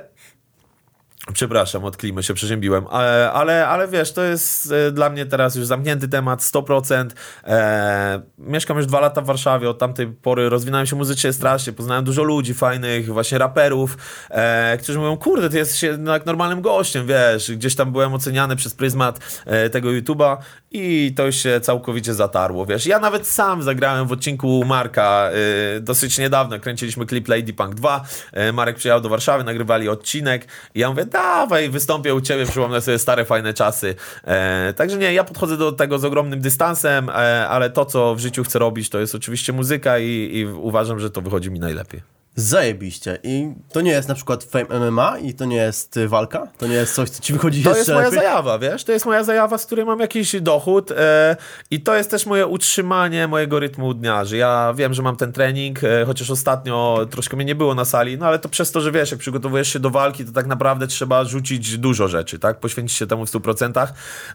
Przepraszam, 1.33 1.85
od 1.85 1.97
klimy 1.97 2.23
się 2.23 2.35
przeziębiłem, 2.35 2.87
ale, 2.91 3.33
ale, 3.33 3.69
ale 3.69 3.89
wiesz, 3.89 4.13
to 4.13 4.23
jest 4.23 4.73
e, 4.73 4.93
dla 4.93 5.11
mnie 5.11 5.27
teraz 5.27 5.57
już 5.57 5.67
zamknięty 5.67 6.09
temat, 6.09 6.41
100%. 6.41 7.09
E, 7.45 8.23
mieszkam 8.39 8.77
już 8.77 8.87
dwa 8.87 9.01
lata 9.01 9.21
w 9.21 9.27
Warszawie, 9.27 9.71
od 9.71 9.79
tamtej 9.79 10.07
pory 10.07 10.49
rozwinąłem 10.49 10.87
się 10.87 10.97
muzycznie 10.97 11.33
strasznie, 11.33 11.73
poznałem 11.73 12.05
dużo 12.05 12.23
ludzi 12.23 12.55
fajnych, 12.55 13.13
właśnie 13.13 13.39
raperów, 13.39 13.97
e, 14.31 14.79
którzy 14.83 14.99
mówią, 14.99 15.17
kurde, 15.17 15.51
ty 15.51 15.59
jesteś 15.59 15.83
jednak 15.83 16.27
normalnym 16.27 16.61
gościem, 16.61 17.07
wiesz, 17.07 17.53
gdzieś 17.53 17.75
tam 17.77 17.93
byłem 17.93 18.15
oceniany 18.15 18.57
przez 18.57 18.75
pryzmat 18.75 19.43
e, 19.47 19.71
tego 19.71 19.89
YouTube'a 19.89 20.37
i 20.71 21.13
to 21.17 21.27
już 21.27 21.37
się 21.37 21.61
całkowicie 21.61 22.15
zatarło, 22.15 22.67
wiesz. 22.67 22.87
Ja 22.87 22.99
nawet 22.99 23.27
sam 23.27 23.63
zagrałem 23.63 24.07
w 24.07 24.13
odcinku 24.13 24.65
Marka 24.67 25.31
e, 25.77 25.81
dosyć 25.81 26.19
niedawno, 26.19 26.59
kręciliśmy 26.59 27.07
klip 27.07 27.29
Lady 27.29 27.53
Punk 27.53 27.75
2, 27.75 28.05
e, 28.33 28.53
Marek 28.53 28.77
przyjechał 28.77 29.01
do 29.01 29.09
Warszawy, 29.09 29.45
nagrywali 29.45 29.89
odcinek 29.89 30.47
i 30.75 30.81
ja 30.81 30.91
mówię, 30.91 31.07
dawaj, 31.23 31.71
wystąpię 31.71 32.15
u 32.15 32.21
ciebie, 32.21 32.47
przypomnę 32.47 32.81
sobie 32.81 32.99
stare, 32.99 33.25
fajne 33.25 33.55
czasy. 33.55 33.95
E, 34.25 34.73
także 34.73 34.97
nie, 34.97 35.13
ja 35.13 35.25
podchodzę 35.25 35.57
do 35.57 35.73
tego 35.73 35.99
z 35.99 36.05
ogromnym 36.05 36.41
dystansem, 36.41 37.09
e, 37.09 37.49
ale 37.49 37.71
to, 37.71 37.85
co 37.85 38.15
w 38.15 38.19
życiu 38.19 38.45
chcę 38.45 38.59
robić, 38.59 38.91
to 38.91 38.99
jest 38.99 39.15
oczywiście 39.15 39.53
muzyka 39.53 39.99
i, 39.99 40.31
i 40.33 40.47
uważam, 40.47 41.01
że 41.01 41.11
to 41.11 41.21
wychodzi 41.21 41.51
mi 41.51 41.61
najlepiej. 41.61 42.18
Zajebiście. 42.39 43.19
I 43.23 43.53
to 43.73 43.81
nie 43.81 43.91
jest 43.91 44.09
na 44.09 44.15
przykład 44.15 44.45
Fame 44.45 44.91
MMA 44.91 45.19
i 45.19 45.35
to 45.35 45.45
nie 45.45 45.57
jest 45.57 45.97
y, 45.97 46.09
walka? 46.09 46.47
To 46.59 46.67
nie 46.67 46.75
jest 46.75 46.95
coś, 46.95 47.11
co 47.11 47.23
ci 47.23 47.33
wychodzi 47.33 47.63
To 47.63 47.77
jest 47.77 47.89
moja 47.89 48.01
lepiej? 48.01 48.19
zajawa, 48.19 48.59
wiesz? 48.59 48.85
To 48.85 48.93
jest 48.93 49.07
moja 49.07 49.25
zajawa, 49.25 49.59
z 49.59 49.67
której 49.67 49.85
mam 49.85 50.01
jakiś 50.01 50.41
dochód 50.41 50.91
e, 50.91 51.37
i 51.71 51.81
to 51.81 51.97
jest 51.97 52.11
też 52.11 52.27
moje 52.27 52.47
utrzymanie 52.47 53.29
mojego 53.29 53.59
rytmu 53.59 53.95
dnia, 53.95 54.25
że 54.25 54.37
ja 54.37 54.75
wiem, 54.77 54.95
że 54.95 55.03
mam 55.03 55.17
ten 55.17 55.33
trening, 55.33 55.85
e, 55.85 56.05
chociaż 56.07 56.31
ostatnio 56.31 57.07
troszkę 57.11 57.37
mnie 57.37 57.45
nie 57.45 57.55
było 57.55 57.75
na 57.75 57.85
sali, 57.85 58.19
no 58.19 58.27
ale 58.27 58.39
to 58.39 58.49
przez 58.49 58.73
to, 58.73 58.81
że 58.81 58.93
wiesz, 58.93 59.11
jak 59.11 59.21
przygotowujesz 59.21 59.73
się 59.73 59.79
do 59.79 59.91
walki, 59.91 60.25
to 60.25 60.33
tak 60.33 60.47
naprawdę 60.47 60.87
trzeba 60.87 61.25
rzucić 61.25 61.79
dużo 61.79 62.09
rzeczy, 62.09 62.39
tak? 62.39 62.61
Poświęcić 62.61 62.99
się 62.99 63.07
temu 63.07 63.27
w 63.27 63.31
100%. 63.31 63.87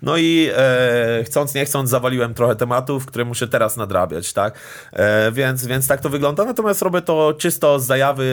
No 0.02 0.18
i 0.18 0.50
e, 0.56 1.24
chcąc, 1.26 1.54
nie 1.54 1.66
chcąc, 1.66 1.90
zawaliłem 1.90 2.34
trochę 2.34 2.56
tematów, 2.56 3.06
które 3.06 3.26
muszę 3.26 3.48
teraz 3.48 3.78
nadrabiać, 3.78 4.34
tak? 4.34 4.60
Więc, 5.32 5.66
więc 5.66 5.88
tak 5.88 6.02
to 6.02 6.10
wygląda, 6.10 6.46
natomiast 6.46 6.82
robię 6.82 7.02
to 7.02 7.34
czysto 7.38 7.80
z 7.80 7.93
zajawy, 7.94 8.26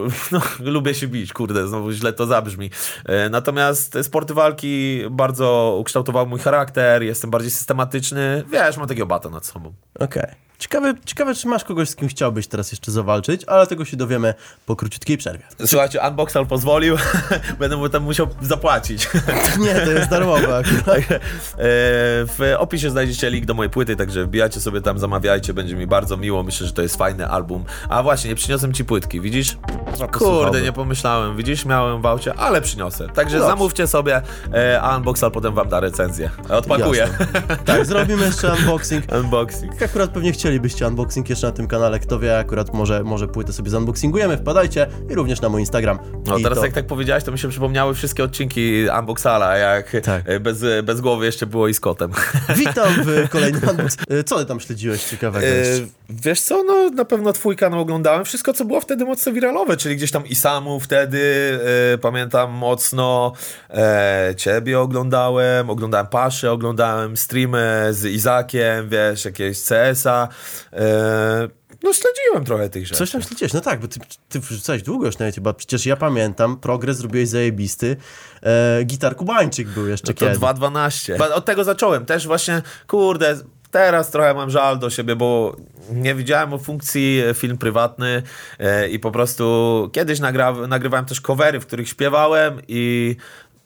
no, 0.32 0.40
lubię 0.60 0.94
się 0.94 1.08
bić, 1.08 1.32
kurde, 1.32 1.68
znowu 1.68 1.92
źle 1.92 2.12
to 2.12 2.26
zabrzmi. 2.26 2.70
E, 3.04 3.28
Natomiast 3.28 3.98
sporty 4.02 4.34
walki 4.34 5.02
bardzo 5.10 5.76
ukształtowały 5.80 6.26
mój 6.28 6.38
charakter, 6.38 7.02
jestem 7.02 7.30
bardziej 7.30 7.50
systematyczny, 7.50 8.44
wiesz, 8.52 8.76
mam 8.76 8.88
takiego 8.88 9.06
bata 9.06 9.28
nad 9.28 9.46
sobą. 9.46 9.72
Okej. 9.98 10.47
Ciekawe, 10.58 10.94
ciekawe, 11.04 11.34
czy 11.34 11.48
masz 11.48 11.64
kogoś, 11.64 11.88
z 11.88 11.96
kim 11.96 12.08
chciałbyś 12.08 12.46
teraz 12.46 12.72
jeszcze 12.72 12.92
zawalczyć, 12.92 13.44
ale 13.46 13.66
tego 13.66 13.84
się 13.84 13.96
dowiemy 13.96 14.34
po 14.66 14.76
króciutkiej 14.76 15.18
przerwie. 15.18 15.44
Słuchajcie, 15.66 16.00
Unboxal 16.08 16.46
pozwolił, 16.46 16.96
będę 17.60 17.76
mu 17.76 17.88
tam 17.88 18.02
musiał 18.02 18.26
zapłacić. 18.42 19.08
Nie, 19.64 19.74
to 19.74 19.90
jest 19.92 20.10
darmowe. 20.10 20.62
E, 21.58 21.60
W 22.26 22.54
opisie 22.58 22.90
znajdziecie 22.90 23.30
link 23.30 23.46
do 23.46 23.54
mojej 23.54 23.70
płyty, 23.70 23.96
także 23.96 24.24
wbijajcie 24.24 24.60
sobie 24.60 24.80
tam, 24.80 24.98
zamawiajcie, 24.98 25.54
będzie 25.54 25.76
mi 25.76 25.86
bardzo 25.86 26.16
miło, 26.16 26.42
myślę, 26.42 26.66
że 26.66 26.72
to 26.72 26.82
jest 26.82 26.96
fajny 26.96 27.28
album. 27.28 27.64
A 27.88 28.02
właśnie, 28.02 28.30
nie 28.30 28.36
przyniosłem 28.36 28.72
ci 28.72 28.84
płytki, 28.84 29.20
widzisz? 29.20 29.56
Kurde, 30.12 30.62
nie 30.62 30.72
pomyślałem, 30.72 31.36
widzisz, 31.36 31.64
miałem 31.64 32.02
w 32.02 32.06
aucie, 32.06 32.34
ale 32.34 32.60
przyniosę. 32.60 33.08
Także 33.08 33.38
Dobrze. 33.38 33.50
zamówcie 33.50 33.86
sobie, 33.86 34.22
e, 34.54 34.80
a 34.82 34.96
Unboxal 34.96 35.30
potem 35.30 35.54
wam 35.54 35.68
da 35.68 35.80
recenzję. 35.80 36.30
Odpakuję. 36.48 37.00
Jasne. 37.00 37.26
Tak, 37.64 37.86
zrobimy 37.86 38.26
jeszcze 38.26 38.52
unboxing. 38.54 39.04
Unboxing. 39.12 39.82
Akurat 39.82 40.10
pewnie 40.10 40.32
chcielibyście 40.48 40.88
unboxing 40.88 41.30
jeszcze 41.30 41.46
na 41.46 41.52
tym 41.52 41.66
kanale, 41.66 41.98
kto 41.98 42.18
wie, 42.18 42.38
akurat 42.38 42.74
może, 42.74 43.04
może 43.04 43.28
płytę 43.28 43.52
sobie 43.52 43.70
zunboxingujemy, 43.70 44.36
wpadajcie 44.36 44.86
i 45.10 45.14
również 45.14 45.40
na 45.40 45.48
mój 45.48 45.60
Instagram. 45.60 45.98
No 46.26 46.38
I 46.38 46.42
teraz 46.42 46.58
to... 46.58 46.64
jak 46.64 46.74
tak 46.74 46.86
powiedziałeś, 46.86 47.24
to 47.24 47.32
mi 47.32 47.38
się 47.38 47.48
przypomniały 47.48 47.94
wszystkie 47.94 48.24
odcinki 48.24 48.84
Unboxala, 48.98 49.56
jak 49.56 49.96
Tak. 50.04 50.22
e, 50.26 50.40
bez, 50.40 50.64
bez 50.84 51.00
głowy 51.00 51.26
jeszcze 51.26 51.46
było 51.46 51.68
i 51.68 51.74
z 51.74 51.80
kotem. 51.80 52.10
Witam 52.56 52.88
w 53.04 53.28
kolejnym 53.30 53.68
unboxing. 53.70 54.02
Co 54.26 54.38
ty 54.38 54.46
tam 54.46 54.60
śledziłeś 54.60 55.04
ciekawego 55.04 55.46
E, 55.46 55.50
jeszcze? 55.50 55.86
Wiesz 56.08 56.40
co, 56.40 56.62
no 56.64 56.90
na 56.90 57.04
pewno 57.04 57.32
twój 57.32 57.56
kanał 57.56 57.80
oglądałem. 57.80 58.24
Wszystko, 58.24 58.52
co 58.52 58.64
było 58.64 58.80
wtedy 58.80 59.04
mocno 59.04 59.32
wiralowe, 59.32 59.76
czyli 59.76 59.96
gdzieś 59.96 60.10
tam 60.10 60.26
Isamu 60.26 60.80
wtedy, 60.80 61.20
e, 61.94 61.98
pamiętam 61.98 62.50
mocno, 62.52 63.32
e, 63.70 64.34
ciebie 64.36 64.80
oglądałem, 64.80 65.70
oglądałem 65.70 66.06
Paszę, 66.06 66.52
oglądałem 66.52 67.16
streamy 67.16 67.88
z 67.90 68.04
Izakiem, 68.04 68.88
wiesz, 68.88 69.24
jakiegoś 69.24 69.62
CS-a. 69.62 70.28
E, 70.72 71.48
no 71.82 71.92
śledziłem 71.92 72.44
trochę 72.44 72.68
tych 72.68 72.86
rzeczy. 72.86 72.98
Coś 72.98 73.10
tam 73.10 73.22
śledziłeś, 73.22 73.52
no 73.52 73.60
tak, 73.60 73.80
bo 73.80 73.88
ty, 73.88 74.00
ty 74.28 74.40
wrzucałeś 74.40 74.82
długo 74.82 75.06
już 75.06 75.18
na 75.18 75.26
YouTube, 75.26 75.56
przecież 75.56 75.86
ja 75.86 75.96
pamiętam, 75.96 76.56
progres 76.56 76.96
zrobiłeś 76.96 77.28
zajebisty, 77.28 77.96
e, 78.42 78.84
Gitar 78.84 79.16
Kubańczyk 79.16 79.68
był 79.68 79.86
jeszcze 79.88 80.12
No 80.12 80.14
to 80.14 80.20
kiedy. 80.20 80.38
2.12. 80.38 81.18
Ba- 81.18 81.34
Od 81.34 81.44
tego 81.44 81.64
zacząłem. 81.64 82.06
Też 82.06 82.26
właśnie, 82.26 82.62
kurde, 82.86 83.36
teraz 83.70 84.10
trochę 84.10 84.34
mam 84.34 84.50
żal 84.50 84.78
do 84.78 84.90
siebie, 84.90 85.16
bo 85.16 85.56
nie 85.90 86.14
widziałem 86.14 86.52
o 86.52 86.58
funkcji 86.58 87.20
e, 87.30 87.34
film 87.34 87.58
prywatny 87.58 88.22
e, 88.58 88.88
i 88.88 88.98
po 88.98 89.10
prostu 89.10 89.90
kiedyś 89.92 90.20
nagrywałem 90.68 91.04
też 91.06 91.20
covery, 91.20 91.60
w 91.60 91.66
których 91.66 91.88
śpiewałem 91.88 92.60
i 92.68 93.16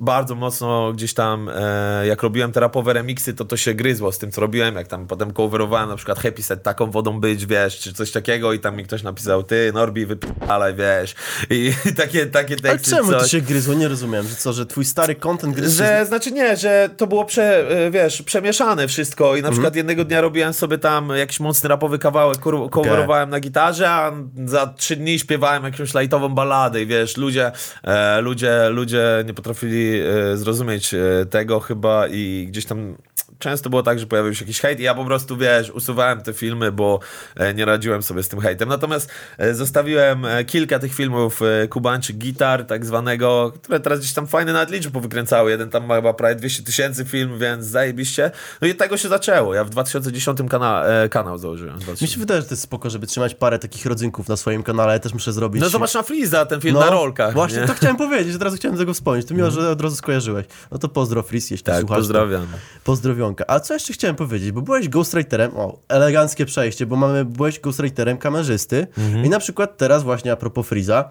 bardzo 0.02 0.34
mocno 0.34 0.92
gdzieś 0.92 1.14
tam, 1.14 1.50
e, 1.54 2.06
jak 2.06 2.22
robiłem 2.22 2.52
te 2.52 2.60
rapowe 2.60 2.92
remixy, 2.92 3.34
to 3.34 3.44
to 3.44 3.56
się 3.56 3.74
gryzło 3.74 4.12
z 4.12 4.18
tym, 4.18 4.30
co 4.30 4.40
robiłem, 4.40 4.74
jak 4.74 4.86
tam 4.88 5.06
potem 5.06 5.32
coverowałem 5.32 5.88
na 5.88 5.96
przykład 5.96 6.18
Happy 6.18 6.42
Set, 6.42 6.62
taką 6.62 6.90
wodą 6.90 7.20
być, 7.20 7.46
wiesz, 7.46 7.78
czy 7.78 7.92
coś 7.92 8.10
takiego 8.10 8.52
i 8.52 8.58
tam 8.60 8.76
mi 8.76 8.84
ktoś 8.84 9.02
napisał, 9.02 9.42
ty 9.42 9.70
Norbi, 9.74 10.06
wypalaj, 10.06 10.74
wiesz, 10.74 11.14
i 11.50 11.72
takie, 11.96 12.26
takie 12.26 12.54
Ale 12.54 12.72
teksty, 12.72 12.90
czemu 12.90 13.10
coś. 13.10 13.22
to 13.22 13.28
się 13.28 13.40
gryzło? 13.40 13.74
Nie 13.74 13.88
rozumiem, 13.88 14.26
że 14.28 14.34
co, 14.36 14.52
że 14.52 14.66
twój 14.66 14.84
stary 14.84 15.14
content 15.14 15.54
gryzł 15.56 15.78
się 15.78 15.84
Że, 15.84 16.06
znaczy 16.06 16.30
nie, 16.32 16.56
że 16.56 16.90
to 16.96 17.06
było 17.06 17.24
prze, 17.24 17.68
e, 17.86 17.90
wiesz, 17.90 18.22
przemieszane 18.22 18.88
wszystko 18.88 19.24
i 19.24 19.42
na 19.42 19.48
Mhm. 19.48 19.52
przykład 19.54 19.76
jednego 19.76 20.04
dnia 20.04 20.20
robiłem 20.20 20.52
sobie 20.52 20.78
tam 20.78 21.08
jakiś 21.16 21.40
mocny 21.40 21.68
rapowy 21.68 21.98
kawałek, 21.98 22.38
coverowałem 22.70 23.30
na 23.30 23.40
gitarze, 23.40 23.90
a 23.90 24.12
za 24.44 24.66
trzy 24.66 24.96
dni 24.96 25.18
śpiewałem 25.18 25.64
jakąś 25.64 25.94
lajtową 25.94 26.28
balladę 26.28 26.82
i 26.82 26.86
wiesz, 26.86 27.16
ludzie, 27.16 27.52
e, 27.84 28.20
ludzie, 28.20 28.68
ludzie 28.70 29.02
nie 29.26 29.34
potrafili 29.34 29.91
zrozumieć 30.34 30.94
e, 30.94 31.26
tego 31.30 31.60
chyba 31.60 32.08
i 32.08 32.46
gdzieś 32.48 32.66
tam 32.66 32.96
często 33.42 33.70
było 33.70 33.82
tak, 33.82 33.98
że 33.98 34.06
pojawił 34.06 34.34
się 34.34 34.44
jakiś 34.44 34.60
hejt 34.60 34.80
i 34.80 34.82
ja 34.82 34.94
po 34.94 35.04
prostu, 35.04 35.36
wiesz, 35.36 35.70
usuwałem 35.70 36.22
te 36.22 36.32
filmy, 36.32 36.72
bo 36.72 37.00
e, 37.36 37.54
nie 37.54 37.64
radziłem 37.64 38.02
sobie 38.02 38.22
z 38.22 38.28
tym 38.28 38.40
hejtem. 38.40 38.68
Natomiast 38.68 39.10
e, 39.38 39.54
zostawiłem 39.54 40.24
e, 40.24 40.44
kilka 40.44 40.78
tych 40.78 40.94
filmów 40.94 41.40
Kubańczyk 41.70 42.16
Gitar, 42.16 42.64
tak 42.66 42.86
zwanego, 42.86 43.52
które 43.62 43.80
teraz 43.80 44.00
gdzieś 44.00 44.12
tam 44.12 44.26
fajne 44.26 44.52
nawet 44.52 44.70
liczby 44.70 44.92
powykręcały. 44.92 45.50
Jeden 45.50 45.70
tam 45.70 45.86
ma 45.86 45.96
chyba 45.96 46.14
prawie 46.14 46.34
200 46.34 46.62
tysięcy 46.62 47.04
film, 47.04 47.38
więc 47.38 47.66
zajebiście. 47.66 48.30
No 48.60 48.68
i 48.68 48.74
tego 48.74 48.96
się 48.96 49.08
zaczęło. 49.08 49.54
Ja 49.54 49.64
w 49.64 49.70
2010 49.70 50.38
kana 50.50 50.84
kanał 51.10 51.38
założyłem. 51.38 51.78
Mi 52.02 52.08
się 52.08 52.20
wydaje, 52.20 52.40
że 52.40 52.46
to 52.46 52.52
jest 52.52 52.62
spoko, 52.62 52.90
żeby 52.90 53.06
trzymać 53.06 53.34
parę 53.34 53.58
takich 53.58 53.86
rodzynków 53.86 54.28
na 54.28 54.36
swoim 54.36 54.62
kanale, 54.62 54.92
ja 54.92 54.98
też 54.98 55.12
muszę 55.12 55.32
zrobić... 55.32 55.62
No 55.62 55.68
zobacz 55.68 55.94
na 55.94 56.02
Freeza, 56.02 56.46
ten 56.46 56.60
film 56.60 56.74
na 56.74 56.90
rolkach. 56.90 57.34
Właśnie 57.34 57.60
nie? 57.60 57.66
to 57.66 57.74
chciałem 57.74 57.96
powiedzieć, 57.96 58.36
od 58.36 58.42
razu 58.42 58.56
chciałem 58.56 58.78
tego 58.78 58.94
wspomnieć. 58.94 59.26
To 59.26 59.34
miło, 59.34 59.50
że 59.50 59.70
od 59.70 59.80
razu 59.80 59.96
skojarzyłeś. 59.96 60.46
No 60.70 60.78
to 60.78 60.88
pozdro 60.88 61.22
Fris, 61.22 61.50
jeśli 61.50 61.64
Tak, 61.64 61.80
słuchasz. 61.80 61.98
pozdrawiam. 61.98 62.46
Pozdrowionka. 63.34 63.44
A 63.46 63.60
co 63.60 63.74
jeszcze 63.74 63.92
chciałem 63.92 64.16
powiedzieć, 64.16 64.52
bo 64.52 64.62
byłeś 64.62 64.88
ghostwriterem, 64.88 65.56
o, 65.56 65.78
eleganckie 65.88 66.46
przejście, 66.46 66.86
bo 66.86 66.96
mamy, 66.96 67.24
byłeś 67.24 67.60
ghostwriterem 67.60 68.18
kamerzysty 68.18 68.86
Mhm. 68.98 69.24
i 69.24 69.28
na 69.28 69.38
przykład 69.38 69.76
teraz 69.76 70.02
właśnie 70.02 70.32
a 70.32 70.36
propos 70.36 70.66
Friza, 70.66 71.10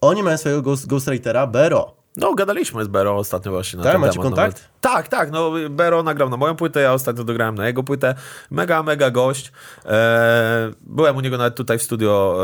oni 0.00 0.22
mają 0.22 0.36
swojego 0.38 0.62
ghost, 0.62 0.86
ghostwritera 0.86 1.46
Bero. 1.46 1.96
No, 2.16 2.34
gadaliśmy 2.34 2.84
z 2.84 2.88
Bero 2.88 3.16
ostatnio 3.16 3.52
właśnie 3.52 3.76
na 3.76 3.82
Tak, 3.82 3.92
ten 3.92 4.00
macie 4.00 4.12
temat. 4.12 4.24
kontakt? 4.26 4.56
Nawet. 4.56 4.74
Tak, 4.80 5.08
tak, 5.08 5.30
no 5.30 5.50
Bero 5.70 6.02
nagrał 6.02 6.30
na 6.30 6.36
moją 6.36 6.56
płytę, 6.56 6.80
ja 6.80 6.92
ostatnio 6.92 7.24
dograłem 7.24 7.54
na 7.54 7.66
jego 7.66 7.82
płytę. 7.82 8.14
Mega, 8.50 8.82
mega 8.82 9.10
gość. 9.10 9.52
E, 9.86 10.70
byłem 10.80 11.16
u 11.16 11.20
niego 11.20 11.38
nawet 11.38 11.54
tutaj 11.54 11.78
w 11.78 11.82
studio, 11.82 12.38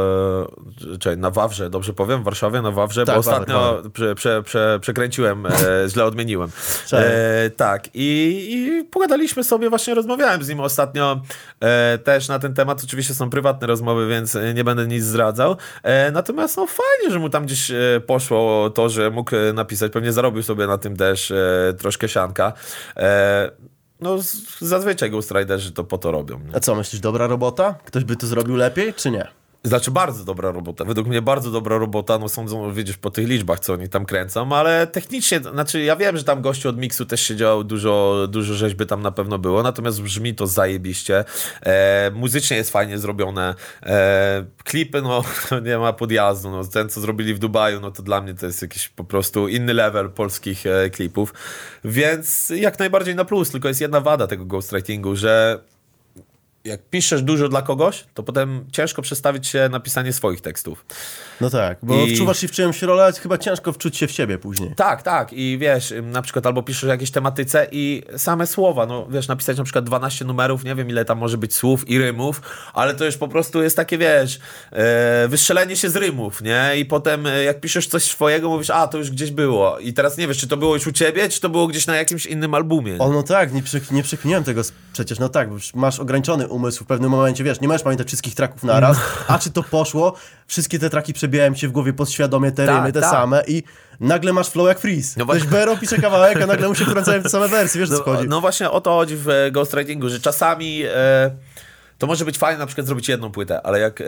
e, 0.95 0.99
czyli 0.99 1.17
na 1.17 1.31
Wawrze, 1.31 1.71
dobrze 1.71 1.93
powiem, 1.93 2.21
w 2.21 2.25
Warszawie, 2.25 2.63
na 2.63 2.71
Wawrze, 2.71 3.05
Tak, 3.05 3.17
bo 3.17 3.23
Wawr, 3.23 3.35
ostatnio 3.35 3.61
Wawr. 3.61 3.93
prze, 3.93 4.15
prze, 4.15 4.43
prze, 4.43 4.79
przekręciłem, 4.81 5.47
e, 5.47 5.51
źle 5.89 6.05
odmieniłem. 6.05 6.51
E, 6.93 7.51
tak, 7.51 7.89
i, 7.95 8.49
i 8.53 8.85
pogadaliśmy 8.85 9.45
sobie, 9.45 9.71
właśnie 9.71 9.95
rozmawiałem 9.95 10.43
z 10.43 10.49
nim 10.49 10.61
ostatnio 10.61 11.21
e, 11.61 11.99
też 11.99 12.29
na 12.29 12.39
ten 12.39 12.55
temat. 12.55 12.85
Oczywiście 12.85 13.15
są 13.15 13.31
prywatne 13.31 13.67
rozmowy, 13.67 14.09
więc 14.09 14.39
nie 14.55 14.65
będę 14.65 14.87
nic 14.87 15.05
zdradzał. 15.05 15.57
E, 15.83 16.11
natomiast 16.11 16.57
no 16.57 16.67
fajnie, 16.67 17.13
że 17.13 17.19
mu 17.19 17.31
tam 17.31 17.47
gdzieś 17.47 17.71
e, 17.71 17.77
poszło 18.07 18.71
to, 18.71 18.89
że 18.89 19.11
mógł 19.11 19.37
e, 19.37 19.53
napisać. 19.61 19.93
Pewnie 19.93 20.13
zarobił 20.13 20.43
sobie 20.43 20.67
na 20.67 20.79
tym 20.79 20.97
też 20.97 21.31
e, 21.31 21.75
troszkę 21.79 22.09
sianka. 22.09 22.53
E, 22.97 23.51
no 24.01 24.17
zazwyczaj 24.61 25.11
ghostwriterzy 25.11 25.73
to 25.73 25.85
po 25.85 25.99
to 25.99 26.11
robią. 26.11 26.39
Nie? 26.39 26.57
A 26.57 26.61
co, 26.61 26.75
myślisz, 26.75 27.01
dobra 27.01 27.27
robota? 27.27 27.75
Ktoś 27.85 28.05
by 28.05 28.17
to 28.17 28.27
zrobił 28.27 28.57
lepiej, 28.57 28.95
czy 28.95 29.11
nie? 29.11 29.40
Znaczy 29.65 29.91
bardzo 29.91 30.25
dobra 30.25 30.53
robota. 30.53 30.85
Według 30.85 31.07
mnie 31.07 31.23
bardzo 31.23 31.51
dobra 31.51 31.79
robota. 31.79 32.19
No 32.19 32.29
sądzą, 32.29 32.73
widzisz, 32.73 32.97
po 32.97 33.11
tych 33.11 33.29
liczbach, 33.29 33.61
co 33.61 33.73
oni 33.73 33.89
tam 33.89 34.05
kręcą, 34.05 34.53
ale 34.53 34.87
technicznie, 34.87 35.41
znaczy 35.41 35.83
ja 35.83 35.97
wiem, 35.97 36.17
że 36.17 36.25
tam 36.25 36.43
gościu 36.43 36.69
od 36.69 36.79
miksu 36.79 37.07
też 37.07 37.21
siedział, 37.23 37.65
dużo, 37.65 38.27
dużo 38.31 38.55
rzeźby 38.55 38.87
tam 38.87 39.03
na 39.03 39.11
pewno 39.11 39.39
było, 39.39 39.63
natomiast 39.63 40.03
brzmi 40.03 40.35
to 40.35 40.47
zajebiście. 40.47 41.25
E, 41.63 42.11
muzycznie 42.15 42.57
jest 42.57 42.71
fajnie 42.71 42.99
zrobione. 42.99 43.55
E, 43.83 44.45
klipy, 44.65 45.03
no 45.03 45.25
nie 45.67 45.79
ma 45.79 45.93
podjazdu. 45.93 46.51
No, 46.51 46.65
ten, 46.65 46.89
co 46.89 47.01
zrobili 47.01 47.35
w 47.35 47.39
Dubaju, 47.39 47.81
no 47.81 47.91
to 47.91 48.03
dla 48.03 48.21
mnie 48.21 48.35
to 48.35 48.47
jest 48.47 48.63
jakiś 48.63 48.89
po 48.89 49.05
prostu 49.05 49.49
inny 49.49 49.75
level 49.75 50.11
polskich 50.11 50.67
e, 50.67 50.91
klipów. 50.91 51.35
Więc 51.85 52.53
jak 52.57 52.79
najbardziej 52.79 53.15
na 53.15 53.25
plus, 53.25 53.51
tylko 53.51 53.69
jest 53.69 53.81
jedna 53.81 54.01
wada 54.01 54.27
tego 54.27 54.45
ghostwritingu, 54.45 55.17
że 55.17 55.61
jak 56.65 56.83
piszesz 56.91 57.23
dużo 57.23 57.49
dla 57.49 57.63
kogoś, 57.63 58.05
to 58.15 58.23
potem 58.23 58.65
ciężko 58.73 59.03
przestawić 59.03 59.49
się 59.49 59.69
na 59.71 59.81
pisanie 59.81 60.13
swoich 60.13 60.41
tekstów. 60.41 60.85
No 61.41 61.51
tak, 61.51 61.79
bo 61.83 61.95
I- 62.07 62.15
wczuwasz 62.15 62.39
się 62.39 62.49
w 62.49 62.51
czyjąś 62.51 62.83
rolę, 62.83 63.05
ale 63.05 63.13
chyba 63.13 63.39
ciężko 63.39 63.73
wczuć 63.73 63.97
się 63.97 64.07
w 64.07 64.11
siebie 64.11 64.39
później. 64.39 64.75
Tak, 64.77 65.03
tak. 65.03 65.33
I 65.33 65.59
wiesz, 65.61 65.95
na 66.03 66.23
przykład 66.23 66.47
albo 66.47 66.63
piszesz 66.63 66.85
o 66.85 66.87
jakiejś 66.87 67.11
tematyce 67.11 67.67
i 67.73 68.03
same 68.17 68.47
słowa, 68.47 68.87
no 68.87 69.07
wiesz, 69.11 69.29
napisać 69.29 69.59
na 69.59 69.65
przykład 69.65 69.85
12 69.85 70.25
numerów, 70.25 70.65
nie 70.65 70.75
wiem 70.75 70.89
ile 70.89 71.05
tam 71.05 71.19
może 71.19 71.39
być 71.39 71.55
słów 71.55 71.89
i 71.89 71.99
rymów, 71.99 72.43
ale 72.75 72.95
to 72.95 73.05
już 73.05 73.17
po 73.17 73.29
prostu 73.29 73.63
jest 73.63 73.77
takie, 73.77 73.99
wiesz, 73.99 74.39
e, 74.73 75.29
wystrzelenie 75.29 75.77
się 75.77 75.91
z 75.91 75.97
rymów, 75.97 76.43
nie? 76.43 76.71
I 76.79 76.85
potem 76.85 77.27
e, 77.27 77.45
jak 77.45 77.61
piszesz 77.61 77.87
coś 77.87 78.03
swojego, 78.03 78.49
mówisz, 78.49 78.71
a 78.71 78.89
to 78.89 78.99
już 78.99 79.11
gdzieś 79.11 79.31
było. 79.31 79.79
I 79.79 79.93
teraz 79.93 80.17
nie 80.19 80.29
wiesz, 80.29 80.39
czy 80.39 80.49
to 80.49 80.57
było 80.57 80.75
już 80.75 80.87
u 80.87 80.93
ciebie, 80.93 81.29
czy 81.29 81.41
to 81.41 81.49
było 81.49 81.67
gdzieś 81.67 81.87
na 81.87 81.97
jakimś 81.97 82.27
innym 82.27 82.55
albumie. 82.55 82.99
O, 82.99 83.11
no 83.13 83.23
tak, 83.23 83.53
nie, 83.53 83.63
przek- 83.63 83.93
nie 83.93 84.03
przekminiłem 84.03 84.45
tego 84.45 84.63
przecież, 84.93 85.19
no 85.19 85.29
tak, 85.29 85.49
masz 85.75 86.01
ograniczony 86.01 86.50
umysł 86.51 86.85
w 86.85 86.87
pewnym 86.87 87.11
momencie, 87.11 87.45
wiesz, 87.45 87.61
nie 87.61 87.69
możesz 87.69 87.83
pamiętać 87.83 88.07
wszystkich 88.07 88.35
traków 88.35 88.65
naraz, 88.65 88.97
a 89.29 89.39
czy 89.39 89.51
to 89.51 89.63
poszło, 89.63 90.15
wszystkie 90.47 90.79
te 90.79 90.91
traki 90.91 91.13
przebijają 91.13 91.55
ci 91.55 91.61
się 91.61 91.69
w 91.69 91.73
głowie 91.73 91.93
podświadomie, 91.93 92.53
te 92.53 92.67
Tak, 92.67 92.77
rymy, 92.77 92.93
te 92.93 93.01
tak. 93.01 93.11
same 93.11 93.43
i 93.47 93.63
nagle 94.01 94.33
masz 94.33 94.49
flow 94.49 94.69
jak 94.69 94.81
freeze. 94.81 95.15
No 95.17 95.25
No 95.25 95.33
Ktoś 95.35 95.47
Bero 95.47 95.77
pisze 95.77 95.99
kawałek, 95.99 96.43
a 96.43 96.47
nagle 96.47 96.69
mu 96.69 96.75
się 96.75 96.85
wkręcają 96.85 97.23
te 97.23 97.29
same 97.29 97.49
wersje, 97.49 97.81
wiesz 97.81 97.91
o 97.91 97.93
co 97.93 97.99
No, 97.99 98.05
chodzi. 98.17 98.29
no 98.29 98.41
właśnie 98.41 98.71
o 98.71 98.81
to 98.81 98.91
chodzi 98.91 99.17
w 99.17 99.29
e, 99.29 99.51
ghostwritingu, 99.51 100.09
że 100.09 100.21
czasami 100.21 100.83
e, 100.85 101.31
to 102.01 102.07
może 102.07 102.25
być 102.25 102.39
fajne 102.39 102.59
na 102.59 102.67
przykład 102.67 102.87
zrobić 102.87 103.09
jedną 103.09 103.33
płytę, 103.33 103.63
ale 103.63 103.81
jak 103.81 104.01
e, 104.01 104.05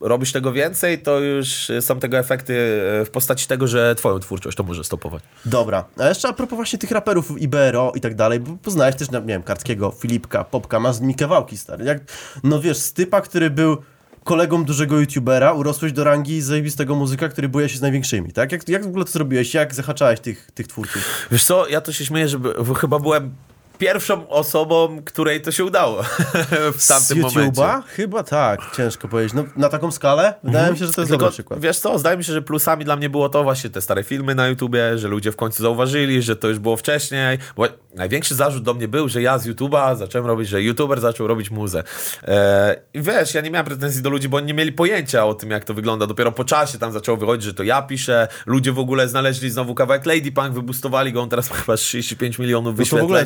robisz 0.00 0.32
tego 0.32 0.52
więcej, 0.52 0.98
to 0.98 1.20
już 1.20 1.70
są 1.80 2.00
tego 2.00 2.18
efekty 2.18 2.54
e, 3.00 3.04
w 3.04 3.10
postaci 3.10 3.46
tego, 3.46 3.68
że 3.68 3.94
twoją 3.94 4.18
twórczość 4.18 4.56
to 4.56 4.62
może 4.62 4.84
stopować. 4.84 5.22
Dobra, 5.44 5.84
a 5.98 6.08
jeszcze 6.08 6.28
a 6.28 6.32
propos 6.32 6.56
właśnie 6.56 6.78
tych 6.78 6.90
raperów 6.90 7.42
Ibero 7.42 7.92
i 7.94 8.00
tak 8.00 8.14
dalej, 8.14 8.40
bo 8.40 8.56
poznałeś 8.62 8.96
też, 8.96 9.10
no, 9.10 9.20
nie 9.20 9.26
wiem, 9.26 9.42
Kartkiego, 9.42 9.90
Filipka, 9.90 10.44
Popka, 10.44 10.80
masz 10.80 10.96
z 10.96 11.00
nimi 11.00 11.14
kawałki, 11.14 11.58
stary. 11.58 11.84
Jak, 11.84 11.98
no 12.44 12.60
wiesz, 12.60 12.76
z 12.76 12.92
typa, 12.92 13.20
który 13.20 13.50
był 13.50 13.76
kolegą 14.24 14.64
dużego 14.64 15.00
youtubera, 15.00 15.52
urosłeś 15.52 15.92
do 15.92 16.04
rangi 16.04 16.42
zajebistego 16.42 16.94
muzyka, 16.94 17.28
który 17.28 17.48
buje 17.48 17.68
się 17.68 17.78
z 17.78 17.82
największymi, 17.82 18.32
tak? 18.32 18.52
Jak, 18.52 18.68
jak 18.68 18.84
w 18.84 18.88
ogóle 18.88 19.04
to 19.04 19.10
zrobiłeś? 19.10 19.54
Jak 19.54 19.74
zahaczałeś 19.74 20.20
tych, 20.20 20.50
tych 20.50 20.68
twórców? 20.68 21.26
Wiesz 21.30 21.44
co, 21.44 21.68
ja 21.68 21.80
to 21.80 21.92
się 21.92 22.04
śmieję, 22.04 22.28
że 22.28 22.38
chyba 22.80 22.98
byłem 22.98 23.34
pierwszą 23.78 24.28
osobą, 24.28 25.02
której 25.04 25.42
to 25.42 25.52
się 25.52 25.64
udało 25.64 26.02
w 26.78 26.86
tamtym 26.88 27.18
z 27.18 27.22
momencie. 27.22 27.60
YouTube'a? 27.60 27.82
Chyba 27.86 28.22
tak, 28.22 28.60
ciężko 28.76 29.08
powiedzieć. 29.08 29.34
No, 29.34 29.44
na 29.56 29.68
taką 29.68 29.90
skalę? 29.90 30.34
Wydaje 30.44 30.72
mi 30.72 30.78
się, 30.78 30.86
że 30.86 30.92
to 30.92 31.00
jest 31.00 31.10
Tylko, 31.10 31.24
dobry 31.24 31.32
przykład. 31.32 31.60
Wiesz 31.60 31.78
co, 31.78 31.98
zdaje 31.98 32.16
mi 32.16 32.24
się, 32.24 32.32
że 32.32 32.42
plusami 32.42 32.84
dla 32.84 32.96
mnie 32.96 33.10
było 33.10 33.28
to 33.28 33.42
właśnie 33.42 33.70
te 33.70 33.80
stare 33.80 34.04
filmy 34.04 34.34
na 34.34 34.46
YouTubie, 34.48 34.98
że 34.98 35.08
ludzie 35.08 35.32
w 35.32 35.36
końcu 35.36 35.62
zauważyli, 35.62 36.22
że 36.22 36.36
to 36.36 36.48
już 36.48 36.58
było 36.58 36.76
wcześniej, 36.76 37.38
bo 37.56 37.64
największy 37.94 38.34
zarzut 38.34 38.62
do 38.62 38.74
mnie 38.74 38.88
był, 38.88 39.08
że 39.08 39.22
ja 39.22 39.38
z 39.38 39.46
YouTuba 39.46 39.94
zacząłem 39.94 40.26
robić, 40.26 40.48
że 40.48 40.62
YouTuber 40.62 41.00
zaczął 41.00 41.26
robić 41.26 41.50
muzę. 41.50 41.84
E, 42.22 42.76
I 42.94 43.02
wiesz, 43.02 43.34
ja 43.34 43.40
nie 43.40 43.50
miałem 43.50 43.66
pretensji 43.66 44.02
do 44.02 44.10
ludzi, 44.10 44.28
bo 44.28 44.36
oni 44.36 44.46
nie 44.46 44.54
mieli 44.54 44.72
pojęcia 44.72 45.26
o 45.26 45.34
tym, 45.34 45.50
jak 45.50 45.64
to 45.64 45.74
wygląda. 45.74 46.06
Dopiero 46.06 46.32
po 46.32 46.44
czasie 46.44 46.78
tam 46.78 46.92
zaczęło 46.92 47.18
wychodzić, 47.18 47.44
że 47.44 47.54
to 47.54 47.62
ja 47.62 47.82
piszę, 47.82 48.28
ludzie 48.46 48.72
w 48.72 48.78
ogóle 48.78 49.08
znaleźli 49.08 49.50
znowu 49.50 49.74
kawałek 49.74 50.06
Lady 50.06 50.32
Punk, 50.32 50.52
wybustowali 50.52 51.12
go, 51.12 51.22
on 51.22 51.28
teraz 51.28 51.50
ma 51.50 51.56
chyba 51.56 51.76
35 51.76 52.38
milionów 52.38 52.72
No 52.72 52.76
wyświetleń. 52.76 53.04
ogóle 53.04 53.24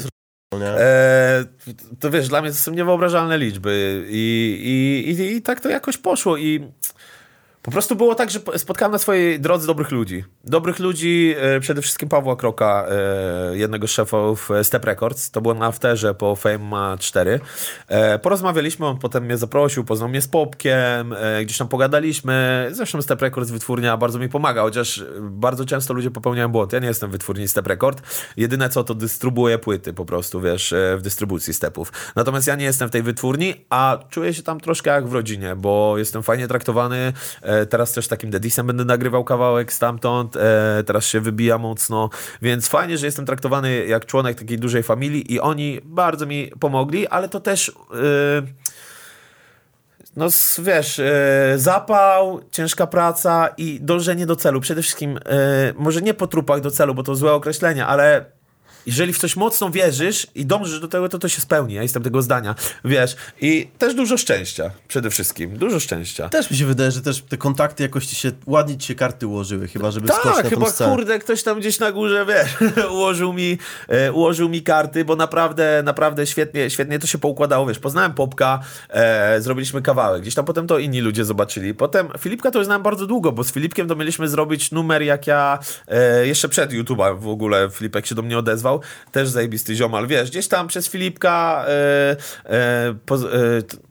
E, 0.55 1.45
to 2.01 2.11
wiesz, 2.11 2.29
dla 2.29 2.43
mnie 2.43 2.51
to 2.51 2.57
są 2.57 2.73
niewyobrażalne 2.73 3.39
liczby 3.39 4.05
i, 4.09 5.05
i, 5.07 5.11
i, 5.11 5.37
i 5.37 5.43
tak 5.43 5.61
to 5.61 5.69
jakoś 5.69 5.97
poszło 5.97 6.37
i 6.37 6.73
po 7.69 7.73
prostu 7.73 7.97
było 7.97 8.15
tak, 8.15 8.31
że 8.31 8.41
po- 8.41 8.59
spotkałem 8.59 8.93
na 8.93 8.99
swojej 8.99 9.41
drodze 9.41 9.67
dobrych 9.67 9.91
ludzi. 9.91 10.25
Dobrych 10.45 10.79
ludzi, 10.79 11.35
e, 11.39 11.61
przede 11.61 11.83
wszystkim 11.83 12.09
Pawła 12.09 12.37
Kroka, 12.37 12.87
e, 13.53 13.57
jednego 13.57 13.87
z 13.87 13.91
szefów 13.91 14.51
e, 14.51 14.65
Step 14.65 14.85
Records. 14.85 15.31
To 15.31 15.41
było 15.41 15.55
na 15.55 15.67
afterze 15.67 16.15
po 16.15 16.37
Fame 16.37 16.97
4. 16.99 17.41
E, 17.89 18.19
porozmawialiśmy, 18.19 18.87
on 18.87 18.99
potem 18.99 19.25
mnie 19.25 19.37
zaprosił, 19.37 19.85
poznał 19.85 20.09
mnie 20.09 20.21
z 20.21 20.29
Popkiem, 20.29 21.15
gdzieś 21.43 21.59
tam 21.59 21.69
pogadaliśmy. 21.69 22.69
Zresztą 22.73 23.03
Step 23.03 23.23
Records 23.23 23.51
wytwórnia 23.51 23.97
bardzo 23.97 24.19
mi 24.19 24.29
pomaga, 24.29 24.63
chociaż 24.63 25.05
bardzo 25.21 25.65
często 25.65 25.95
ludzie 25.95 26.11
popełniają 26.11 26.49
błąd. 26.49 26.73
Ja 26.73 26.79
nie 26.79 26.89
jestem 26.89 27.11
wytwórni 27.11 27.49
Step 27.49 27.67
Record. 27.67 28.03
Jedyne 28.37 28.69
co, 28.69 28.85
to 28.85 28.95
dystrybuuję 28.95 29.59
płyty 29.59 29.93
po 29.93 30.05
prostu, 30.05 30.41
wiesz, 30.41 30.75
w 30.97 31.03
dystrybucji 31.03 31.55
stepów. 31.55 31.93
Natomiast 32.17 32.47
ja 32.47 32.55
nie 32.55 32.65
jestem 32.65 32.89
w 32.89 32.91
tej 32.93 33.03
wytwórni, 33.03 33.55
a 33.71 33.99
czuję 34.11 34.35
się 34.35 34.43
tam 34.43 34.61
troszkę 34.61 34.91
jak 34.91 35.09
w 35.09 35.13
rodzinie, 35.13 35.57
bo 35.57 35.95
jestem 35.99 36.23
fajnie 36.23 36.49
traktowany. 36.49 37.13
Teraz 37.67 37.93
też 37.93 38.09
takim 38.09 38.31
Dedisem 38.31 38.67
będę 38.67 38.85
nagrywał 38.85 39.25
kawałek 39.25 39.73
stamtąd. 39.73 40.37
E, 40.37 40.85
teraz 40.87 41.07
się 41.07 41.21
wybija 41.21 41.59
mocno, 41.59 42.11
więc 42.43 42.69
fajnie, 42.69 42.99
że 42.99 43.07
jestem 43.07 43.27
traktowany 43.27 43.87
jak 43.87 44.07
członek 44.07 44.39
takiej 44.39 44.59
dużej 44.59 44.83
familii 44.83 45.33
i 45.33 45.41
oni 45.41 45.81
bardzo 45.85 46.27
mi 46.27 46.53
pomogli, 46.61 47.07
ale 47.07 47.29
to 47.29 47.41
też... 47.41 47.69
e, 47.69 48.69
no 50.17 50.27
wiesz, 50.59 50.99
e, 50.99 51.55
zapał, 51.57 52.41
ciężka 52.51 52.87
praca 52.87 53.49
i 53.57 53.81
dążenie 53.81 54.27
do 54.27 54.37
celu. 54.37 54.61
Przede 54.61 54.83
wszystkim, 54.83 55.19
może 55.77 56.03
nie 56.03 56.15
po 56.15 56.27
trupach 56.27 56.61
do 56.61 56.71
celu, 56.71 56.95
bo 56.95 57.03
to 57.03 57.15
złe 57.15 57.33
określenie, 57.33 57.87
ale 57.87 58.38
jeżeli 58.87 59.13
w 59.13 59.19
coś 59.19 59.37
mocno 59.37 59.71
wierzysz 59.71 60.27
i 60.35 60.47
dążysz 60.47 60.81
do 60.81 60.89
tego, 60.89 61.09
to 61.09 61.19
to 61.19 61.29
się 61.29 61.41
spełni. 61.41 61.75
Ja 61.75 61.83
jestem 61.83 62.03
tego 62.03 62.23
zdania, 62.23 62.55
wiesz. 62.85 63.17
I 63.41 63.69
też 63.79 63.95
dużo 63.95 64.17
szczęścia, 64.17 64.71
przede 64.89 65.11
wszystkim. 65.11 65.59
Dużo 65.59 65.81
szczęścia. 65.81 66.29
Też 66.29 66.51
mi 66.51 66.57
się 66.57 66.67
wydaje, 66.67 66.91
że 66.91 67.03
też 67.03 67.23
te 67.23 67.37
kontakty 67.37 67.83
jakoś 67.83 68.07
ci 68.07 68.17
się, 68.17 68.31
ładnie 68.47 68.79
ci 68.79 68.87
się 68.87 68.95
karty 68.95 69.27
ułożyły, 69.27 69.69
chyba 69.69 69.91
żeby 69.91 70.09
Tak, 70.09 70.25
na 70.25 70.51
chyba 70.51 70.73
tą 70.73 70.91
kurde, 70.91 71.19
ktoś 71.19 71.43
tam 71.43 71.61
gdzieś 71.61 71.79
na 71.79 71.93
górze, 71.93 72.27
wiesz, 72.27 72.71
ułożył 72.95 73.33
mi, 73.33 73.59
e, 73.89 74.13
ułożył 74.13 74.49
mi 74.49 74.63
karty, 74.63 75.05
bo 75.05 75.17
naprawdę, 75.17 75.83
naprawdę 75.85 76.27
świetnie, 76.27 76.71
świetnie 76.71 76.99
to 76.99 77.07
się 77.07 77.19
poukładało, 77.19 77.67
wiesz, 77.67 77.79
poznałem 77.79 78.15
Popka, 78.15 78.61
e, 78.89 79.41
zrobiliśmy 79.41 79.83
kawałek, 79.83 80.23
gdzieś 80.23 80.35
tam 80.35 80.45
potem 80.45 80.67
to 80.67 80.79
inni 80.79 81.01
ludzie 81.01 81.25
zobaczyli, 81.25 81.75
potem 81.75 82.09
Filipka 82.19 82.51
to 82.51 82.59
już 82.59 82.67
znałem 82.67 82.83
bardzo 82.83 83.07
długo, 83.07 83.33
bo 83.33 83.45
z 83.45 83.53
Filipkiem 83.53 83.89
to 83.89 83.97
mieliśmy 83.97 84.29
zrobić 84.29 84.73
numer, 84.73 85.03
jak 85.03 85.27
ja, 85.27 85.59
e, 85.89 86.27
jeszcze 86.27 86.49
przed 86.49 86.73
YouTube'a 86.73 87.21
w 87.21 87.29
ogóle 87.29 87.69
Filipek 87.73 88.07
się 88.07 88.15
do 88.15 88.23
mnie 88.23 88.39
odezwał, 88.39 88.78
też 89.13 89.29
zajebisty 89.29 89.75
ziomal, 89.75 90.07
wiesz, 90.07 90.31
gdzieś 90.31 90.49
tam 90.49 90.69
przez 90.69 90.89
Filipka, 90.89 91.65
e, 91.69 92.17
e, 92.45 92.95
poz, 93.07 93.23
e, 93.23 93.27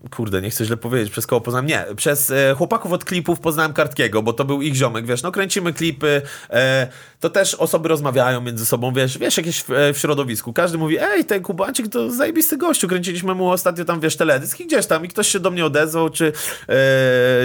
kurde, 0.09 0.41
nie 0.41 0.49
chcę 0.49 0.65
źle 0.65 0.77
powiedzieć, 0.77 1.11
przez 1.11 1.27
kogo 1.27 1.41
poznałem, 1.41 1.65
nie, 1.65 1.85
przez 1.95 2.31
e, 2.31 2.55
chłopaków 2.57 2.91
od 2.91 3.05
klipów 3.05 3.39
poznałem 3.39 3.73
Kartkiego, 3.73 4.23
bo 4.23 4.33
to 4.33 4.45
był 4.45 4.61
ich 4.61 4.75
ziomek, 4.75 5.05
wiesz, 5.05 5.23
no 5.23 5.31
kręcimy 5.31 5.73
klipy, 5.73 6.21
e, 6.49 6.88
to 7.19 7.29
też 7.29 7.53
osoby 7.53 7.89
rozmawiają 7.89 8.41
między 8.41 8.65
sobą, 8.65 8.93
wiesz, 8.93 9.17
wiesz, 9.17 9.38
jakieś 9.38 9.63
w, 9.63 9.71
e, 9.71 9.93
w 9.93 9.97
środowisku, 9.97 10.53
każdy 10.53 10.77
mówi, 10.77 10.97
ej, 10.99 11.25
ten 11.25 11.43
Kubancik 11.43 11.88
to 11.88 12.11
zajebisty 12.11 12.57
gościu, 12.57 12.88
kręciliśmy 12.88 13.35
mu 13.35 13.49
ostatnio 13.49 13.85
tam, 13.85 13.99
wiesz, 13.99 14.17
teledysk 14.17 14.59
i 14.59 14.65
gdzieś 14.65 14.85
tam 14.85 15.05
i 15.05 15.07
ktoś 15.07 15.27
się 15.27 15.39
do 15.39 15.51
mnie 15.51 15.65
odezwał, 15.65 16.09
czy, 16.09 16.33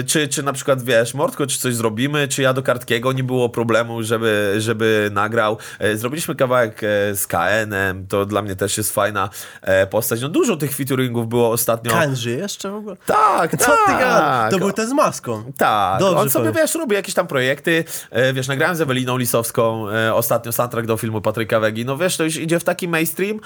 czy, 0.07 0.27
czy 0.27 0.43
na 0.43 0.53
przykład, 0.53 0.83
wiesz, 0.83 1.13
Mordko, 1.13 1.47
czy 1.47 1.59
coś 1.59 1.75
zrobimy, 1.75 2.27
czy 2.27 2.41
ja 2.41 2.53
do 2.53 2.63
Kartkiego, 2.63 3.13
nie 3.13 3.23
było 3.23 3.49
problemu, 3.49 4.03
żeby, 4.03 4.55
żeby 4.57 5.09
nagrał, 5.13 5.57
zrobiliśmy 5.95 6.35
kawałek 6.35 6.81
e, 6.83 7.15
z 7.23 7.27
KN-em, 7.27 8.07
to 8.07 8.25
dla 8.25 8.41
mnie 8.41 8.55
też 8.55 8.77
jest 8.77 8.93
fajna 8.93 9.29
e, 9.61 9.87
postać, 9.87 10.21
no 10.21 10.29
dużo 10.29 10.55
tych 10.55 10.75
featuringów 10.75 11.27
było 11.27 11.51
ostatnio. 11.51 11.91
Kan 11.91 12.15
żyje 12.15 12.37
jeszcze 12.37 12.71
w 12.71 12.75
ogóle? 12.75 12.95
Tak, 13.05 13.51
Co 13.57 13.71
ty 13.71 13.91
tak. 13.91 14.51
To 14.51 14.59
był 14.59 14.71
ten 14.71 14.89
z 14.89 14.93
maską. 14.93 15.43
Tak, 15.57 15.99
Dobrze 15.99 16.17
on 16.21 16.29
sobie, 16.29 16.49
powiem. 16.49 16.63
wiesz, 16.63 16.75
robi 16.75 16.95
jakieś 16.95 17.13
tam 17.13 17.27
projekty, 17.27 17.83
e, 18.11 18.33
wiesz, 18.33 18.47
nagrałem 18.47 18.75
z 18.75 18.81
Eweliną 18.81 19.17
Lisowską 19.17 19.89
e, 19.89 20.13
ostatnio 20.15 20.51
soundtrack 20.51 20.87
do 20.87 20.97
filmu 20.97 21.21
Patryka 21.21 21.59
Wegi, 21.59 21.85
no 21.85 21.97
wiesz, 21.97 22.17
to 22.17 22.23
już 22.23 22.37
idzie 22.37 22.59
w 22.59 22.63
taki 22.63 22.87
mainstream, 22.87 23.39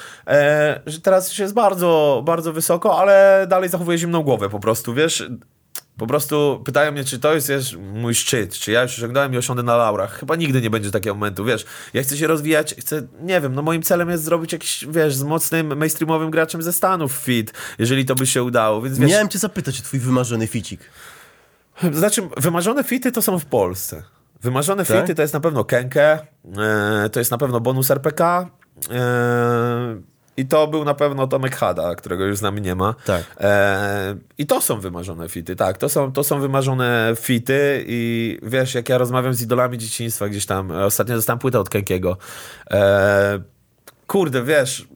że 0.85 1.01
teraz 1.01 1.29
już 1.29 1.39
jest 1.39 1.53
bardzo, 1.53 2.21
bardzo 2.25 2.53
wysoko, 2.53 2.99
ale 2.99 3.45
dalej 3.49 3.69
zachowuje 3.69 3.97
zimną 3.97 4.23
głowę 4.23 4.49
po 4.49 4.59
prostu, 4.59 4.93
wiesz, 4.93 5.23
po 5.97 6.07
prostu 6.07 6.61
pytają 6.65 6.91
mnie, 6.91 7.03
czy 7.03 7.19
to 7.19 7.33
jest, 7.33 7.49
jest 7.49 7.73
mój 7.75 8.15
szczyt, 8.15 8.53
czy 8.53 8.71
ja 8.71 8.81
już 8.83 8.97
osiągnąłem 8.97 9.33
i 9.33 9.37
osiądę 9.37 9.63
na 9.63 9.77
laurach. 9.77 10.19
Chyba 10.19 10.35
nigdy 10.35 10.61
nie 10.61 10.69
będzie 10.69 10.91
takiego 10.91 11.15
momentu, 11.15 11.45
wiesz. 11.45 11.65
Ja 11.93 12.03
chcę 12.03 12.17
się 12.17 12.27
rozwijać, 12.27 12.75
chcę, 12.79 13.07
nie 13.21 13.41
wiem, 13.41 13.55
no 13.55 13.61
moim 13.61 13.81
celem 13.81 14.09
jest 14.09 14.23
zrobić 14.23 14.53
jakiś, 14.53 14.85
wiesz, 14.89 15.15
z 15.15 15.23
mocnym 15.23 15.77
mainstreamowym 15.77 16.31
graczem 16.31 16.61
ze 16.61 16.73
Stanów 16.73 17.11
fit, 17.11 17.53
jeżeli 17.79 18.05
to 18.05 18.15
by 18.15 18.25
się 18.27 18.43
udało, 18.43 18.81
więc 18.81 18.99
wiesz... 18.99 19.11
Miałem 19.11 19.29
cię 19.29 19.39
zapytać 19.39 19.79
o 19.79 19.83
twój 19.83 19.99
wymarzony 19.99 20.47
ficik. 20.47 20.81
Znaczy, 21.93 22.21
wymarzone 22.37 22.83
fity 22.83 23.11
to 23.11 23.21
są 23.21 23.39
w 23.39 23.45
Polsce. 23.45 24.03
Wymarzone 24.41 24.85
Tak? 24.85 25.01
fity 25.01 25.15
to 25.15 25.21
jest 25.21 25.33
na 25.33 25.39
pewno 25.39 25.63
Kenke, 25.63 26.19
e, 26.57 27.09
to 27.09 27.19
jest 27.19 27.31
na 27.31 27.37
pewno 27.37 27.59
bonus 27.59 27.91
RPK. 27.91 28.49
E, 28.91 30.01
i 30.37 30.45
to 30.45 30.67
był 30.67 30.85
na 30.85 30.93
pewno 30.93 31.27
Tomek 31.27 31.55
Hada, 31.55 31.95
którego 31.95 32.25
już 32.25 32.37
z 32.37 32.41
nami 32.41 32.61
nie 32.61 32.75
ma. 32.75 32.95
Tak. 33.05 33.23
E, 33.39 34.15
I 34.37 34.45
to 34.45 34.61
są 34.61 34.79
wymarzone 34.79 35.29
fity, 35.29 35.55
tak, 35.55 35.77
to 35.77 35.89
są, 35.89 36.11
to 36.11 36.23
są 36.23 36.39
wymarzone 36.39 37.13
fity 37.19 37.85
i 37.87 38.39
wiesz, 38.43 38.73
jak 38.73 38.89
ja 38.89 38.97
rozmawiam 38.97 39.33
z 39.33 39.41
idolami 39.41 39.77
dzieciństwa 39.77 40.29
gdzieś 40.29 40.45
tam, 40.45 40.71
ostatnio 40.71 41.15
dostałem 41.15 41.39
płytę 41.39 41.59
od 41.59 41.69
Kenkiego, 41.69 42.17
e, 42.71 43.39
kurde, 44.07 44.43
wiesz, 44.43 44.87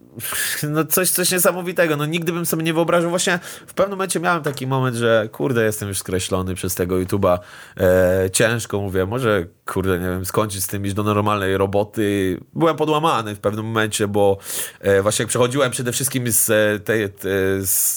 no 0.69 0.85
coś, 0.85 1.09
coś 1.09 1.31
niesamowitego, 1.31 1.97
no 1.97 2.05
nigdy 2.05 2.31
bym 2.31 2.45
sobie 2.45 2.63
nie 2.63 2.73
wyobraził, 2.73 3.09
właśnie 3.09 3.39
w 3.67 3.73
pewnym 3.73 3.97
momencie 3.97 4.19
miałem 4.19 4.43
taki 4.43 4.67
moment, 4.67 4.95
że 4.95 5.29
kurde, 5.31 5.63
jestem 5.63 5.89
już 5.89 5.97
skreślony 5.97 6.55
przez 6.55 6.75
tego 6.75 6.95
YouTube'a, 6.95 7.39
e, 7.77 8.29
ciężko 8.31 8.81
mówię, 8.81 9.05
może 9.05 9.45
kurde, 9.65 9.99
nie 9.99 10.05
wiem, 10.05 10.25
skończyć 10.25 10.63
z 10.63 10.67
tym, 10.67 10.85
iść 10.85 10.95
do 10.95 11.03
normalnej 11.03 11.57
roboty. 11.57 12.37
Byłem 12.53 12.75
podłamany 12.75 13.35
w 13.35 13.39
pewnym 13.39 13.65
momencie, 13.65 14.07
bo 14.07 14.37
e, 14.79 15.01
właśnie 15.01 15.23
jak 15.23 15.29
przechodziłem 15.29 15.71
przede 15.71 15.91
wszystkim 15.91 16.31
z 16.31 16.49
e, 16.49 16.79
tej, 16.79 17.09
te, 17.09 17.29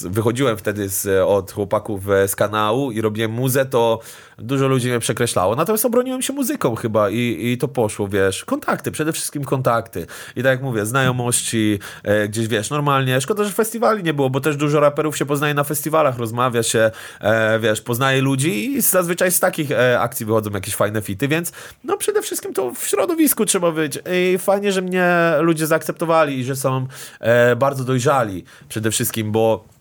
wychodziłem 0.09 0.57
wtedy 0.57 0.89
z, 0.89 1.07
od 1.27 1.51
chłopaków 1.51 2.09
e, 2.09 2.27
z 2.27 2.35
kanału 2.35 2.91
i 2.91 3.01
robiłem 3.01 3.31
muzę, 3.31 3.65
to 3.65 3.99
dużo 4.37 4.67
ludzi 4.67 4.89
mnie 4.89 4.99
przekreślało. 4.99 5.55
Natomiast 5.55 5.85
obroniłem 5.85 6.21
się 6.21 6.33
muzyką 6.33 6.75
chyba 6.75 7.09
i, 7.09 7.37
i 7.41 7.57
to 7.57 7.67
poszło, 7.67 8.07
wiesz, 8.07 8.45
kontakty, 8.45 8.91
przede 8.91 9.13
wszystkim 9.13 9.43
kontakty. 9.43 10.07
I 10.35 10.43
tak 10.43 10.51
jak 10.51 10.61
mówię, 10.61 10.85
znajomości, 10.85 11.79
e, 12.03 12.27
gdzieś, 12.27 12.47
wiesz, 12.47 12.69
normalnie. 12.69 13.21
Szkoda, 13.21 13.43
że 13.43 13.51
festiwali 13.51 14.03
nie 14.03 14.13
było, 14.13 14.29
bo 14.29 14.39
też 14.39 14.57
dużo 14.57 14.79
raperów 14.79 15.17
się 15.17 15.25
poznaje 15.25 15.53
na 15.53 15.63
festiwalach, 15.63 16.17
rozmawia 16.17 16.63
się, 16.63 16.91
e, 17.21 17.59
wiesz, 17.59 17.81
poznaje 17.81 18.21
ludzi 18.21 18.71
i 18.71 18.81
zazwyczaj 18.81 19.31
z 19.31 19.39
takich 19.39 19.71
e, 19.71 19.99
akcji 19.99 20.25
wychodzą 20.25 20.51
jakieś 20.51 20.75
fajne 20.75 21.01
fity, 21.01 21.27
więc 21.27 21.51
no 21.83 21.97
przede 21.97 22.21
wszystkim 22.21 22.53
to 22.53 22.73
w 22.73 22.87
środowisku 22.87 23.45
trzeba 23.45 23.71
być. 23.71 23.99
I 24.13 24.37
fajnie, 24.37 24.71
że 24.71 24.81
mnie 24.81 25.33
ludzie 25.39 25.67
zaakceptowali 25.67 26.39
i 26.39 26.43
że 26.43 26.55
są 26.55 26.87
e, 27.19 27.55
bardzo 27.55 27.83
dojrzali 27.83 28.43
przede 28.69 28.91
wszystkim, 28.91 29.31
bo 29.31 29.74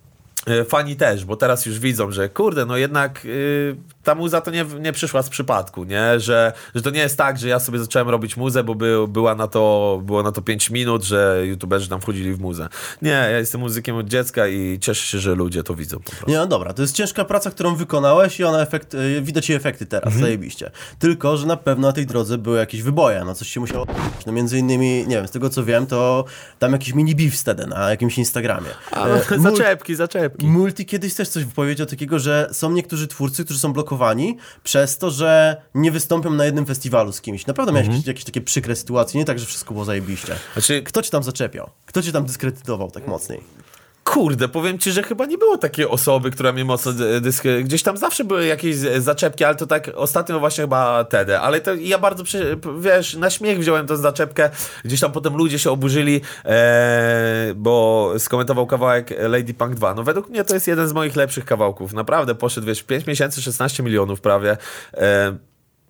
fani 0.69 0.97
też, 0.97 1.25
bo 1.25 1.37
teraz 1.37 1.67
już 1.67 1.79
widzą, 1.79 2.11
że 2.11 2.29
kurde, 2.29 2.67
no 2.67 2.77
jednak 2.77 3.21
y, 3.25 3.77
ta 4.03 4.15
muza 4.15 4.41
to 4.41 4.51
nie, 4.51 4.65
nie 4.81 4.93
przyszła 4.93 5.23
z 5.23 5.29
przypadku, 5.29 5.85
nie? 5.85 6.21
Że, 6.21 6.53
że 6.75 6.83
to 6.83 6.91
nie 6.91 7.01
jest 7.01 7.19
tak, 7.19 7.39
że 7.39 7.49
ja 7.49 7.61
sobie 7.61 7.79
zacząłem 7.79 8.09
robić 8.09 8.37
muzę, 8.37 8.65
bo 8.65 8.75
by, 8.75 9.09
była 9.09 9.35
na 9.35 9.47
to, 9.49 10.01
było 10.05 10.23
na 10.23 10.33
to 10.33 10.43
5 10.43 10.71
minut, 10.71 11.05
że 11.05 11.43
youtuberzy 11.47 11.89
tam 11.89 12.01
wchodzili 12.01 12.35
w 12.35 12.41
muzę. 12.41 12.69
Nie, 13.03 13.11
ja 13.11 13.39
jestem 13.39 13.61
muzykiem 13.61 13.97
od 13.97 14.09
dziecka 14.09 14.49
i 14.49 14.79
cieszę 14.81 15.07
się, 15.07 15.19
że 15.19 15.35
ludzie 15.35 15.63
to 15.63 15.75
widzą. 15.75 15.99
Nie, 16.29 16.37
no 16.37 16.47
dobra, 16.47 16.73
to 16.73 16.83
jest 16.83 16.95
ciężka 16.97 17.25
praca, 17.25 17.51
którą 17.51 17.75
wykonałeś 17.77 18.41
i 18.41 18.45
ona 18.45 18.61
efekt, 18.63 18.95
y, 18.95 19.23
widać 19.23 19.49
jej 19.49 19.57
efekty 19.57 19.87
teraz, 19.87 20.07
Mhm. 20.07 20.23
zajebiście. 20.25 20.71
Tylko, 20.99 21.37
że 21.37 21.47
na 21.47 21.57
pewno 21.57 21.87
na 21.89 21.93
tej 21.93 22.07
drodze 22.07 22.39
były 22.39 22.59
jakieś 22.59 22.83
wyboje, 22.83 23.23
no 23.25 23.35
coś 23.35 23.49
się 23.49 23.61
musiało 23.61 23.87
no 24.27 24.33
między 24.33 24.59
innymi, 24.59 25.05
nie 25.09 25.17
wiem, 25.17 25.29
z 25.29 25.31
tego 25.31 25.51
co 25.51 25.65
wiem, 25.65 25.87
to 25.87 26.25
tam 26.59 26.73
jakiś 26.73 26.95
mini 26.95 27.15
beef 27.15 27.35
wtedy 27.41 27.67
na 27.67 27.91
jakimś 27.91 28.19
Instagramie. 28.19 28.69
A, 28.91 29.07
E, 29.07 29.21
mul- 29.39 29.43
zaczepki, 29.43 29.95
zaczepki. 30.35 30.47
Multi 30.47 30.87
kiedyś 30.87 31.15
też 31.15 31.29
coś 31.29 31.45
powiedział 31.45 31.87
takiego, 31.87 32.19
że 32.19 32.49
są 32.53 32.71
niektórzy 32.71 33.09
twórcy, 33.09 33.45
którzy 33.45 33.61
są 33.61 33.73
blokowani 33.73 34.37
przez 34.63 34.99
to, 34.99 35.11
że 35.11 35.57
nie 35.75 35.91
wystąpią 35.93 36.31
na 36.31 36.45
jednym 36.45 36.67
festiwalu 36.67 37.13
z 37.13 37.21
kimś. 37.21 37.47
Naprawdę 37.47 37.73
miałeś 37.73 37.87
Mhm. 37.87 37.97
jakieś, 37.99 38.09
jakieś 38.09 38.25
takie 38.25 38.41
przykre 38.41 38.77
sytuacje, 38.77 39.19
nie 39.21 39.25
tak, 39.25 39.39
że 39.39 39.47
wszystko 39.47 39.75
było 39.75 39.85
zajebiście. 39.85 40.37
Znaczy, 40.53 40.83
Kto 40.83 41.03
cię 41.03 41.11
tam 41.11 41.23
zaczepiał? 41.23 41.71
Kto 41.87 42.03
cię 42.03 42.13
tam 42.13 42.27
dyskredytował 42.27 42.91
tak 42.91 43.07
mocniej? 43.07 43.41
Kurde, 44.15 44.49
powiem 44.49 44.79
ci, 44.79 44.93
że 44.93 45.03
chyba 45.03 45.27
nie 45.27 45.39
było 45.39 45.59
takiej 45.59 45.89
osoby, 45.89 46.31
która 46.31 46.53
mnie 46.53 46.65
mocno 46.65 46.93
dy- 46.93 47.21
dysk... 47.21 47.45
Gdzieś 47.65 47.83
tam 47.83 47.97
zawsze 47.97 48.25
były 48.25 48.47
jakieś 48.47 48.77
zaczepki, 48.99 49.45
ale 49.45 49.55
to 49.55 49.67
tak 49.67 49.91
ostatnio 49.95 50.41
właśnie 50.41 50.65
chyba 50.65 51.05
Tedy. 51.05 51.39
Ale 51.39 51.61
to 51.61 51.75
ja 51.75 51.99
bardzo, 51.99 52.25
wiesz, 52.81 53.15
na 53.15 53.31
śmiech 53.31 53.59
wziąłem 53.59 53.87
tę 53.87 53.97
zaczepkę. 53.97 54.51
Gdzieś 54.85 55.01
tam 55.01 55.13
potem 55.13 55.37
ludzie 55.37 55.59
się 55.59 55.71
oburzyli, 55.71 56.21
e... 56.45 57.53
bo 57.57 58.13
skomentował 58.19 58.67
kawałek 58.67 59.15
Lady 59.29 59.55
Punk 59.55 59.75
2. 59.75 59.95
No 59.95 60.03
według 60.03 60.29
mnie 60.29 60.45
to 60.45 60.55
jest 60.55 60.69
jeden 60.69 60.89
z 60.89 60.93
moich 60.93 61.17
lepszych 61.17 61.45
kawałków. 61.45 61.93
Naprawdę 61.93 62.35
poszedł, 62.35 62.67
wiesz, 62.67 62.83
5 62.83 63.07
miesięcy, 63.07 63.43
16 63.43 63.83
milionów 63.83 64.21
prawie. 64.21 64.57
E... 64.95 65.37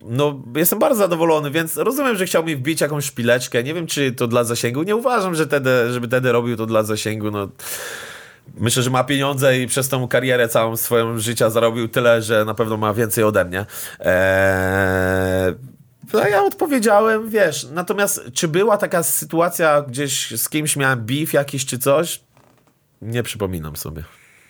No, 0.02 0.42
jestem 0.56 0.78
bardzo 0.78 0.98
zadowolony, 0.98 1.50
więc 1.50 1.76
rozumiem, 1.76 2.16
że 2.16 2.26
chciał 2.26 2.44
mi 2.44 2.56
wbić 2.56 2.80
jakąś 2.80 3.04
szpileczkę. 3.04 3.62
Nie 3.62 3.74
wiem, 3.74 3.86
czy 3.86 4.12
to 4.12 4.26
dla 4.26 4.44
zasięgu. 4.44 4.82
Nie 4.82 4.96
uważam, 4.96 5.34
że 5.34 5.46
tedy, 5.46 5.92
żeby 5.92 6.08
Tedy 6.08 6.32
robił 6.32 6.56
to 6.56 6.66
dla 6.66 6.82
zasięgu. 6.82 7.30
No, 7.30 7.48
Myślę, 8.58 8.82
że 8.82 8.90
ma 8.90 9.04
pieniądze 9.04 9.58
i 9.58 9.66
przez 9.66 9.88
tą 9.88 10.08
karierę 10.08 10.48
całą 10.48 10.76
swoją 10.76 11.18
życia 11.18 11.50
zarobił 11.50 11.88
tyle, 11.88 12.22
że 12.22 12.44
na 12.44 12.54
pewno 12.54 12.76
ma 12.76 12.94
więcej 12.94 13.24
ode 13.24 13.44
mnie. 13.44 13.66
Eee, 14.00 15.54
no 16.12 16.28
ja 16.28 16.42
odpowiedziałem, 16.44 17.28
wiesz, 17.28 17.66
natomiast 17.72 18.20
czy 18.34 18.48
była 18.48 18.76
taka 18.76 19.02
sytuacja 19.02 19.82
gdzieś 19.82 20.40
z 20.40 20.48
kimś 20.48 20.76
miałem 20.76 21.00
beef 21.00 21.32
jakiś 21.32 21.66
czy 21.66 21.78
coś? 21.78 22.20
Nie 23.02 23.22
przypominam 23.22 23.76
sobie. 23.76 24.02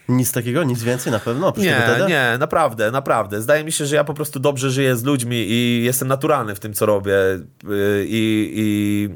Nic 0.08 0.32
takiego? 0.32 0.64
Nic 0.64 0.82
więcej 0.82 1.12
na 1.12 1.18
pewno? 1.18 1.52
Nie, 1.56 1.88
nie, 2.08 2.36
naprawdę, 2.38 2.90
naprawdę. 2.90 3.42
Zdaje 3.42 3.64
mi 3.64 3.72
się, 3.72 3.86
że 3.86 3.96
ja 3.96 4.04
po 4.04 4.14
prostu 4.14 4.40
dobrze 4.40 4.70
żyję 4.70 4.96
z 4.96 5.04
ludźmi 5.04 5.36
i 5.36 5.84
jestem 5.84 6.08
naturalny 6.08 6.54
w 6.54 6.60
tym, 6.60 6.74
co 6.74 6.86
robię. 6.86 7.12
Yy, 7.12 8.04
I, 8.08 8.52
i 8.56 9.08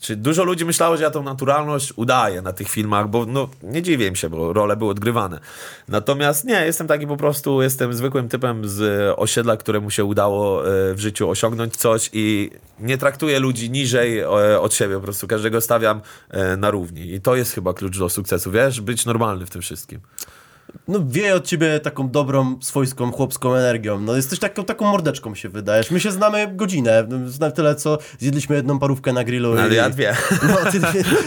czy 0.00 0.16
dużo 0.16 0.44
ludzi 0.44 0.64
myślało, 0.64 0.96
że 0.96 1.02
ja 1.02 1.10
tą 1.10 1.22
naturalność 1.22 1.92
udaję 1.96 2.42
na 2.42 2.52
tych 2.52 2.68
filmach, 2.68 3.08
bo 3.08 3.26
no, 3.26 3.48
nie 3.62 3.82
dziwię 3.82 4.06
im 4.06 4.16
się, 4.16 4.30
bo 4.30 4.52
role 4.52 4.76
były 4.76 4.90
odgrywane. 4.90 5.40
Natomiast 5.88 6.44
nie, 6.44 6.66
jestem 6.66 6.86
taki 6.86 7.06
po 7.06 7.16
prostu, 7.16 7.62
jestem 7.62 7.94
zwykłym 7.94 8.28
typem 8.28 8.68
z 8.68 9.12
osiedla, 9.18 9.56
któremu 9.56 9.90
się 9.90 10.04
udało 10.04 10.60
e, 10.60 10.94
w 10.94 11.00
życiu 11.00 11.30
osiągnąć 11.30 11.76
coś 11.76 12.10
i 12.12 12.50
nie 12.80 12.98
traktuję 12.98 13.40
ludzi 13.40 13.70
niżej 13.70 14.18
e, 14.18 14.60
od 14.60 14.74
siebie, 14.74 14.94
po 14.94 15.00
prostu 15.00 15.26
każdego 15.26 15.60
stawiam 15.60 16.00
e, 16.30 16.56
na 16.56 16.70
równi. 16.70 17.14
I 17.14 17.20
to 17.20 17.36
jest 17.36 17.52
chyba 17.52 17.74
klucz 17.74 17.98
do 17.98 18.08
sukcesu, 18.08 18.50
wiesz? 18.50 18.80
Być 18.80 19.06
normalny 19.06 19.46
w 19.46 19.50
tym 19.50 19.62
wszystkim. 19.62 20.00
No 20.88 20.98
wieje 21.06 21.34
od 21.34 21.46
ciebie 21.46 21.80
taką 21.80 22.08
dobrą, 22.08 22.58
swojską, 22.62 23.12
chłopską 23.12 23.54
energią. 23.54 24.00
No 24.00 24.16
jesteś 24.16 24.38
taką, 24.38 24.64
taką 24.64 24.90
mordeczką 24.90 25.34
się 25.34 25.48
wydajesz. 25.48 25.90
My 25.90 26.00
się 26.00 26.10
znamy 26.10 26.48
godzinę. 26.54 27.08
Znam 27.26 27.52
tyle, 27.52 27.74
co 27.74 27.98
zjedliśmy 28.18 28.56
jedną 28.56 28.78
parówkę 28.78 29.12
na 29.12 29.24
grillu. 29.24 29.54
No, 29.54 29.60
Ale 29.60 29.72
i... 29.72 29.76
ja 29.76 29.90
dwie. 29.90 30.16
No, 30.48 30.70
ty, 30.70 30.80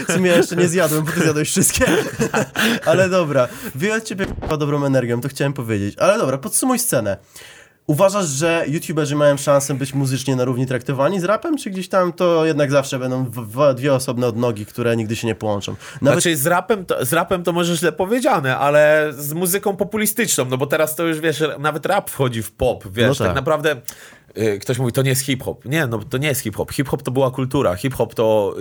w 0.08 0.12
sumie 0.12 0.30
ja 0.30 0.36
jeszcze 0.36 0.56
nie 0.56 0.68
zjadłem, 0.68 1.04
bo 1.04 1.12
ty 1.12 1.20
zjadłeś 1.20 1.48
wszystkie. 1.48 1.86
Ale 2.86 3.08
dobra, 3.08 3.48
wieje 3.74 3.94
od 3.94 4.04
ciebie 4.04 4.26
dobrą 4.58 4.84
energią, 4.84 5.20
to 5.20 5.28
chciałem 5.28 5.52
powiedzieć. 5.52 5.98
Ale 5.98 6.18
dobra, 6.18 6.38
podsumuj 6.38 6.78
scenę. 6.78 7.16
Uważasz, 7.86 8.26
że 8.26 8.64
youtuberzy 8.68 9.16
mają 9.16 9.36
szansę 9.36 9.74
być 9.74 9.94
muzycznie 9.94 10.36
na 10.36 10.44
równi 10.44 10.66
traktowani 10.66 11.20
z 11.20 11.24
rapem, 11.24 11.56
czy 11.56 11.70
gdzieś 11.70 11.88
tam 11.88 12.12
to 12.12 12.44
jednak 12.46 12.70
zawsze 12.70 12.98
będą 12.98 13.24
w, 13.24 13.30
w, 13.30 13.74
dwie 13.74 13.94
osobne 13.94 14.26
odnogi, 14.26 14.66
które 14.66 14.96
nigdy 14.96 15.16
się 15.16 15.26
nie 15.26 15.34
połączą? 15.34 15.74
Nawet 16.02 16.22
Znaczy 16.22 16.36
z 16.36 16.46
rapem, 16.46 16.84
to, 16.86 17.04
z 17.04 17.12
rapem 17.12 17.42
to 17.42 17.52
może 17.52 17.76
źle 17.76 17.92
powiedziane, 17.92 18.58
ale 18.58 19.12
z 19.18 19.32
muzyką 19.32 19.76
populistyczną, 19.76 20.44
no 20.44 20.56
bo 20.56 20.66
teraz 20.66 20.96
to 20.96 21.06
już 21.06 21.20
wiesz, 21.20 21.42
nawet 21.58 21.86
rap 21.86 22.10
wchodzi 22.10 22.42
w 22.42 22.52
pop, 22.52 22.84
wiesz, 22.92 23.08
No 23.08 23.14
tak. 23.14 23.26
tak. 23.26 23.36
naprawdę 23.36 23.76
ktoś 24.60 24.78
mówi, 24.78 24.92
to 24.92 25.02
nie 25.02 25.10
jest 25.10 25.22
hip-hop. 25.22 25.64
Nie, 25.64 25.86
no 25.86 25.98
to 25.98 26.18
nie 26.18 26.28
jest 26.28 26.40
hip-hop. 26.40 26.72
Hip-hop 26.72 27.02
to 27.02 27.10
była 27.10 27.30
kultura. 27.30 27.76
Hip-hop 27.76 28.14
to, 28.14 28.54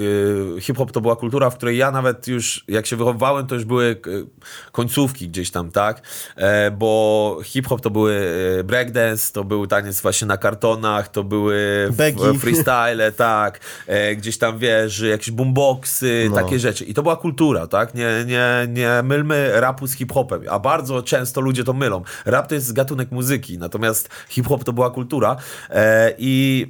y, 0.57 0.61
hip-hop 0.61 0.91
to 0.91 1.01
była 1.01 1.15
kultura, 1.15 1.49
w 1.49 1.55
której 1.55 1.77
ja 1.77 1.91
nawet 1.91 2.27
już, 2.27 2.63
jak 2.67 2.85
się 2.85 2.95
wychowywałem, 2.95 3.47
to 3.47 3.55
już 3.55 3.65
były 3.65 3.85
y, 3.85 4.25
końcówki 4.71 5.29
gdzieś 5.29 5.51
tam, 5.51 5.71
tak? 5.71 6.01
E, 6.35 6.71
bo 6.71 7.39
hip-hop 7.43 7.81
to 7.81 7.89
były 7.89 8.13
y, 8.59 8.63
breakdance, 8.63 9.33
to 9.33 9.43
był 9.43 9.67
taniec 9.67 10.01
właśnie 10.01 10.27
na 10.27 10.37
kartonach, 10.37 11.07
to 11.07 11.23
były 11.23 11.89
freestyle, 12.41 13.11
tak, 13.11 13.59
e, 13.87 14.15
gdzieś 14.15 14.37
tam 14.37 14.59
wiesz, 14.59 14.99
jakieś 14.99 15.31
boomboxy, 15.31 16.27
No. 16.29 16.35
takie 16.35 16.59
rzeczy. 16.59 16.85
I 16.85 16.93
to 16.93 17.03
była 17.03 17.15
kultura, 17.15 17.67
tak? 17.67 17.95
Nie, 17.95 18.25
nie, 18.25 18.67
nie 18.69 19.03
mylmy 19.03 19.51
rapu 19.61 19.87
z 19.87 19.93
hip-hopem, 19.93 20.41
a 20.49 20.59
bardzo 20.59 21.01
często 21.03 21.41
ludzie 21.41 21.63
to 21.63 21.73
mylą. 21.73 22.03
Rap 22.25 22.47
to 22.47 22.55
jest 22.55 22.73
gatunek 22.73 23.11
muzyki, 23.11 23.57
natomiast 23.57 24.09
hip-hop 24.29 24.63
to 24.63 24.73
była 24.73 24.89
kultura 24.91 25.35
i 26.17 26.67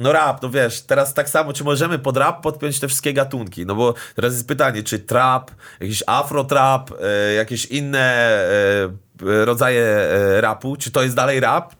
no 0.00 0.12
rap, 0.12 0.42
no 0.42 0.50
wiesz, 0.50 0.80
teraz 0.80 1.14
tak 1.14 1.28
samo, 1.28 1.52
czy 1.52 1.64
możemy 1.64 1.98
pod 1.98 2.16
rap 2.16 2.42
podpiąć 2.42 2.80
te 2.80 2.88
wszystkie 2.88 3.12
gatunki? 3.12 3.66
No 3.66 3.74
bo 3.74 3.94
teraz 4.14 4.32
jest 4.32 4.48
pytanie, 4.48 4.82
czy 4.82 4.98
trap, 4.98 5.50
jakiś 5.80 6.02
afro-trap, 6.06 6.90
e, 7.02 7.32
jakieś 7.34 7.66
inne 7.66 8.00
e, 8.00 9.44
rodzaje 9.44 9.84
e, 9.84 10.40
rapu, 10.40 10.76
czy 10.76 10.90
to 10.90 11.02
jest 11.02 11.16
dalej 11.16 11.40
rap? 11.40 11.74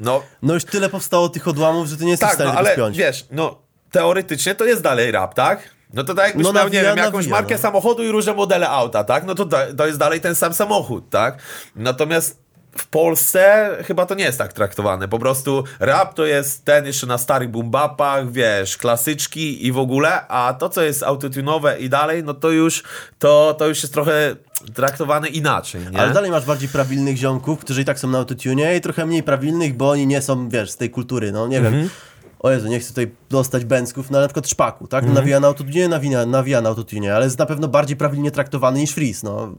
No, 0.00 0.22
no 0.42 0.54
już 0.54 0.64
tyle 0.64 0.88
powstało 0.88 1.28
tych 1.28 1.48
odłamów, 1.48 1.88
że 1.88 1.96
ty 1.96 2.04
nie 2.04 2.10
jesteś 2.10 2.28
w 2.28 2.30
tak, 2.30 2.36
stanie 2.36 2.52
no, 2.52 2.58
ale 2.58 2.72
spiąć. 2.72 2.96
wiesz, 2.96 3.26
no 3.30 3.58
teoretycznie 3.90 4.54
to 4.54 4.64
jest 4.64 4.82
dalej 4.82 5.10
rap, 5.10 5.34
tak? 5.34 5.74
No 5.94 6.04
to 6.04 6.14
tak 6.14 6.26
jakbyś 6.26 6.46
No, 6.46 6.52
miał, 6.52 6.64
nawija, 6.64 6.82
nie 6.82 6.88
wiem, 6.88 6.96
jakąś 6.96 7.12
nawija, 7.12 7.36
markę 7.36 7.54
no. 7.54 7.60
samochodu 7.60 8.04
i 8.04 8.08
różne 8.08 8.34
modele 8.34 8.68
auta, 8.68 9.04
tak? 9.04 9.24
No 9.24 9.34
to 9.34 9.46
to 9.76 9.86
jest 9.86 9.98
dalej 9.98 10.20
ten 10.20 10.34
sam 10.34 10.54
samochód, 10.54 11.10
tak? 11.10 11.38
Natomiast 11.76 12.43
w 12.78 12.86
Polsce 12.86 13.70
chyba 13.84 14.06
to 14.06 14.14
nie 14.14 14.24
jest 14.24 14.38
tak 14.38 14.52
traktowane. 14.52 15.08
Po 15.08 15.18
prostu 15.18 15.64
rap 15.80 16.14
to 16.14 16.24
jest 16.26 16.64
ten 16.64 16.86
jeszcze 16.86 17.06
na 17.06 17.18
starych 17.18 17.50
boom-bapach, 17.50 18.32
wiesz, 18.32 18.76
klasyczki 18.76 19.66
i 19.66 19.72
w 19.72 19.78
ogóle, 19.78 20.26
a 20.26 20.54
to, 20.58 20.68
co 20.68 20.82
jest 20.82 21.02
autotunowe 21.02 21.78
i 21.78 21.88
dalej, 21.88 22.24
no 22.24 22.34
to 22.34 22.50
już, 22.50 22.82
to, 23.18 23.54
to 23.58 23.68
już 23.68 23.82
jest 23.82 23.94
trochę 23.94 24.36
traktowane 24.74 25.28
inaczej, 25.28 25.80
nie? 25.92 25.98
Ale 25.98 26.12
dalej 26.12 26.30
masz 26.30 26.44
bardziej 26.44 26.68
prawilnych 26.68 27.16
ziomków, 27.16 27.58
którzy 27.60 27.82
i 27.82 27.84
tak 27.84 27.98
są 27.98 28.08
na 28.08 28.18
autotune 28.18 28.76
i 28.76 28.80
trochę 28.80 29.06
mniej 29.06 29.22
prawilnych, 29.22 29.76
bo 29.76 29.90
oni 29.90 30.06
nie 30.06 30.22
są, 30.22 30.48
wiesz, 30.48 30.70
z 30.70 30.76
tej 30.76 30.90
kultury, 30.90 31.32
no 31.32 31.46
nie 31.48 31.56
Mhm. 31.58 31.74
wiem. 31.74 31.90
O 32.44 32.50
Jezu, 32.50 32.68
nie 32.68 32.80
chcę 32.80 32.88
tutaj 32.88 33.10
dostać 33.30 33.64
bęcków, 33.64 34.10
no 34.10 34.20
na 34.20 34.26
przykład 34.26 34.48
szpaku, 34.48 34.88
tak? 34.88 35.04
Mhm. 35.04 35.14
Nawija 35.14 35.40
na 35.40 35.46
autotunie, 35.46 35.88
nawija, 35.88 36.26
nawija 36.26 36.60
na 36.60 36.68
autotunie, 36.68 37.14
ale 37.14 37.24
jest 37.24 37.38
na 37.38 37.46
pewno 37.46 37.68
bardziej 37.68 37.96
prawidłnie 37.96 38.30
traktowany 38.30 38.78
niż 38.78 38.90
Freeze, 38.90 39.26
no. 39.26 39.54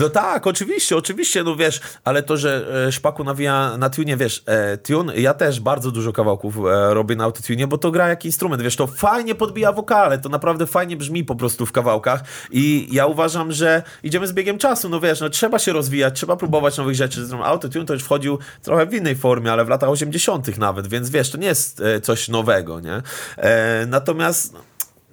No 0.00 0.08
tak, 0.08 0.46
oczywiście, 0.46 0.96
oczywiście, 0.96 1.44
no 1.44 1.56
wiesz, 1.56 1.80
ale 2.04 2.22
to, 2.22 2.36
że 2.36 2.66
e, 2.86 2.92
Szpaku 2.92 3.24
nawija 3.24 3.76
na 3.78 3.90
tunie, 3.90 4.16
wiesz, 4.16 4.42
e, 4.46 4.76
tune, 4.76 5.16
ja 5.16 5.34
też 5.34 5.60
bardzo 5.60 5.90
dużo 5.90 6.12
kawałków 6.12 6.56
e, 6.56 6.94
robię 6.94 7.16
na 7.16 7.24
autotune, 7.24 7.66
bo 7.66 7.78
to 7.78 7.90
gra 7.90 8.08
jak 8.08 8.24
instrument, 8.24 8.62
wiesz, 8.62 8.76
to 8.76 8.86
fajnie 8.86 9.34
podbija 9.34 9.72
wokale, 9.72 10.18
to 10.18 10.28
naprawdę 10.28 10.66
fajnie 10.66 10.96
brzmi 10.96 11.24
po 11.24 11.34
prostu 11.34 11.66
w 11.66 11.72
kawałkach 11.72 12.24
i 12.50 12.88
ja 12.92 13.06
uważam, 13.06 13.52
że 13.52 13.82
idziemy 14.02 14.26
z 14.26 14.32
biegiem 14.32 14.58
czasu, 14.58 14.88
no 14.88 15.00
wiesz, 15.00 15.20
no 15.20 15.30
trzeba 15.30 15.58
się 15.58 15.72
rozwijać, 15.72 16.16
trzeba 16.16 16.36
próbować 16.36 16.78
nowych 16.78 16.94
rzeczy, 16.94 17.26
autotune 17.42 17.86
to 17.86 17.94
już 17.94 18.02
wchodził 18.02 18.38
trochę 18.62 18.86
w 18.86 18.94
innej 18.94 19.16
formie, 19.16 19.52
ale 19.52 19.64
w 19.64 19.68
latach 19.68 19.90
80 19.90 20.58
nawet, 20.58 20.86
więc 20.86 21.10
wiesz, 21.10 21.30
to 21.30 21.38
nie 21.38 21.46
jest 21.46 21.80
e, 21.80 22.00
coś 22.00 22.23
nowego, 22.28 22.80
nie? 22.80 23.02
E, 23.36 23.86
natomiast, 23.86 24.54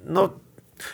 no 0.03 0.29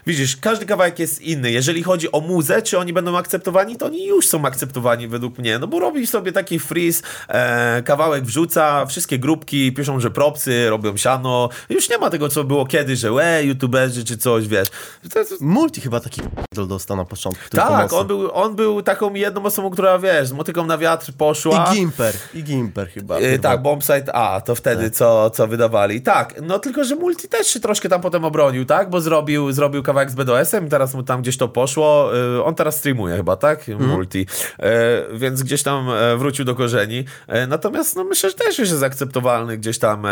Widzisz, 0.07 0.38
każdy 0.38 0.65
kawałek 0.65 0.99
jest 0.99 1.21
inny. 1.21 1.51
Jeżeli 1.51 1.83
chodzi 1.83 2.11
o 2.11 2.19
muzę, 2.19 2.61
czy 2.61 2.79
oni 2.79 2.93
będą 2.93 3.17
akceptowani, 3.17 3.75
to 3.75 3.85
oni 3.85 4.05
już 4.05 4.27
są 4.27 4.45
akceptowani 4.45 5.07
według 5.07 5.38
mnie. 5.38 5.59
No 5.59 5.67
bo 5.67 5.79
robi 5.79 6.07
sobie 6.07 6.31
taki 6.31 6.59
freeze, 6.59 7.03
e, 7.27 7.81
kawałek 7.83 8.23
wrzuca, 8.25 8.85
wszystkie 8.85 9.19
grupki 9.19 9.73
piszą, 9.73 9.99
że 9.99 10.11
propsy, 10.11 10.69
robią 10.69 10.97
siano. 10.97 11.49
Już 11.69 11.89
nie 11.89 11.97
ma 11.97 12.09
tego, 12.09 12.29
co 12.29 12.43
było 12.43 12.65
kiedyś, 12.65 12.99
że 12.99 13.11
łe, 13.11 13.43
youtuberzy 13.43 14.05
czy 14.05 14.17
coś, 14.17 14.47
wiesz. 14.47 14.67
To, 15.13 15.25
to, 15.25 15.35
Multi 15.41 15.81
chyba 15.81 15.99
taki 15.99 16.21
dostał 16.67 16.97
na 16.97 17.05
początku. 17.05 17.43
tak, 17.49 17.93
on 17.93 18.07
był, 18.07 18.31
on 18.33 18.55
był 18.55 18.81
taką 18.81 19.13
jedną 19.13 19.45
osobą, 19.45 19.69
która, 19.69 19.99
wiesz, 19.99 20.27
z 20.27 20.31
motyką 20.31 20.65
na 20.65 20.77
wiatr 20.77 21.13
poszła. 21.17 21.69
I 21.71 21.75
Gimper, 21.75 22.13
i 22.33 22.43
Gimper 22.43 22.89
chyba. 22.89 23.17
E, 23.17 23.39
tak, 23.39 23.61
Bombsite 23.61 24.15
A, 24.15 24.41
to 24.41 24.55
wtedy 24.55 24.91
co, 24.91 25.29
co 25.29 25.47
wydawali. 25.47 26.01
Tak, 26.01 26.35
no 26.41 26.59
tylko, 26.59 26.83
że 26.83 26.95
Multi 26.95 27.27
też 27.27 27.47
się 27.47 27.59
troszkę 27.59 27.89
tam 27.89 28.01
potem 28.01 28.25
obronił, 28.25 28.65
tak? 28.65 28.89
Bo 28.89 29.01
zrobił, 29.01 29.51
zrobił 29.51 29.76
kawałek 29.84 30.11
z 30.11 30.15
BDS-em 30.15 30.69
teraz 30.69 30.93
mu 30.93 31.03
tam 31.03 31.21
gdzieś 31.21 31.38
to 31.38 31.47
poszło. 31.47 32.11
E, 32.38 32.43
On 32.43 32.55
teraz 32.55 32.78
streamuje 32.78 33.17
chyba, 33.17 33.36
tak? 33.36 33.67
Multi. 33.80 34.25
E, 34.59 35.03
Więc 35.13 35.43
gdzieś 35.43 35.63
tam 35.63 35.89
e, 35.89 36.17
wrócił 36.17 36.45
do 36.45 36.55
korzeni. 36.55 37.05
E, 37.28 37.47
Natomiast 37.47 37.95
no 37.95 38.03
myślę, 38.03 38.30
że 38.30 38.36
też 38.36 38.59
już 38.59 38.69
jest 38.69 38.84
akceptowalny 38.84 39.57
gdzieś 39.57 39.80
tam 39.80 40.05
e, 40.05 40.09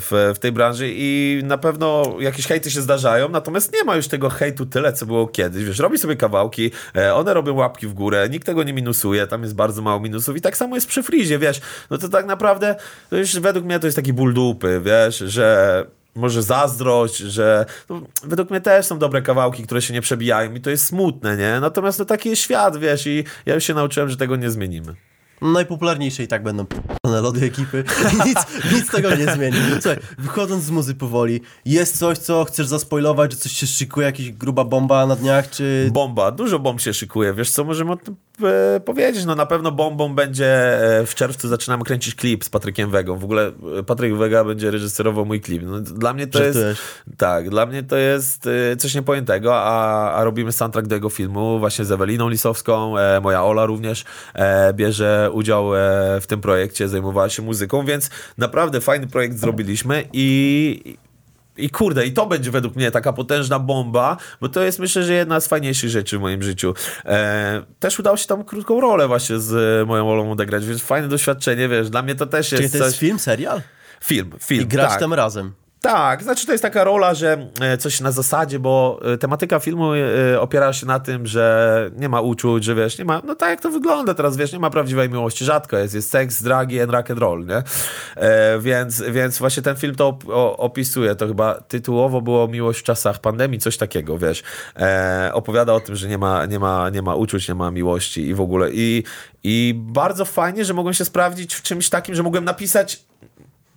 w, 0.00 0.32
w 0.34 0.38
tej 0.38 0.52
branży 0.52 0.86
i 0.90 1.40
na 1.44 1.58
pewno 1.58 2.16
jakieś 2.20 2.46
hejty 2.46 2.70
się 2.70 2.80
zdarzają, 2.80 3.28
natomiast 3.28 3.72
nie 3.72 3.84
ma 3.84 3.96
już 3.96 4.08
tego 4.08 4.30
hejtu 4.30 4.66
tyle, 4.66 4.92
co 4.92 5.06
było 5.06 5.26
kiedyś. 5.26 5.64
Wiesz, 5.64 5.78
robi 5.78 5.98
sobie 5.98 6.16
kawałki, 6.16 6.70
one 7.14 7.34
robią 7.34 7.54
łapki 7.54 7.86
w 7.86 7.94
górę, 7.94 8.28
nikt 8.30 8.46
tego 8.46 8.62
nie 8.62 8.72
minusuje, 8.72 9.26
tam 9.26 9.42
jest 9.42 9.54
bardzo 9.54 9.82
mało 9.82 10.00
minusów 10.00 10.36
i 10.36 10.40
tak 10.40 10.56
samo 10.56 10.74
jest 10.74 10.86
przy 10.86 11.02
frizie, 11.02 11.38
wiesz, 11.38 11.60
no 11.90 11.98
to 11.98 12.08
tak 12.08 12.26
naprawdę, 12.26 12.74
to 13.10 13.16
już 13.16 13.40
według 13.40 13.64
mnie 13.64 13.80
to 13.80 13.86
jest 13.86 13.96
taki 13.96 14.12
ból 14.12 14.34
dupy, 14.34 14.80
wiesz, 14.84 15.18
że 15.18 15.86
może 16.14 16.42
zazdrość, 16.42 17.16
że 17.16 17.66
no, 17.88 18.02
według 18.24 18.50
mnie 18.50 18.60
też 18.60 18.86
są 18.86 18.98
dobre 18.98 19.22
kawałki, 19.22 19.62
które 19.62 19.82
się 19.82 19.94
nie 19.94 20.00
przebijają 20.00 20.54
i 20.54 20.60
to 20.60 20.70
jest 20.70 20.86
smutne, 20.86 21.36
nie? 21.36 21.60
Natomiast 21.60 21.98
no, 21.98 22.04
taki 22.04 22.28
jest 22.28 22.42
świat, 22.42 22.76
wiesz, 22.76 23.06
i 23.06 23.24
ja 23.46 23.54
już 23.54 23.64
się 23.64 23.74
nauczyłem, 23.74 24.08
że 24.08 24.16
tego 24.16 24.36
nie 24.36 24.50
zmienimy. 24.50 24.94
Najpopularniejsze 25.42 26.22
i 26.22 26.28
tak 26.28 26.42
będą 26.42 26.66
p***one 26.66 27.20
lody 27.20 27.46
ekipy. 27.46 27.84
Nic, 28.26 28.38
nic 28.72 28.90
tego 28.90 29.16
nie 29.16 29.32
zmieni. 29.32 29.56
Słuchaj, 29.72 29.98
wychodząc 30.18 30.64
z 30.64 30.70
muzy 30.70 30.94
powoli, 30.94 31.40
jest 31.64 31.98
coś, 31.98 32.18
co 32.18 32.44
chcesz 32.44 32.66
zaspoilować, 32.66 33.32
że 33.32 33.38
coś 33.38 33.52
się 33.52 33.66
szykuje, 33.66 34.06
jakaś 34.06 34.30
gruba 34.30 34.64
bomba 34.64 35.06
na 35.06 35.16
dniach, 35.16 35.50
czy... 35.50 35.90
Bomba, 35.92 36.30
dużo 36.30 36.58
bomb 36.58 36.80
się 36.80 36.94
szykuje, 36.94 37.34
wiesz 37.34 37.50
co 37.50 37.64
możemy 37.64 37.92
o 37.92 37.96
tym 37.96 38.16
powiedzieć, 38.84 39.24
no 39.24 39.34
na 39.34 39.46
pewno 39.46 39.72
bombą 39.72 40.14
będzie 40.14 40.46
e, 41.00 41.06
w 41.06 41.14
czerwcu 41.14 41.48
zaczynamy 41.48 41.84
kręcić 41.84 42.14
klip 42.14 42.44
z 42.44 42.48
Patrykiem 42.48 42.90
Wegą, 42.90 43.18
w 43.18 43.24
ogóle 43.24 43.52
e, 43.78 43.82
Patryk 43.82 44.14
Wega 44.14 44.44
będzie 44.44 44.70
reżyserował 44.70 45.26
mój 45.26 45.40
klip, 45.40 45.62
no, 45.66 45.80
dla 45.80 46.12
mnie 46.12 46.26
to 46.26 46.38
Żartujesz. 46.38 46.68
jest, 46.68 47.18
tak, 47.18 47.50
dla 47.50 47.66
mnie 47.66 47.82
to 47.82 47.96
jest 47.96 48.46
e, 48.72 48.76
coś 48.76 48.94
niepojętego, 48.94 49.56
a, 49.56 50.10
a 50.12 50.24
robimy 50.24 50.52
soundtrack 50.52 50.88
do 50.88 50.94
jego 50.94 51.10
filmu 51.10 51.58
właśnie 51.58 51.84
z 51.84 51.92
Eweliną 51.92 52.28
Lisowską, 52.28 52.98
e, 52.98 53.20
moja 53.20 53.44
Ola 53.44 53.66
również 53.66 54.04
e, 54.34 54.74
bierze 54.74 55.30
udział 55.32 55.76
e, 55.76 55.78
w 56.20 56.26
tym 56.26 56.40
projekcie, 56.40 56.88
zajmowała 56.88 57.28
się 57.28 57.42
muzyką, 57.42 57.84
więc 57.84 58.10
naprawdę 58.38 58.80
fajny 58.80 59.06
projekt 59.06 59.36
zrobiliśmy 59.36 60.04
i 60.12 60.96
i 61.56 61.70
kurde, 61.70 62.06
i 62.06 62.12
to 62.12 62.26
będzie 62.26 62.50
według 62.50 62.76
mnie 62.76 62.90
taka 62.90 63.12
potężna 63.12 63.58
bomba, 63.58 64.16
bo 64.40 64.48
to 64.48 64.62
jest 64.62 64.78
myślę, 64.78 65.02
że 65.02 65.14
jedna 65.14 65.40
z 65.40 65.48
fajniejszych 65.48 65.90
rzeczy 65.90 66.18
w 66.18 66.20
moim 66.20 66.42
życiu. 66.42 66.74
E, 67.04 67.62
też 67.80 67.98
udało 67.98 68.16
się 68.16 68.26
tam 68.26 68.44
krótką 68.44 68.80
rolę 68.80 69.08
właśnie 69.08 69.38
z 69.38 69.88
moją 69.88 70.10
Olą 70.10 70.32
odegrać, 70.32 70.66
więc 70.66 70.82
fajne 70.82 71.08
doświadczenie, 71.08 71.68
wiesz, 71.68 71.90
dla 71.90 72.02
mnie 72.02 72.14
to 72.14 72.26
też 72.26 72.48
Czyli 72.48 72.62
jest 72.62 72.78
to 72.78 72.84
jest 72.84 72.90
coś... 72.90 73.00
film, 73.00 73.18
serial? 73.18 73.62
Film, 74.04 74.30
film, 74.40 74.62
I 74.62 74.66
grać 74.66 74.90
tak. 74.90 75.00
tam 75.00 75.14
razem. 75.14 75.52
Tak, 75.84 76.22
znaczy 76.22 76.46
to 76.46 76.52
jest 76.52 76.62
taka 76.62 76.84
rola, 76.84 77.14
że 77.14 77.48
e, 77.60 77.78
coś 77.78 78.00
na 78.00 78.12
zasadzie, 78.12 78.58
bo 78.58 79.00
e, 79.14 79.18
tematyka 79.18 79.60
filmu 79.60 79.94
e, 79.94 80.40
opiera 80.40 80.72
się 80.72 80.86
na 80.86 81.00
tym, 81.00 81.26
że 81.26 81.90
nie 81.96 82.08
ma 82.08 82.20
uczuć, 82.20 82.64
że 82.64 82.74
wiesz, 82.74 82.98
nie 82.98 83.04
ma, 83.04 83.22
no 83.24 83.34
tak 83.34 83.50
jak 83.50 83.60
to 83.60 83.70
wygląda 83.70 84.14
teraz, 84.14 84.36
wiesz, 84.36 84.52
nie 84.52 84.58
ma 84.58 84.70
prawdziwej 84.70 85.10
miłości, 85.10 85.44
rzadko 85.44 85.78
jest, 85.78 85.94
jest 85.94 86.10
seks, 86.10 86.42
dragi 86.42 86.80
and 86.80 86.92
rock 86.92 87.10
and 87.10 87.20
roll, 87.20 87.46
nie? 87.46 87.62
E, 88.16 88.58
więc, 88.58 89.02
więc 89.02 89.38
właśnie 89.38 89.62
ten 89.62 89.76
film 89.76 89.94
to 89.94 90.12
op- 90.12 90.54
opisuje, 90.56 91.14
to 91.14 91.26
chyba 91.26 91.54
tytułowo 91.54 92.20
było 92.20 92.48
Miłość 92.48 92.80
w 92.80 92.82
czasach 92.82 93.18
pandemii, 93.18 93.58
coś 93.58 93.76
takiego, 93.76 94.18
wiesz. 94.18 94.42
E, 94.76 95.30
opowiada 95.32 95.72
o 95.72 95.80
tym, 95.80 95.96
że 95.96 96.08
nie 96.08 96.18
ma, 96.18 96.46
nie, 96.46 96.58
ma, 96.58 96.90
nie 96.90 97.02
ma 97.02 97.14
uczuć, 97.14 97.48
nie 97.48 97.54
ma 97.54 97.70
miłości 97.70 98.26
i 98.26 98.34
w 98.34 98.40
ogóle 98.40 98.68
i, 98.72 99.04
i 99.42 99.74
bardzo 99.76 100.24
fajnie, 100.24 100.64
że 100.64 100.74
mogłem 100.74 100.94
się 100.94 101.04
sprawdzić 101.04 101.54
w 101.54 101.62
czymś 101.62 101.90
takim, 101.90 102.14
że 102.14 102.22
mogłem 102.22 102.44
napisać 102.44 103.04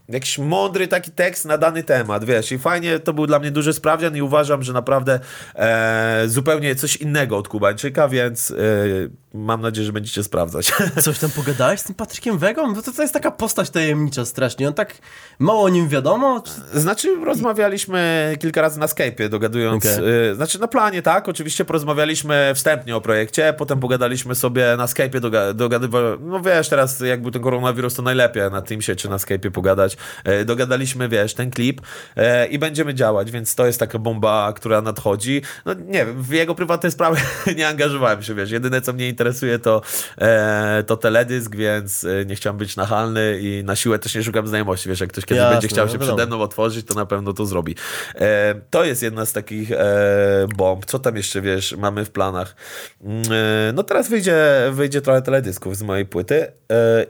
jakiś 0.10 0.38
mądry 0.40 0.88
taki 0.88 1.12
tekst 1.12 1.46
na 1.46 1.58
dany 1.58 1.84
temat, 1.84 2.26
wiesz, 2.26 2.52
i 2.52 2.60
fajnie, 2.60 3.00
to 3.00 3.14
był 3.14 3.28
dla 3.28 3.40
mnie 3.40 3.52
duży 3.52 3.74
sprawdzian 3.74 4.16
i 4.18 4.22
uważam, 4.22 4.64
że 4.64 4.74
naprawdę 4.74 5.20
e, 5.56 6.24
zupełnie 6.28 6.76
coś 6.76 6.96
innego 6.96 7.38
od 7.38 7.48
Kubańczyka, 7.48 8.08
więc 8.08 8.52
e, 8.52 8.56
mam 9.34 9.62
nadzieję, 9.62 9.86
że 9.86 9.94
będziecie 9.94 10.24
sprawdzać. 10.24 10.74
Coś 11.02 11.20
tam 11.20 11.30
pogadałeś 11.30 11.80
z 11.80 11.84
tym 11.84 11.96
Patrykiem 11.96 12.38
Wegą? 12.38 12.74
No 12.76 12.82
to, 12.82 12.92
to 12.92 13.02
jest 13.02 13.14
taka 13.14 13.32
postać 13.32 13.70
tajemnicza 13.70 14.26
strasznie. 14.26 14.68
On 14.68 14.74
tak 14.74 14.94
mało 15.40 15.64
o 15.64 15.70
nim 15.70 15.90
wiadomo. 15.90 16.44
Czy... 16.74 16.80
Znaczy, 16.80 17.16
rozmawialiśmy 17.26 18.36
kilka 18.40 18.62
razy 18.62 18.80
na 18.80 18.86
Skype'ie, 18.86 19.30
dogadując. 19.30 19.86
Okej. 19.86 20.30
y, 20.32 20.36
znaczy, 20.36 20.60
na 20.60 20.68
planie, 20.68 21.02
tak? 21.02 21.30
Oczywiście 21.30 21.66
porozmawialiśmy 21.66 22.52
wstępnie 22.56 22.96
o 22.96 23.02
projekcie, 23.02 23.54
potem 23.58 23.80
pogadaliśmy 23.80 24.36
sobie 24.36 24.76
na 24.78 24.86
Skype'ie, 24.86 25.20
doga- 25.20 25.54
dogadywa- 25.54 26.18
No 26.22 26.42
wiesz, 26.42 26.70
teraz 26.70 27.00
jak 27.00 27.22
był 27.22 27.32
ten 27.32 27.42
koronawirus, 27.42 27.94
to 27.96 28.02
najlepiej 28.02 28.44
na 28.52 28.62
Teamsie 28.62 28.96
czy 28.96 29.10
na 29.10 29.18
Skype'ie 29.18 29.52
pogadać. 29.52 29.97
E, 30.24 30.46
dogadaliśmy, 30.46 31.10
wiesz, 31.10 31.34
ten 31.34 31.52
klip 31.52 31.82
e, 32.16 32.48
i 32.48 32.60
będziemy 32.60 32.94
działać, 32.94 33.32
więc 33.32 33.56
to 33.56 33.66
jest 33.66 33.80
taka 33.80 34.00
bomba, 34.00 34.54
która 34.56 34.82
nadchodzi. 34.82 35.42
No 35.66 35.74
nie 35.74 36.06
wiem, 36.06 36.24
w 36.24 36.32
jego 36.32 36.56
prywatne 36.56 36.92
sprawy 36.92 37.18
nie 37.58 37.68
angażowałem 37.68 38.24
się, 38.24 38.36
wiesz. 38.36 38.52
Jedyne, 38.52 38.82
co 38.82 38.94
mnie 38.94 39.10
interesuje, 39.10 39.60
to, 39.60 39.82
e, 40.18 40.84
to 40.88 40.98
teledysk, 40.98 41.56
więc 41.56 42.06
nie 42.26 42.36
chciałem 42.36 42.58
być 42.58 42.76
nachalny 42.76 43.40
i 43.42 43.64
na 43.64 43.76
siłę 43.76 44.00
też 44.00 44.16
nie 44.16 44.24
szukam 44.24 44.48
znajomości, 44.48 44.90
wiesz, 44.90 45.00
jak 45.00 45.10
ktoś 45.10 45.26
kiedyś 45.26 45.42
Jasne, 45.42 45.52
będzie 45.52 45.68
chciał 45.68 45.86
no 45.86 45.92
się 45.92 46.00
przede 46.00 46.26
mną 46.26 46.42
otworzyć, 46.42 46.86
to 46.86 46.94
na 46.94 47.06
pewno 47.06 47.34
to 47.34 47.46
zrobi. 47.46 47.76
To 48.70 48.84
jest 48.84 49.04
jedna 49.04 49.26
z 49.26 49.34
takich 49.34 49.70
bomb. 50.58 50.86
Co 50.86 51.00
tam 51.00 51.16
jeszcze, 51.16 51.42
wiesz, 51.42 51.76
mamy 51.78 52.06
w 52.06 52.10
planach? 52.10 52.56
Mm, 53.04 53.24
no 53.74 53.84
teraz 53.84 54.10
wyjdzie, 54.10 54.38
wyjdzie 54.72 55.02
trochę 55.02 55.22
teledysków 55.22 55.78
z 55.78 55.84
mojej 55.84 56.06
płyty 56.06 56.52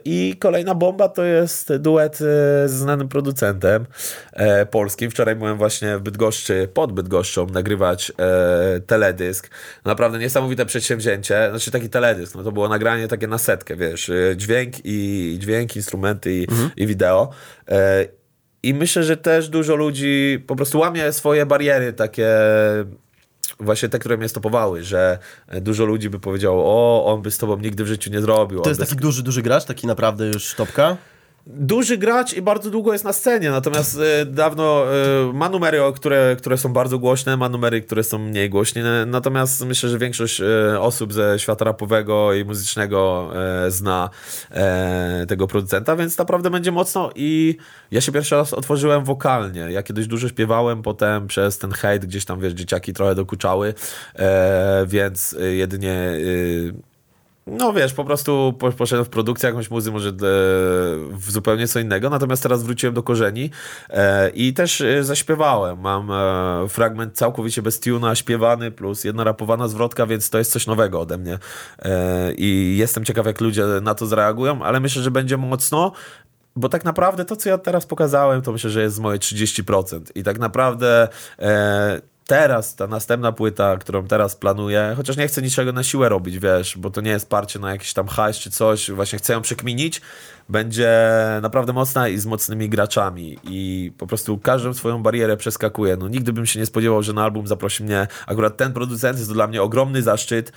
i 0.04 0.36
kolejna 0.40 0.74
bomba 0.74 1.08
to 1.08 1.24
jest 1.24 1.76
duet 1.76 2.18
z 2.66 2.77
znanym 2.78 3.08
producentem 3.08 3.86
e, 4.32 4.66
polskim. 4.66 5.10
Wczoraj 5.10 5.36
byłem 5.36 5.58
właśnie 5.58 5.98
w 5.98 6.00
Bydgoszczy, 6.00 6.68
pod 6.74 6.92
Bydgoszczą 6.92 7.46
nagrywać 7.46 8.12
e, 8.18 8.80
teledysk. 8.80 9.50
Naprawdę 9.84 10.18
niesamowite 10.18 10.66
przedsięwzięcie. 10.66 11.48
Znaczy 11.50 11.70
taki 11.70 11.88
teledysk, 11.88 12.34
no 12.34 12.42
to 12.42 12.52
było 12.52 12.68
nagranie 12.68 13.08
takie 13.08 13.26
na 13.26 13.38
setkę, 13.38 13.76
wiesz, 13.76 14.10
e, 14.10 14.36
dźwięk 14.36 14.74
i 14.84 15.36
dźwięk, 15.40 15.76
instrumenty 15.76 16.34
i, 16.34 16.46
i 16.76 16.86
wideo. 16.86 17.30
E, 17.68 18.06
i 18.62 18.74
myślę, 18.74 19.02
że 19.02 19.16
też 19.16 19.48
dużo 19.48 19.76
ludzi 19.76 20.44
po 20.46 20.56
prostu 20.56 20.78
łamie 20.78 21.12
swoje 21.12 21.46
bariery 21.46 21.92
takie 21.92 22.28
właśnie 23.60 23.88
te, 23.88 23.98
które 23.98 24.16
mnie 24.16 24.28
stopowały, 24.28 24.82
że 24.82 25.18
dużo 25.60 25.84
ludzi 25.84 26.10
by 26.10 26.20
powiedziało, 26.20 26.64
o, 26.66 27.06
on 27.12 27.22
by 27.22 27.30
z 27.30 27.38
tobą 27.38 27.58
nigdy 27.58 27.84
w 27.84 27.86
życiu 27.86 28.10
nie 28.10 28.20
zrobił. 28.20 28.60
To 28.60 28.70
jest 28.70 28.80
by 28.80 28.86
taki 28.86 29.00
duży, 29.00 29.22
duży 29.22 29.42
gracz, 29.42 29.64
taki 29.64 29.86
naprawdę 29.86 30.26
już 30.26 30.54
topka. 30.54 30.96
Duży 31.48 31.98
gracz 31.98 32.32
i 32.34 32.42
bardzo 32.42 32.70
długo 32.70 32.92
jest 32.92 33.04
na 33.04 33.12
scenie, 33.12 33.50
natomiast 33.50 33.98
e, 34.00 34.26
dawno 34.26 34.84
e, 34.94 35.32
ma 35.32 35.48
numery, 35.48 35.78
które, 35.94 36.36
które 36.38 36.58
są 36.58 36.72
bardzo 36.72 36.98
głośne, 36.98 37.36
ma 37.36 37.48
numery, 37.48 37.80
które 37.82 38.04
są 38.04 38.18
mniej 38.18 38.50
głośne, 38.50 39.06
natomiast 39.06 39.66
myślę, 39.66 39.88
że 39.88 39.98
większość 39.98 40.40
e, 40.40 40.80
osób 40.80 41.12
ze 41.12 41.38
świata 41.38 41.64
rapowego 41.64 42.34
i 42.34 42.44
muzycznego 42.44 43.30
e, 43.66 43.70
zna 43.70 44.10
e, 44.50 45.26
tego 45.28 45.46
producenta, 45.46 45.96
więc 45.96 46.18
naprawdę 46.18 46.50
będzie 46.50 46.72
mocno 46.72 47.10
i 47.14 47.56
ja 47.90 48.00
się 48.00 48.12
pierwszy 48.12 48.34
raz 48.34 48.52
otworzyłem 48.52 49.04
wokalnie. 49.04 49.60
Ja 49.70 49.82
kiedyś 49.82 50.06
dużo 50.06 50.28
śpiewałem, 50.28 50.82
potem 50.82 51.26
przez 51.26 51.58
ten 51.58 51.72
hejt 51.72 52.06
gdzieś 52.06 52.24
tam, 52.24 52.40
wiesz, 52.40 52.52
dzieciaki 52.52 52.92
trochę 52.92 53.14
dokuczały, 53.14 53.74
e, 54.14 54.86
więc 54.86 55.36
jedynie 55.40 55.92
e, 55.92 56.87
No 57.50 57.72
wiesz, 57.72 57.94
po 57.94 58.04
prostu 58.04 58.54
po, 58.58 58.72
poszedłem 58.72 59.04
w 59.04 59.08
produkcję 59.08 59.48
jakąś 59.48 59.70
muzy, 59.70 59.92
może 59.92 60.08
e, 60.08 60.12
w 61.12 61.24
zupełnie 61.28 61.68
co 61.68 61.80
innego, 61.80 62.10
natomiast 62.10 62.42
teraz 62.42 62.62
wróciłem 62.62 62.94
do 62.94 63.02
korzeni 63.02 63.50
e, 63.90 64.30
i 64.30 64.54
też 64.54 64.80
e, 64.80 65.04
zaśpiewałem. 65.04 65.80
Mam 65.80 66.08
fragment 66.68 67.16
całkowicie 67.16 67.62
bez 67.62 67.80
tuna, 67.80 68.14
śpiewany, 68.14 68.70
plus 68.70 69.04
jedna 69.04 69.24
rapowana 69.24 69.68
zwrotka, 69.68 70.06
więc 70.06 70.30
to 70.30 70.38
jest 70.38 70.52
coś 70.52 70.66
nowego 70.66 71.00
ode 71.00 71.18
mnie. 71.18 71.38
I 72.36 72.76
jestem 72.78 73.04
ciekaw, 73.04 73.26
jak 73.26 73.40
ludzie 73.40 73.64
na 73.82 73.94
to 73.94 74.06
zareagują, 74.06 74.62
ale 74.62 74.80
myślę, 74.80 75.02
że 75.02 75.10
będzie 75.10 75.36
mocno, 75.36 75.92
bo 76.56 76.68
tak 76.68 76.84
naprawdę 76.84 77.24
to, 77.24 77.36
co 77.36 77.48
ja 77.48 77.58
teraz 77.58 77.86
pokazałem, 77.86 78.42
to 78.42 78.52
myślę, 78.52 78.70
że 78.70 78.82
jest 78.82 79.00
moje 79.00 79.18
30% 79.18 80.00
i 80.14 80.22
tak 80.22 80.38
naprawdę... 80.38 81.08
teraz 82.28 82.74
ta 82.74 82.86
następna 82.86 83.32
płyta, 83.32 83.76
którą 83.76 84.06
teraz 84.06 84.36
planuję, 84.36 84.94
chociaż 84.96 85.16
nie 85.16 85.28
chcę 85.28 85.42
niczego 85.42 85.72
na 85.72 85.82
siłę 85.82 86.08
robić, 86.08 86.38
wiesz, 86.38 86.78
bo 86.78 86.90
to 86.90 87.00
nie 87.00 87.10
jest 87.10 87.28
parcie 87.28 87.58
na 87.58 87.70
jakiś 87.70 87.92
tam 87.92 88.08
hajs 88.08 88.38
czy 88.38 88.50
coś, 88.50 88.90
właśnie 88.90 89.18
chcę 89.18 89.32
ją 89.32 89.42
przekminić, 89.42 90.00
będzie 90.48 90.90
naprawdę 91.42 91.72
mocna 91.72 92.08
i 92.08 92.18
z 92.18 92.26
mocnymi 92.26 92.68
graczami. 92.68 93.38
I 93.44 93.92
po 93.98 94.06
prostu 94.06 94.38
każdą 94.38 94.74
swoją 94.74 95.02
barierę 95.02 95.36
przeskakuje. 95.36 95.96
No 95.96 96.08
nigdy 96.08 96.32
bym 96.32 96.46
się 96.46 96.60
nie 96.60 96.66
spodziewał, 96.66 97.02
że 97.02 97.12
na 97.12 97.24
album 97.24 97.46
zaprosi 97.46 97.84
mnie 97.84 98.06
akurat 98.26 98.56
ten 98.56 98.72
producent, 98.72 99.18
jest 99.18 99.30
to 99.30 99.34
dla 99.34 99.46
mnie 99.46 99.62
ogromny 99.62 100.02
zaszczyt, 100.02 100.52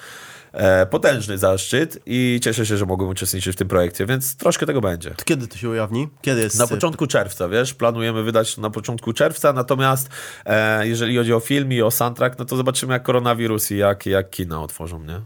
potężny 0.89 1.37
zaszczyt 1.37 1.99
i 2.05 2.39
cieszę 2.43 2.65
się, 2.65 2.77
że 2.77 2.85
mogłem 2.85 3.09
uczestniczyć 3.09 3.55
w 3.55 3.57
tym 3.57 3.67
projekcie, 3.67 4.05
więc 4.05 4.35
troszkę 4.35 4.65
tego 4.65 4.81
będzie. 4.81 5.11
To 5.11 5.23
kiedy 5.25 5.47
to 5.47 5.57
się 5.57 5.69
ujawni? 5.69 6.09
Kiedy 6.21 6.41
jest... 6.41 6.59
Na 6.59 6.67
początku 6.67 7.07
czerwca, 7.07 7.49
wiesz, 7.49 7.73
planujemy 7.73 8.23
wydać 8.23 8.57
na 8.57 8.69
początku 8.69 9.13
czerwca, 9.13 9.53
natomiast 9.53 10.09
e, 10.45 10.87
jeżeli 10.87 11.17
chodzi 11.17 11.33
o 11.33 11.39
film 11.39 11.73
i 11.73 11.81
o 11.81 11.91
soundtrack, 11.91 12.39
no 12.39 12.45
to 12.45 12.55
zobaczymy 12.55 12.93
jak 12.93 13.03
koronawirus 13.03 13.71
i 13.71 13.77
jak, 13.77 14.05
jak 14.05 14.29
kina 14.29 14.61
otworzą, 14.61 15.03
nie? 15.03 15.21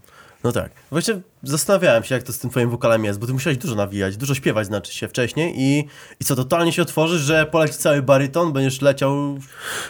No 0.45 0.51
tak. 0.51 0.71
Właśnie 0.91 1.19
zastanawiałem 1.43 2.03
się, 2.03 2.15
jak 2.15 2.23
to 2.23 2.33
z 2.33 2.39
tym 2.39 2.49
twoim 2.49 2.69
wokalem 2.69 3.05
jest, 3.05 3.19
bo 3.19 3.27
ty 3.27 3.33
musiałeś 3.33 3.57
dużo 3.57 3.75
nawijać, 3.75 4.17
dużo 4.17 4.35
śpiewać 4.35 4.67
znaczy 4.67 4.93
się 4.93 5.07
wcześniej 5.07 5.53
i, 5.57 5.87
i 6.19 6.25
co, 6.25 6.35
totalnie 6.35 6.71
się 6.71 6.81
otworzysz, 6.81 7.21
że 7.21 7.45
poleci 7.45 7.73
cały 7.73 8.01
baryton, 8.01 8.53
będziesz 8.53 8.81
leciał... 8.81 9.37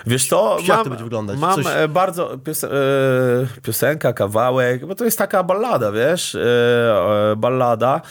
Wiesz 0.07 0.27
co, 0.27 0.57
Jak 0.59 0.67
mam, 0.67 0.83
to 0.83 0.89
będzie 0.89 1.03
wyglądać? 1.03 1.39
mam 1.39 1.55
Coś- 1.63 1.73
e, 1.75 1.87
bardzo 1.87 2.37
pios- 2.37 2.67
e, 2.67 3.61
piosenka, 3.61 4.13
kawałek, 4.13 4.85
bo 4.85 4.95
to 4.95 5.05
jest 5.05 5.17
taka 5.17 5.43
ballada, 5.43 5.91
wiesz, 5.91 6.35
e, 6.35 7.33
ballada. 7.37 8.01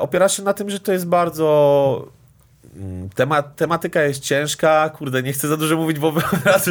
Opiera 0.00 0.28
się 0.28 0.42
na 0.42 0.52
tym, 0.54 0.70
że 0.70 0.80
to 0.80 0.92
jest 0.92 1.06
bardzo... 1.06 2.08
mm, 2.76 3.08
Temat, 3.08 3.56
tematyka 3.56 4.02
jest 4.02 4.20
ciężka, 4.22 4.88
kurde, 4.90 5.22
nie 5.22 5.32
chcę 5.32 5.48
za 5.48 5.56
dużo 5.56 5.76
mówić, 5.76 5.98
bo 5.98 6.12
razu 6.44 6.70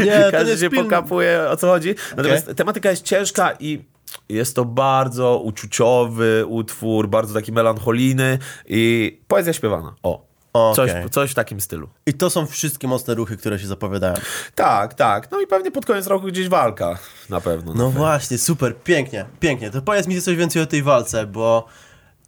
Nie, 0.00 0.28
każdy 0.30 0.58
się 0.58 0.70
pokapuje, 0.70 1.44
o 1.50 1.56
co 1.56 1.66
chodzi. 1.66 1.94
Natomiast 2.16 2.50
tematyka 2.56 2.90
jest 2.90 3.02
ciężka 3.02 3.52
i 3.60 3.91
jest 4.34 4.56
to 4.56 4.64
bardzo 4.64 5.38
uczuciowy 5.38 6.46
utwór, 6.46 7.08
bardzo 7.08 7.34
taki 7.34 7.52
melancholijny 7.52 8.38
i 8.66 9.20
poezja 9.28 9.52
śpiewana. 9.52 9.94
O, 10.02 10.72
coś, 10.76 10.90
Okej. 10.90 11.10
coś 11.10 11.30
w 11.30 11.34
takim 11.34 11.60
stylu. 11.60 11.88
I 12.06 12.14
to 12.14 12.30
są 12.30 12.46
wszystkie 12.46 12.88
mocne 12.88 13.14
ruchy, 13.14 13.36
które 13.36 13.58
się 13.58 13.66
zapowiadają. 13.66 14.14
Tak, 14.54 14.94
tak. 14.94 15.30
No 15.30 15.40
i 15.40 15.46
pewnie 15.46 15.70
pod 15.70 15.86
koniec 15.86 16.06
roku 16.06 16.26
gdzieś 16.26 16.48
walka 16.48 16.98
na 17.30 17.40
pewno. 17.40 17.74
No 17.74 17.90
właśnie, 17.90 18.38
super, 18.38 18.76
pięknie, 18.76 19.24
pięknie. 19.40 19.70
To 19.70 19.82
powiedz 19.82 20.06
mi 20.06 20.22
coś 20.22 20.36
więcej 20.36 20.62
o 20.62 20.66
tej 20.66 20.82
walce, 20.82 21.26
bo 21.26 21.66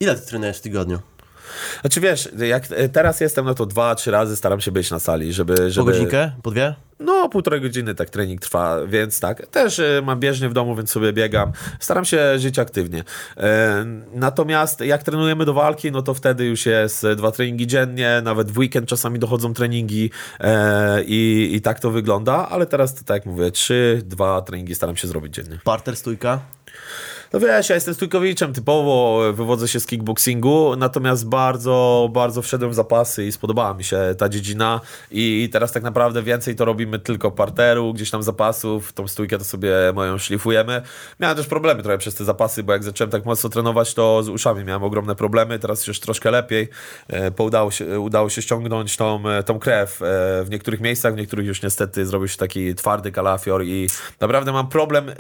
ile 0.00 0.14
ty 0.14 0.26
trenujesz 0.26 0.58
w 0.58 0.60
tygodniu? 0.60 0.98
Znaczy 1.80 2.00
wiesz, 2.00 2.28
jak 2.38 2.64
e, 2.70 2.88
teraz 2.88 3.20
jestem, 3.20 3.44
no 3.44 3.54
to 3.54 3.66
dwa, 3.66 3.94
trzy 3.94 4.10
razy 4.10 4.36
staram 4.36 4.60
się 4.60 4.72
być 4.72 4.90
na 4.90 4.98
sali, 4.98 5.32
żeby... 5.32 5.56
Po 5.56 5.70
żeby... 5.70 5.92
godzinkę? 5.92 6.32
Po 6.42 6.50
dwie? 6.50 6.74
No, 7.00 7.28
półtorej 7.28 7.60
godziny 7.60 7.94
tak 7.94 8.10
trening 8.10 8.40
trwa, 8.40 8.86
więc 8.86 9.20
tak. 9.20 9.46
Też 9.46 9.78
e, 9.78 10.02
mam 10.04 10.20
bieżnię 10.20 10.48
w 10.48 10.52
domu, 10.52 10.76
więc 10.76 10.90
sobie 10.90 11.12
biegam. 11.12 11.52
Staram 11.80 12.04
się 12.04 12.38
żyć 12.38 12.58
aktywnie. 12.58 13.04
E, 13.36 13.84
natomiast 14.14 14.80
jak 14.80 15.02
trenujemy 15.02 15.44
do 15.44 15.54
walki, 15.54 15.92
no 15.92 16.02
to 16.02 16.14
wtedy 16.14 16.44
już 16.44 16.66
jest 16.66 17.06
dwa 17.16 17.30
treningi 17.30 17.66
dziennie, 17.66 18.20
nawet 18.24 18.50
w 18.50 18.58
weekend 18.58 18.88
czasami 18.88 19.18
dochodzą 19.18 19.54
treningi 19.54 20.10
i, 21.06 21.50
i 21.52 21.60
tak 21.60 21.80
to 21.80 21.90
wygląda, 21.90 22.48
ale 22.48 22.66
teraz, 22.66 22.94
to, 22.94 23.04
tak 23.04 23.14
jak 23.16 23.26
mówię, 23.26 23.50
trzy, 23.50 24.02
dwa 24.04 24.42
treningi 24.42 24.74
staram 24.74 24.96
się 24.96 25.08
zrobić 25.08 25.34
dziennie. 25.34 25.58
Parter, 25.64 25.96
stójka? 25.96 26.40
No 27.32 27.40
wiesz, 27.40 27.68
ja 27.68 27.74
jestem 27.74 27.94
stójkowiczem, 27.94 28.52
typowo 28.52 29.20
wywodzę 29.32 29.68
się 29.68 29.80
z 29.80 29.86
kickboxingu, 29.86 30.76
natomiast 30.76 31.28
bardzo, 31.28 32.08
bardzo 32.12 32.42
wszedłem 32.42 32.70
w 32.70 32.74
zapasy 32.74 33.26
i 33.26 33.32
spodobała 33.32 33.74
mi 33.74 33.84
się 33.84 33.98
ta 34.18 34.28
dziedzina 34.28 34.80
i 35.10 35.48
teraz 35.52 35.72
tak 35.72 35.82
naprawdę 35.82 36.22
więcej 36.22 36.56
to 36.56 36.64
robimy 36.64 36.98
tylko 36.98 37.30
parteru, 37.30 37.94
gdzieś 37.94 38.10
tam 38.10 38.22
zapasów, 38.22 38.92
tą 38.92 39.08
stójkę 39.08 39.38
to 39.38 39.44
sobie 39.44 39.72
moją 39.94 40.18
szlifujemy. 40.18 40.82
Miałem 41.20 41.36
też 41.36 41.46
problemy 41.46 41.82
trochę 41.82 41.98
przez 41.98 42.14
te 42.14 42.24
zapasy, 42.24 42.62
bo 42.62 42.72
jak 42.72 42.84
zacząłem 42.84 43.10
tak 43.10 43.24
mocno 43.24 43.50
trenować, 43.50 43.94
to 43.94 44.22
z 44.22 44.28
uszami 44.28 44.64
miałem 44.64 44.82
ogromne 44.82 45.14
problemy, 45.14 45.58
teraz 45.58 45.86
już 45.86 46.00
troszkę 46.00 46.30
lepiej, 46.30 46.68
e, 47.08 47.30
bo 47.30 47.44
udało 47.44 47.70
się, 47.70 48.00
udało 48.00 48.30
się 48.30 48.42
ściągnąć 48.42 48.96
tą, 48.96 49.28
e, 49.28 49.42
tą 49.42 49.58
krew 49.58 50.02
e, 50.02 50.04
w 50.44 50.50
niektórych 50.50 50.80
miejscach, 50.80 51.14
w 51.14 51.16
niektórych 51.16 51.46
już 51.46 51.62
niestety 51.62 52.06
zrobił 52.06 52.28
się 52.28 52.36
taki 52.36 52.74
twardy 52.74 53.12
kalafior 53.12 53.64
i 53.64 53.88
naprawdę 54.20 54.52
mam 54.52 54.68
problem 54.68 55.08
e, 55.08 55.14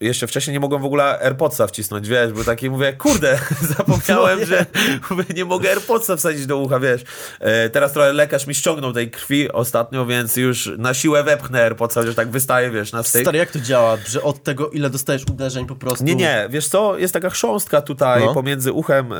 jeszcze 0.00 0.26
wcześniej 0.26 0.52
nie 0.52 0.60
mogłem 0.60 0.82
w 0.82 0.84
ogóle 0.84 1.20
AirPodsa 1.20 1.66
wcisnąć, 1.66 2.08
wiesz, 2.08 2.32
bo 2.32 2.44
taki 2.44 2.70
mówię, 2.70 2.92
kurde, 2.92 3.38
zapomniałem, 3.76 4.40
No 4.40 4.46
że 4.46 4.66
mówię, 5.10 5.24
nie 5.34 5.44
mogę 5.44 5.70
AirPodsa 5.70 6.16
wsadzić 6.16 6.46
do 6.46 6.56
ucha, 6.56 6.80
wiesz. 6.80 7.02
E, 7.40 7.70
teraz 7.70 7.92
trochę 7.92 8.12
lekarz 8.12 8.46
mi 8.46 8.54
ściągnął 8.54 8.92
tej 8.92 9.10
krwi 9.10 9.52
ostatnio, 9.52 10.06
więc 10.06 10.36
już 10.36 10.70
na 10.78 10.94
siłę 10.94 11.22
wepchnę 11.24 11.62
AirPodsa, 11.62 12.00
chociaż 12.00 12.14
tak 12.14 12.30
wystaje, 12.30 12.70
wiesz, 12.70 12.92
na 12.92 13.02
styk. 13.02 13.22
Stary, 13.22 13.38
jak 13.38 13.50
to 13.50 13.60
działa, 13.60 13.96
że 14.08 14.22
od 14.22 14.42
tego, 14.42 14.70
ile 14.70 14.90
dostajesz 14.90 15.22
uderzeń 15.30 15.66
po 15.66 15.76
prostu... 15.76 16.04
Nie, 16.04 16.14
nie, 16.14 16.46
wiesz 16.50 16.68
co, 16.68 16.98
jest 16.98 17.14
taka 17.14 17.30
chrząstka 17.30 17.80
tutaj 17.82 18.24
No. 18.24 18.34
pomiędzy 18.34 18.72
uchem 18.72 19.12
e, 19.12 19.16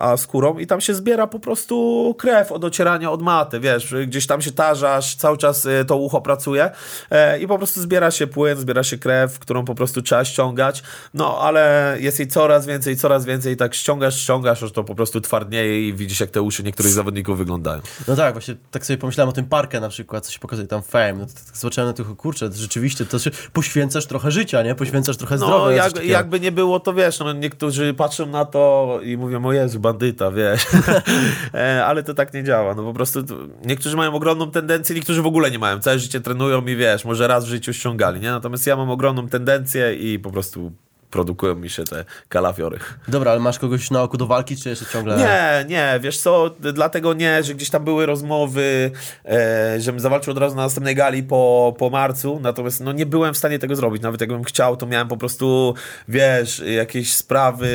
a 0.00 0.16
skórą 0.16 0.58
i 0.58 0.66
tam 0.66 0.80
się 0.80 0.94
zbiera 0.94 1.26
po 1.26 1.38
prostu 1.38 2.14
krew 2.18 2.52
od 2.52 2.64
ocierania 2.64 3.10
od 3.10 3.22
maty, 3.22 3.60
wiesz, 3.60 3.94
gdzieś 4.06 4.26
tam 4.26 4.42
się 4.42 4.52
tarzasz, 4.52 5.14
cały 5.14 5.38
czas 5.38 5.66
e, 5.66 5.84
to 5.84 5.96
ucho 5.96 6.20
pracuje 6.20 6.70
e, 7.10 7.38
i 7.38 7.46
po 7.46 7.58
prostu 7.58 7.80
zbiera 7.82 8.10
się 8.10 8.26
płyn, 8.26 8.56
zbiera 8.58 8.82
się 8.82 8.98
krew, 8.98 9.38
którą 9.38 9.64
po 9.64 9.74
prostu 9.74 9.97
trzeba 10.02 10.24
ściągać, 10.24 10.82
no 11.14 11.38
ale 11.40 11.96
jest 12.00 12.18
jej 12.18 12.28
coraz 12.28 12.66
więcej, 12.66 12.96
coraz 12.96 13.24
więcej, 13.24 13.56
tak 13.56 13.74
ściągasz, 13.74 14.20
ściągasz, 14.20 14.62
aż 14.62 14.72
to 14.72 14.84
po 14.84 14.94
prostu 14.94 15.20
twardnieje 15.20 15.88
i 15.88 15.94
widzisz 15.94 16.20
jak 16.20 16.30
te 16.30 16.42
uszy 16.42 16.62
niektórych 16.62 16.92
zawodników 16.92 17.38
wyglądają. 17.38 17.80
No 18.08 18.16
tak, 18.16 18.32
właśnie 18.32 18.56
tak 18.70 18.86
sobie 18.86 18.96
pomyślałem 18.96 19.28
o 19.28 19.32
tym 19.32 19.44
parkę 19.44 19.80
na 19.80 19.88
przykład, 19.88 20.26
co 20.26 20.32
się 20.32 20.38
pokazuje 20.38 20.68
tam 20.68 20.82
fame, 20.82 21.12
no 21.12 21.26
to, 21.26 21.32
tak 21.32 21.56
zobaczyłem 21.56 21.88
na 21.88 21.92
tych, 21.92 22.16
kurczę, 22.16 22.50
rzeczywiście, 22.52 23.06
to 23.06 23.18
się 23.18 23.30
poświęcasz 23.52 24.06
trochę 24.06 24.30
życia, 24.30 24.62
nie? 24.62 24.74
Poświęcasz 24.74 25.16
trochę 25.16 25.38
zdrowia. 25.38 25.76
No, 25.76 25.84
na 25.84 25.90
coś 25.90 25.94
jak, 25.94 26.04
jakby 26.04 26.40
nie 26.40 26.52
było, 26.52 26.80
to 26.80 26.94
wiesz, 26.94 27.18
no, 27.18 27.32
niektórzy 27.32 27.94
patrzą 27.94 28.26
na 28.26 28.44
to 28.44 29.00
i 29.02 29.16
mówią, 29.16 29.46
o 29.46 29.52
Jezu, 29.52 29.80
bandyta, 29.80 30.30
wiesz. 30.30 30.66
E, 31.54 31.86
Ale 31.86 32.02
to 32.02 32.14
tak 32.14 32.34
nie 32.34 32.44
działa. 32.44 32.74
No 32.74 32.82
po 32.82 32.92
prostu 32.92 33.20
niektórzy 33.64 33.96
mają 33.96 34.14
ogromną 34.14 34.50
tendencję, 34.50 34.94
niektórzy 34.94 35.22
w 35.22 35.26
ogóle 35.26 35.50
nie 35.50 35.58
mają. 35.58 35.80
Całe 35.80 35.98
życie 35.98 36.20
trenują 36.20 36.66
i 36.66 36.76
wiesz, 36.76 37.04
może 37.04 37.28
raz 37.28 37.44
w 37.44 37.48
życiu 37.48 37.72
ściągali, 37.72 38.20
nie? 38.20 38.30
Natomiast 38.30 38.66
ja 38.66 38.76
mam 38.76 38.90
ogromną 38.90 39.28
tendencję 39.28 39.87
i 39.94 40.18
po 40.18 40.30
prostu 40.30 40.72
produkują 41.10 41.54
mi 41.54 41.70
się 41.70 41.84
te 41.84 42.04
kalafiory. 42.28 42.78
Dobra, 43.08 43.30
ale 43.30 43.40
masz 43.40 43.58
kogoś 43.58 43.90
na 43.90 44.02
oku 44.02 44.16
do 44.16 44.26
walki, 44.26 44.56
czy 44.56 44.68
jeszcze 44.68 44.86
ciągle... 44.86 45.16
Nie, 45.16 45.64
nie, 45.68 46.00
wiesz 46.02 46.18
co, 46.18 46.50
dlatego 46.60 47.14
nie, 47.14 47.42
że 47.42 47.54
gdzieś 47.54 47.70
tam 47.70 47.84
były 47.84 48.06
rozmowy, 48.06 48.90
e, 49.24 49.80
żebym 49.80 50.00
zawalczył 50.00 50.30
od 50.30 50.38
razu 50.38 50.56
na 50.56 50.62
następnej 50.62 50.94
gali 50.94 51.22
po, 51.22 51.74
po 51.78 51.90
marcu, 51.90 52.40
natomiast 52.42 52.80
no 52.80 52.92
nie 52.92 53.06
byłem 53.06 53.34
w 53.34 53.38
stanie 53.38 53.58
tego 53.58 53.76
zrobić, 53.76 54.02
nawet 54.02 54.20
jakbym 54.20 54.44
chciał, 54.44 54.76
to 54.76 54.86
miałem 54.86 55.08
po 55.08 55.16
prostu, 55.16 55.74
wiesz, 56.08 56.62
jakieś 56.66 57.12
sprawy 57.12 57.68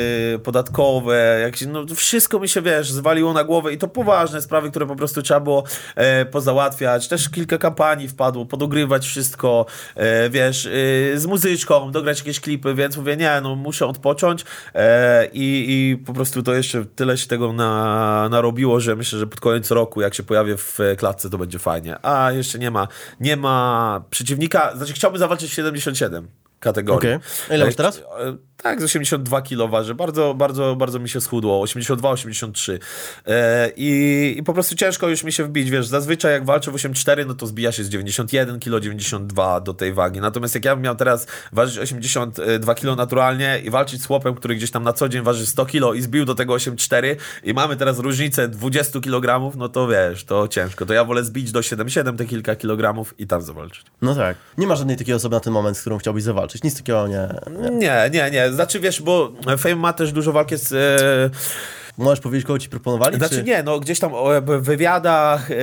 podatkowe, 0.44 1.40
jakieś, 1.42 1.68
no 1.68 1.86
wszystko 1.96 2.40
mi 2.40 2.48
się, 2.48 2.62
wiesz, 2.62 2.90
zwaliło 2.90 3.32
na 3.32 3.44
głowę 3.44 3.72
i 3.72 3.78
to 3.78 3.88
poważne 3.88 4.42
sprawy, 4.42 4.70
które 4.70 4.86
po 4.86 4.96
prostu 4.96 5.22
trzeba 5.22 5.40
było 5.40 5.64
e, 5.94 6.24
pozałatwiać, 6.24 7.08
też 7.08 7.28
kilka 7.28 7.58
kampanii 7.58 8.08
wpadło, 8.08 8.46
podogrywać 8.46 9.06
wszystko, 9.06 9.66
e, 9.94 10.30
wiesz, 10.30 10.66
e, 10.66 10.70
z 11.18 11.26
muzyczką, 11.26 11.90
dograć 11.90 12.18
jakieś 12.18 12.40
klipy, 12.40 12.74
więc 12.74 12.96
mówię, 12.96 13.16
nie, 13.16 13.23
no 13.42 13.56
muszę 13.56 13.86
odpocząć 13.86 14.44
e, 14.74 15.26
i, 15.32 15.66
i 15.68 15.96
po 15.96 16.12
prostu 16.12 16.42
to 16.42 16.54
jeszcze 16.54 16.84
tyle 16.84 17.18
się 17.18 17.28
tego 17.28 17.52
na, 17.52 18.28
narobiło, 18.30 18.80
że 18.80 18.96
myślę, 18.96 19.18
że 19.18 19.26
pod 19.26 19.40
koniec 19.40 19.70
roku, 19.70 20.00
jak 20.00 20.14
się 20.14 20.22
pojawię 20.22 20.56
w 20.56 20.80
e, 20.80 20.96
klatce, 20.96 21.30
to 21.30 21.38
będzie 21.38 21.58
fajnie. 21.58 22.06
A 22.06 22.32
jeszcze 22.32 22.58
nie 22.58 22.70
ma, 22.70 22.88
nie 23.20 23.36
ma 23.36 24.00
przeciwnika, 24.10 24.76
znaczy 24.76 24.92
chciałbym 24.92 25.18
zawalczyć 25.18 25.50
w 25.50 25.54
77 25.54 26.43
kategorii. 26.64 27.18
A 27.50 27.54
ile 27.54 27.64
masz 27.64 27.74
teraz? 27.74 27.98
E, 27.98 28.36
Tak, 28.56 28.80
z 28.80 28.84
82 28.84 29.42
kg 29.42 29.70
waży. 29.70 29.94
Bardzo, 29.94 30.34
bardzo, 30.34 30.76
bardzo 30.76 30.98
mi 30.98 31.08
się 31.08 31.20
schudło. 31.20 31.60
82, 31.60 32.10
83. 32.10 32.78
E, 33.26 33.70
i, 33.76 34.34
I 34.38 34.42
po 34.42 34.52
prostu 34.54 34.76
ciężko 34.76 35.08
już 35.08 35.24
mi 35.24 35.32
się 35.32 35.44
wbić. 35.44 35.70
Wiesz, 35.70 35.86
zazwyczaj 35.86 36.32
jak 36.32 36.44
walczę 36.44 36.70
w 36.70 36.74
84, 36.74 37.24
no 37.24 37.34
to 37.34 37.46
zbija 37.46 37.72
się 37.72 37.84
z 37.84 37.88
91 37.88 38.60
kg, 38.60 38.80
92 38.80 39.60
do 39.60 39.74
tej 39.74 39.92
wagi. 39.92 40.20
Natomiast 40.20 40.54
jak 40.54 40.64
ja 40.64 40.76
bym 40.76 40.84
miał 40.84 40.96
teraz 40.96 41.26
ważyć 41.52 41.78
82 41.78 42.74
kg 42.74 42.96
naturalnie 42.96 43.60
i 43.64 43.70
walczyć 43.70 44.02
z 44.02 44.06
chłopem, 44.06 44.34
który 44.34 44.54
gdzieś 44.54 44.70
tam 44.70 44.82
na 44.82 44.92
co 44.92 45.08
dzień 45.08 45.22
waży 45.22 45.46
100 45.46 45.66
kg 45.66 45.98
i 45.98 46.02
zbił 46.02 46.24
do 46.24 46.34
tego 46.34 46.54
84 46.54 47.16
i 47.44 47.54
mamy 47.54 47.76
teraz 47.76 47.98
różnicę 47.98 48.48
20 48.48 49.00
kg, 49.00 49.56
no 49.56 49.68
to 49.68 49.88
wiesz, 49.88 50.24
to 50.24 50.48
ciężko. 50.48 50.86
To 50.86 50.94
ja 50.94 51.04
wolę 51.04 51.24
zbić 51.24 51.52
do 51.52 51.62
77 51.62 52.16
te 52.16 52.24
kilka 52.24 52.56
kilogramów 52.56 53.14
i 53.18 53.26
tam 53.26 53.42
zawalczyć. 53.42 53.86
No 54.02 54.14
tak. 54.14 54.36
Nie 54.58 54.66
ma 54.66 54.76
żadnej 54.76 54.96
takiej 54.96 55.14
osoby 55.14 55.36
na 55.36 55.40
ten 55.40 55.52
moment, 55.52 55.76
z 55.76 55.80
którą 55.80 55.98
chciałbyś 55.98 56.22
zawalczyć. 56.22 56.53
Walczyć, 56.54 56.62
nic 56.62 56.76
takiego 56.76 57.08
nie... 57.08 57.28
nie. 57.60 57.70
Nie, 57.70 58.10
nie, 58.12 58.30
nie. 58.30 58.52
Znaczy 58.52 58.80
wiesz, 58.80 59.02
bo 59.02 59.32
Fame 59.58 59.76
ma 59.76 59.92
też 59.92 60.12
dużo 60.12 60.32
walki 60.32 60.56
z... 60.56 60.72
E, 60.72 61.64
Możesz 61.98 62.20
powiedzieć, 62.20 62.46
kogo 62.46 62.58
ci 62.58 62.68
proponowali? 62.68 63.16
Znaczy 63.16 63.34
czy... 63.34 63.42
nie, 63.42 63.62
no 63.62 63.80
gdzieś 63.80 63.98
tam 63.98 64.12
w 64.46 64.62
wywiadach 64.62 65.50
e, 65.50 65.54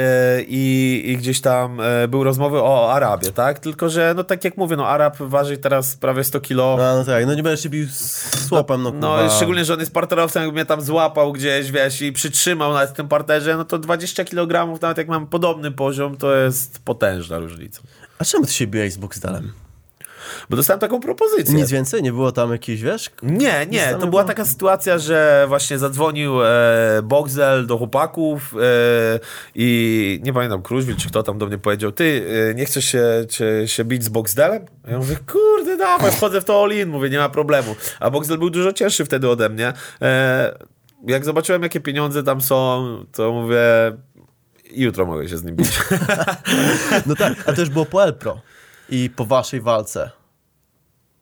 i, 0.48 1.02
i 1.06 1.18
gdzieś 1.18 1.42
tam 1.42 1.80
e, 1.82 2.08
były 2.08 2.24
rozmowy 2.26 2.62
o 2.62 2.94
Arabie, 2.94 3.32
tak? 3.32 3.60
Tylko, 3.60 3.90
że 3.90 4.14
no 4.16 4.24
tak 4.24 4.44
jak 4.44 4.58
mówię, 4.58 4.76
no 4.76 4.88
Arab 4.88 5.18
waży 5.18 5.58
teraz 5.58 5.96
prawie 5.96 6.24
100 6.24 6.40
kilo. 6.40 6.76
No, 6.78 6.96
no 6.98 7.06
tak, 7.06 7.26
no 7.26 7.34
nie 7.34 7.44
będziesz 7.44 7.64
się 7.64 7.70
bił 7.70 7.88
z 7.90 8.48
słopem, 8.48 8.82
no, 8.84 8.92
No, 8.92 9.16
kurwa. 9.18 9.30
szczególnie, 9.36 9.66
że 9.66 9.74
on 9.74 9.80
jest 9.80 9.94
parterowcem, 9.94 10.44
jakby 10.44 10.56
mnie 10.56 10.66
tam 10.66 10.82
złapał 10.82 11.34
gdzieś, 11.34 11.72
wiesz, 11.72 12.02
i 12.02 12.12
przytrzymał 12.14 12.74
nawet 12.74 12.90
w 12.90 12.94
tym 12.94 13.08
parterze, 13.08 13.58
no 13.58 13.66
to 13.66 13.80
20 13.80 14.24
kg, 14.26 14.82
nawet 14.82 14.98
jak 14.98 15.08
mam 15.08 15.28
podobny 15.28 15.72
poziom, 15.72 16.18
to 16.18 16.36
jest 16.36 16.80
potężna 16.86 17.40
różnica. 17.40 17.82
A 18.20 18.26
czemu 18.26 18.46
ty 18.46 18.54
się 18.54 18.68
biłeś 18.68 18.94
z 18.94 18.98
Boxdelem? 18.98 19.52
Bo 20.50 20.58
dostałem 20.58 20.80
taką 20.80 21.00
propozycję. 21.00 21.56
Nic 21.56 21.72
więcej? 21.72 22.04
Nie 22.04 22.12
było 22.12 22.32
tam 22.32 22.52
jakiejś, 22.52 22.82
wiesz? 22.82 23.10
Nie, 23.24 23.68
nie, 23.70 23.96
to 24.00 24.08
była 24.08 24.24
taka 24.24 24.46
sytuacja, 24.46 24.98
że 24.98 25.46
właśnie 25.48 25.78
zadzwonił 25.78 26.44
e, 26.44 26.48
Boxel 27.04 27.68
do 27.68 27.78
chłopaków 27.78 28.56
e, 28.56 29.20
i 29.56 30.20
nie 30.24 30.34
pamiętam, 30.34 30.62
Kruszwil 30.62 30.96
czy 30.96 31.08
kto 31.08 31.24
tam 31.24 31.38
do 31.38 31.48
mnie 31.48 31.58
powiedział, 31.58 31.92
ty 31.92 32.26
e, 32.50 32.54
nie 32.54 32.66
chcesz 32.66 32.86
się, 32.86 33.26
się, 33.30 33.68
się 33.68 33.86
bić 33.86 34.04
z 34.04 34.10
Boxdelem? 34.10 34.66
Ja 34.88 34.98
mówię, 34.98 35.16
kurde, 35.32 35.78
dawaj, 35.78 36.12
wchodzę 36.12 36.42
w 36.42 36.46
to 36.46 36.64
all 36.64 36.72
in, 36.72 36.90
mówię, 36.90 37.10
nie 37.10 37.18
ma 37.18 37.30
problemu. 37.30 37.76
A 38.00 38.10
Boxel 38.10 38.38
był 38.38 38.50
dużo 38.50 38.74
cięższy 38.74 39.06
wtedy 39.06 39.30
ode 39.30 39.50
mnie. 39.50 39.74
E, 40.02 40.58
jak 41.08 41.26
zobaczyłem, 41.26 41.64
jakie 41.64 41.80
pieniądze 41.80 42.24
tam 42.24 42.42
są, 42.42 42.86
to 43.12 43.32
mówię, 43.32 43.58
jutro 44.72 45.06
mogę 45.06 45.30
się 45.30 45.38
z 45.38 45.44
nim 45.44 45.56
bić. 45.56 45.72
No 47.06 47.16
tak, 47.16 47.34
a 47.46 47.54
to 47.54 47.62
już 47.62 47.70
było 47.70 47.86
po 47.86 48.04
Elpro 48.04 48.42
i 48.92 49.10
po 49.10 49.26
waszej 49.26 49.62
walce. 49.62 50.12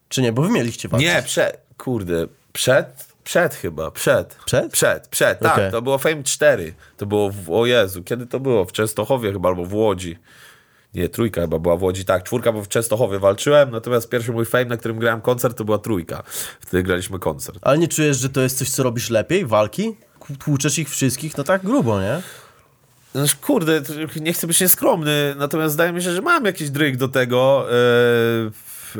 Czy 0.09 0.21
nie? 0.21 0.31
Bo 0.31 0.41
wy 0.41 0.49
mieliście 0.49 0.89
walkę. 0.89 1.05
Nie, 1.05 1.23
przed, 1.23 1.61
kurde, 1.77 2.27
przed, 2.53 3.07
przed 3.23 3.55
chyba, 3.55 3.91
przed. 3.91 4.35
Przed? 4.45 4.71
Przed, 4.71 5.07
przed, 5.07 5.39
tak, 5.39 5.53
Okej. 5.53 5.71
to 5.71 5.81
było 5.81 5.97
Fame 5.97 6.23
4, 6.23 6.73
to 6.97 7.05
było, 7.05 7.31
w, 7.31 7.49
o 7.51 7.65
Jezu, 7.65 8.03
kiedy 8.03 8.25
to 8.25 8.39
było? 8.39 8.65
W 8.65 8.71
Częstochowie 8.71 9.31
chyba, 9.31 9.49
albo 9.49 9.65
w 9.65 9.73
Łodzi. 9.73 10.17
Nie, 10.93 11.09
trójka 11.09 11.41
chyba 11.41 11.59
była 11.59 11.77
w 11.77 11.83
Łodzi, 11.83 12.05
tak, 12.05 12.23
czwórka, 12.23 12.51
bo 12.51 12.63
w 12.63 12.67
Częstochowie 12.67 13.19
walczyłem, 13.19 13.71
natomiast 13.71 14.09
pierwszy 14.09 14.31
mój 14.31 14.45
Fame, 14.45 14.65
na 14.65 14.77
którym 14.77 14.99
grałem 14.99 15.21
koncert, 15.21 15.57
to 15.57 15.65
była 15.65 15.77
trójka. 15.77 16.23
Wtedy 16.59 16.83
graliśmy 16.83 17.19
koncert. 17.19 17.59
Ale 17.61 17.77
nie 17.77 17.87
czujesz, 17.87 18.17
że 18.17 18.29
to 18.29 18.41
jest 18.41 18.57
coś, 18.57 18.69
co 18.69 18.83
robisz 18.83 19.09
lepiej? 19.09 19.45
Walki? 19.45 19.97
Tłuczesz 20.39 20.79
ich 20.79 20.89
wszystkich? 20.89 21.37
No 21.37 21.43
tak 21.43 21.61
grubo, 21.63 22.01
nie? 22.01 22.21
Znaczy, 23.15 23.35
kurde, 23.41 23.81
nie 24.21 24.33
chcę 24.33 24.47
być 24.47 24.61
nieskromny, 24.61 25.35
natomiast 25.37 25.73
zdaje 25.73 25.93
mi 25.93 26.03
się, 26.03 26.11
że 26.11 26.21
mam 26.21 26.45
jakiś 26.45 26.69
dryg 26.69 26.97
do 26.97 27.07
tego 27.07 27.67
yy, 28.43 28.51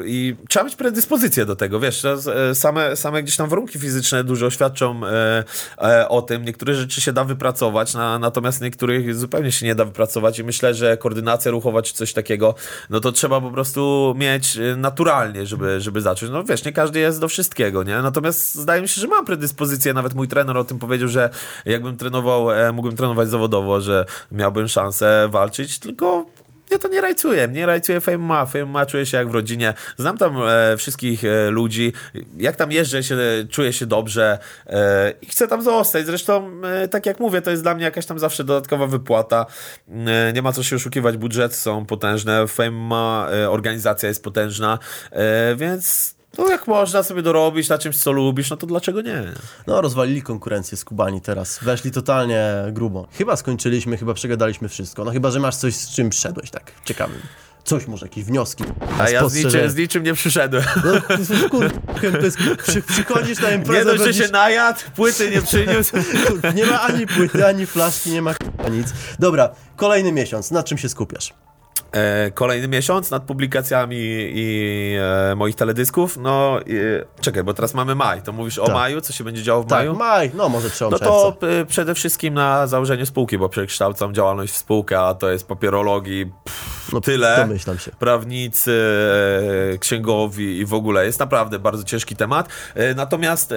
i 0.05 0.35
trzeba 0.49 0.65
mieć 0.65 0.75
predyspozycję 0.75 1.45
do 1.45 1.55
tego, 1.55 1.79
wiesz, 1.79 2.05
e, 2.05 2.55
same, 2.55 2.95
same 2.95 3.23
gdzieś 3.23 3.37
tam 3.37 3.49
warunki 3.49 3.79
fizyczne 3.79 4.23
dużo 4.23 4.49
świadczą 4.49 5.01
e, 5.05 5.43
e, 5.81 6.09
o 6.09 6.21
tym, 6.21 6.45
niektóre 6.45 6.73
rzeczy 6.73 7.01
się 7.01 7.13
da 7.13 7.23
wypracować, 7.23 7.93
na, 7.93 8.19
natomiast 8.19 8.61
niektórych 8.61 9.15
zupełnie 9.15 9.51
się 9.51 9.65
nie 9.65 9.75
da 9.75 9.85
wypracować 9.85 10.39
i 10.39 10.43
myślę, 10.43 10.73
że 10.73 10.97
koordynacja 10.97 11.51
ruchowa 11.51 11.81
czy 11.81 11.93
coś 11.93 12.13
takiego, 12.13 12.55
no 12.89 12.99
to 12.99 13.11
trzeba 13.11 13.41
po 13.41 13.51
prostu 13.51 14.13
mieć 14.17 14.57
e, 14.57 14.75
naturalnie, 14.75 15.45
żeby, 15.45 15.81
żeby 15.81 16.01
zacząć, 16.01 16.31
no 16.31 16.43
wiesz, 16.43 16.65
nie 16.65 16.71
każdy 16.71 16.99
jest 16.99 17.19
do 17.19 17.27
wszystkiego, 17.27 17.83
nie, 17.83 18.01
natomiast 18.01 18.55
zdaje 18.55 18.81
mi 18.81 18.89
się, 18.89 19.01
że 19.01 19.07
mam 19.07 19.25
predyspozycję, 19.25 19.93
nawet 19.93 20.13
mój 20.13 20.27
trener 20.27 20.57
o 20.57 20.63
tym 20.63 20.79
powiedział, 20.79 21.07
że 21.07 21.29
jakbym 21.65 21.97
trenował, 21.97 22.51
e, 22.51 22.71
mógłbym 22.71 22.97
trenować 22.97 23.29
zawodowo, 23.29 23.81
że 23.81 24.05
miałbym 24.31 24.67
szansę 24.67 25.29
walczyć, 25.31 25.79
tylko 25.79 26.25
ja 26.71 26.79
to 26.79 26.87
nie 26.87 27.01
rajcuję, 27.01 27.47
nie 27.47 27.65
rajcuję 27.65 28.01
Fame 28.01 28.17
Ma, 28.17 28.45
Fame 28.45 28.65
Ma 28.65 28.85
czuję 28.85 29.05
się 29.05 29.17
jak 29.17 29.29
w 29.29 29.33
rodzinie, 29.33 29.73
znam 29.97 30.17
tam 30.17 30.35
e, 30.47 30.77
wszystkich 30.77 31.25
e, 31.25 31.49
ludzi, 31.49 31.93
jak 32.37 32.55
tam 32.55 32.71
jeżdżę, 32.71 33.03
się, 33.03 33.17
czuję 33.49 33.73
się 33.73 33.85
dobrze 33.85 34.39
e, 34.67 35.13
i 35.21 35.25
chcę 35.25 35.47
tam 35.47 35.61
zostać, 35.61 36.05
zresztą 36.05 36.51
e, 36.63 36.87
tak 36.87 37.05
jak 37.05 37.19
mówię, 37.19 37.41
to 37.41 37.51
jest 37.51 37.63
dla 37.63 37.75
mnie 37.75 37.83
jakaś 37.83 38.05
tam 38.05 38.19
zawsze 38.19 38.43
dodatkowa 38.43 38.87
wypłata, 38.87 39.45
e, 39.89 40.33
nie 40.33 40.41
ma 40.41 40.51
co 40.51 40.63
się 40.63 40.75
oszukiwać, 40.75 41.17
budżety 41.17 41.55
są 41.55 41.85
potężne, 41.85 42.47
Fame 42.47 42.71
Ma, 42.71 43.27
e, 43.33 43.49
organizacja 43.49 44.09
jest 44.09 44.23
potężna, 44.23 44.79
e, 45.11 45.55
więc 45.55 46.18
no 46.37 46.49
jak 46.49 46.67
można 46.67 47.03
sobie 47.03 47.21
dorobić 47.21 47.69
na 47.69 47.77
czymś, 47.77 47.97
co 47.97 48.11
lubisz, 48.11 48.49
no 48.49 48.57
to 48.57 48.67
dlaczego 48.67 49.01
nie? 49.01 49.23
No, 49.67 49.81
rozwalili 49.81 50.21
konkurencję 50.21 50.77
z 50.77 50.85
Kubani 50.85 51.21
teraz. 51.21 51.59
Weszli 51.61 51.91
totalnie 51.91 52.43
grubo. 52.71 53.07
Chyba 53.11 53.35
skończyliśmy, 53.35 53.97
chyba 53.97 54.13
przegadaliśmy 54.13 54.69
wszystko. 54.69 55.03
No 55.05 55.11
chyba, 55.11 55.31
że 55.31 55.39
masz 55.39 55.55
coś, 55.55 55.75
z 55.75 55.89
czym 55.95 56.09
przyszedłeś, 56.09 56.49
tak 56.51 56.71
ciekawym. 56.85 57.19
Coś 57.63 57.87
może, 57.87 58.05
jakieś 58.05 58.23
wnioski. 58.23 58.63
A 58.99 59.09
ja 59.09 59.29
z 59.29 59.35
niczym, 59.35 59.69
z 59.69 59.75
niczym 59.75 60.03
nie 60.03 60.13
przyszedłem. 60.13 60.63
No, 60.75 60.91
kurde, 61.49 62.19
to 62.19 62.25
jest, 62.25 62.37
przy, 62.67 62.81
przychodzisz 62.81 63.39
na 63.39 63.51
imprezę, 63.51 63.79
Nie 63.79 63.85
dość, 63.85 63.97
że 63.99 64.03
będziesz- 64.05 64.25
się 64.25 64.31
najadł, 64.31 64.79
płyty 64.95 65.29
nie 65.31 65.41
przyniósł. 65.41 65.95
Nie 66.55 66.65
ma 66.65 66.81
ani 66.81 67.07
płyty, 67.07 67.45
ani 67.45 67.65
flaszki, 67.65 68.11
nie 68.11 68.21
ma 68.21 68.33
nic. 68.71 68.87
Dobra, 69.19 69.49
kolejny 69.75 70.11
miesiąc. 70.11 70.51
Na 70.51 70.63
czym 70.63 70.77
się 70.77 70.89
skupiasz? 70.89 71.33
E, 71.91 72.31
kolejny 72.31 72.67
miesiąc 72.67 73.11
nad 73.11 73.23
publikacjami 73.23 73.97
i 74.33 74.95
e, 75.31 75.35
moich 75.35 75.55
teledysków. 75.55 76.17
No, 76.17 76.59
e, 76.61 76.63
czekaj, 77.21 77.43
bo 77.43 77.53
teraz 77.53 77.73
mamy 77.73 77.95
maj. 77.95 78.21
To 78.21 78.31
mówisz 78.33 78.57
o 78.59 78.65
Tak. 78.65 78.75
maju, 78.75 79.01
co 79.01 79.13
się 79.13 79.23
będzie 79.23 79.43
działo 79.43 79.63
w 79.63 79.67
Tak, 79.67 79.79
maju? 79.79 79.95
maj, 79.95 80.31
no 80.33 80.49
może 80.49 80.69
przełom 80.69 80.91
No 80.93 80.99
to 80.99 81.37
e, 81.61 81.65
przede 81.65 81.95
wszystkim 81.95 82.33
na 82.33 82.67
założenie 82.67 83.05
spółki, 83.05 83.37
bo 83.37 83.49
przekształcam 83.49 84.13
działalność 84.13 84.53
w 84.53 84.57
spółkę, 84.57 84.99
a 84.99 85.13
to 85.13 85.29
jest 85.29 85.47
papierologii, 85.47 86.25
pff, 86.43 86.69
No, 86.93 87.01
tyle. 87.01 87.35
domyślam 87.37 87.79
się. 87.79 87.91
Prawnicy, 87.99 88.71
e, 89.73 89.77
księgowi 89.77 90.57
i 90.59 90.65
w 90.65 90.73
ogóle. 90.73 91.05
Jest 91.05 91.19
naprawdę 91.19 91.59
bardzo 91.59 91.83
ciężki 91.83 92.15
temat. 92.15 92.47
Natomiast 92.95 93.53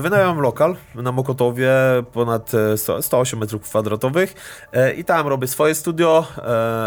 wynająłem 0.00 0.40
lokal 0.40 0.76
na 0.94 1.12
Mokotowie, 1.12 1.70
ponad 2.12 2.52
e, 2.54 2.76
100, 2.76 3.02
108 3.02 3.38
metrów 3.38 3.62
kwadratowych 3.62 4.34
i 4.96 5.04
tam 5.04 5.28
robię 5.28 5.46
swoje 5.46 5.74
studio, 5.74 6.26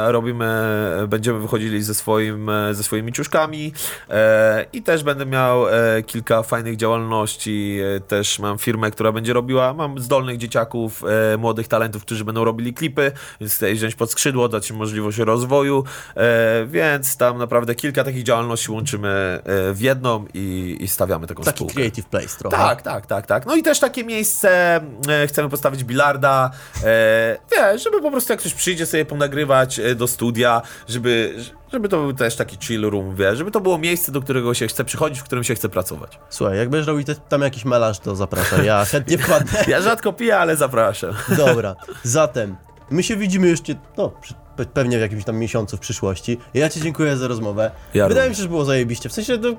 robimy, 0.08 0.73
będziemy 1.08 1.40
wychodzili 1.40 1.84
ze, 1.84 1.94
swoim, 1.94 2.50
e, 2.50 2.74
ze 2.74 2.84
swoimi 2.84 3.14
ciuszkami 3.14 3.74
e, 4.10 4.66
i 4.74 4.82
też 4.84 5.04
będę 5.04 5.26
miał 5.26 5.68
e, 5.70 5.74
kilka 6.06 6.44
fajnych 6.44 6.78
działalności. 6.78 7.80
E, 7.98 8.00
Też 8.00 8.40
mam 8.40 8.58
firmę, 8.58 8.92
która 8.92 9.12
będzie 9.12 9.34
robiła, 9.34 9.74
mam 9.74 10.00
zdolnych 10.00 10.38
dzieciaków, 10.38 11.04
e, 11.34 11.38
młodych 11.38 11.68
talentów, 11.68 12.02
którzy 12.06 12.26
będą 12.26 12.44
robili 12.44 12.74
klipy, 12.74 13.12
więc 13.42 13.54
chcę 13.56 13.74
wziąć 13.74 13.96
pod 13.96 14.12
skrzydło, 14.12 14.50
dać 14.50 14.70
im 14.70 14.76
możliwość 14.76 15.18
rozwoju, 15.18 15.84
e, 16.16 16.66
więc 16.66 17.18
tam 17.18 17.38
naprawdę 17.38 17.76
kilka 17.76 18.04
takich 18.04 18.24
działalności 18.24 18.72
łączymy 18.72 19.10
e, 19.10 19.74
w 19.74 19.82
jedną 19.82 20.26
i, 20.34 20.78
i 20.80 20.88
stawiamy 20.88 21.28
taką 21.28 21.44
Taki 21.44 21.58
spółkę. 21.58 21.74
creative 21.74 22.06
place 22.06 22.38
trochę. 22.40 22.58
Tak, 22.58 22.82
tak, 22.82 23.06
tak, 23.06 23.28
tak. 23.28 23.46
No 23.46 23.56
i 23.56 23.64
też 23.64 23.80
takie 23.80 24.04
miejsce, 24.04 24.76
e, 25.10 25.28
chcemy 25.28 25.50
postawić 25.50 25.84
bilarda, 25.84 26.52
e, 26.84 27.38
wiesz, 27.52 27.84
żeby 27.84 28.02
po 28.02 28.12
prostu 28.12 28.34
jak 28.34 28.40
ktoś 28.40 28.54
przyjdzie 28.54 28.86
sobie 28.86 29.06
ponagrywać 29.06 29.80
e, 29.80 29.96
do 29.96 30.08
studia, 30.08 30.53
żeby, 30.88 31.36
żeby 31.74 31.90
to 31.90 31.98
był 31.98 32.14
też 32.14 32.36
taki 32.36 32.58
chill 32.60 32.90
room, 32.90 33.16
wiesz, 33.16 33.38
żeby 33.38 33.52
to 33.52 33.62
było 33.62 33.78
miejsce, 33.78 34.12
do 34.12 34.22
którego 34.22 34.54
się 34.54 34.68
chce 34.68 34.84
przychodzić, 34.84 35.20
w 35.20 35.24
którym 35.24 35.44
się 35.44 35.56
chce 35.56 35.70
pracować. 35.70 36.20
Słuchaj, 36.30 36.58
jak 36.58 36.70
będziesz 36.70 36.88
robił 36.88 37.04
tam 37.30 37.42
jakiś 37.42 37.66
melanż, 37.66 38.00
to 38.00 38.16
zapraszam. 38.16 38.66
Ja 38.66 38.86
chętnie 38.86 39.18
wpadnę. 39.18 39.64
Ja 39.74 39.82
rzadko 39.82 40.14
piję, 40.14 40.38
ale 40.38 40.56
zapraszam. 40.56 41.14
Dobra, 41.38 41.76
zatem 42.04 42.56
my 42.90 43.04
się 43.04 43.18
widzimy 43.18 43.48
jeszcze, 43.48 43.74
no, 43.98 44.12
pe- 44.58 44.66
pewnie 44.66 44.98
w 44.98 45.02
jakimś 45.02 45.24
tam 45.24 45.38
miesiącu 45.38 45.78
w 45.78 45.80
przyszłości. 45.80 46.38
Ja 46.54 46.70
Ci 46.70 46.82
dziękuję 46.82 47.18
za 47.18 47.28
rozmowę. 47.28 47.72
Ja 47.94 48.08
Wydaje 48.08 48.30
mi 48.30 48.36
się, 48.36 48.42
że 48.42 48.48
było 48.50 48.66
zajebiście. 48.66 49.10
W 49.10 49.14
sensie, 49.14 49.38
no, 49.38 49.50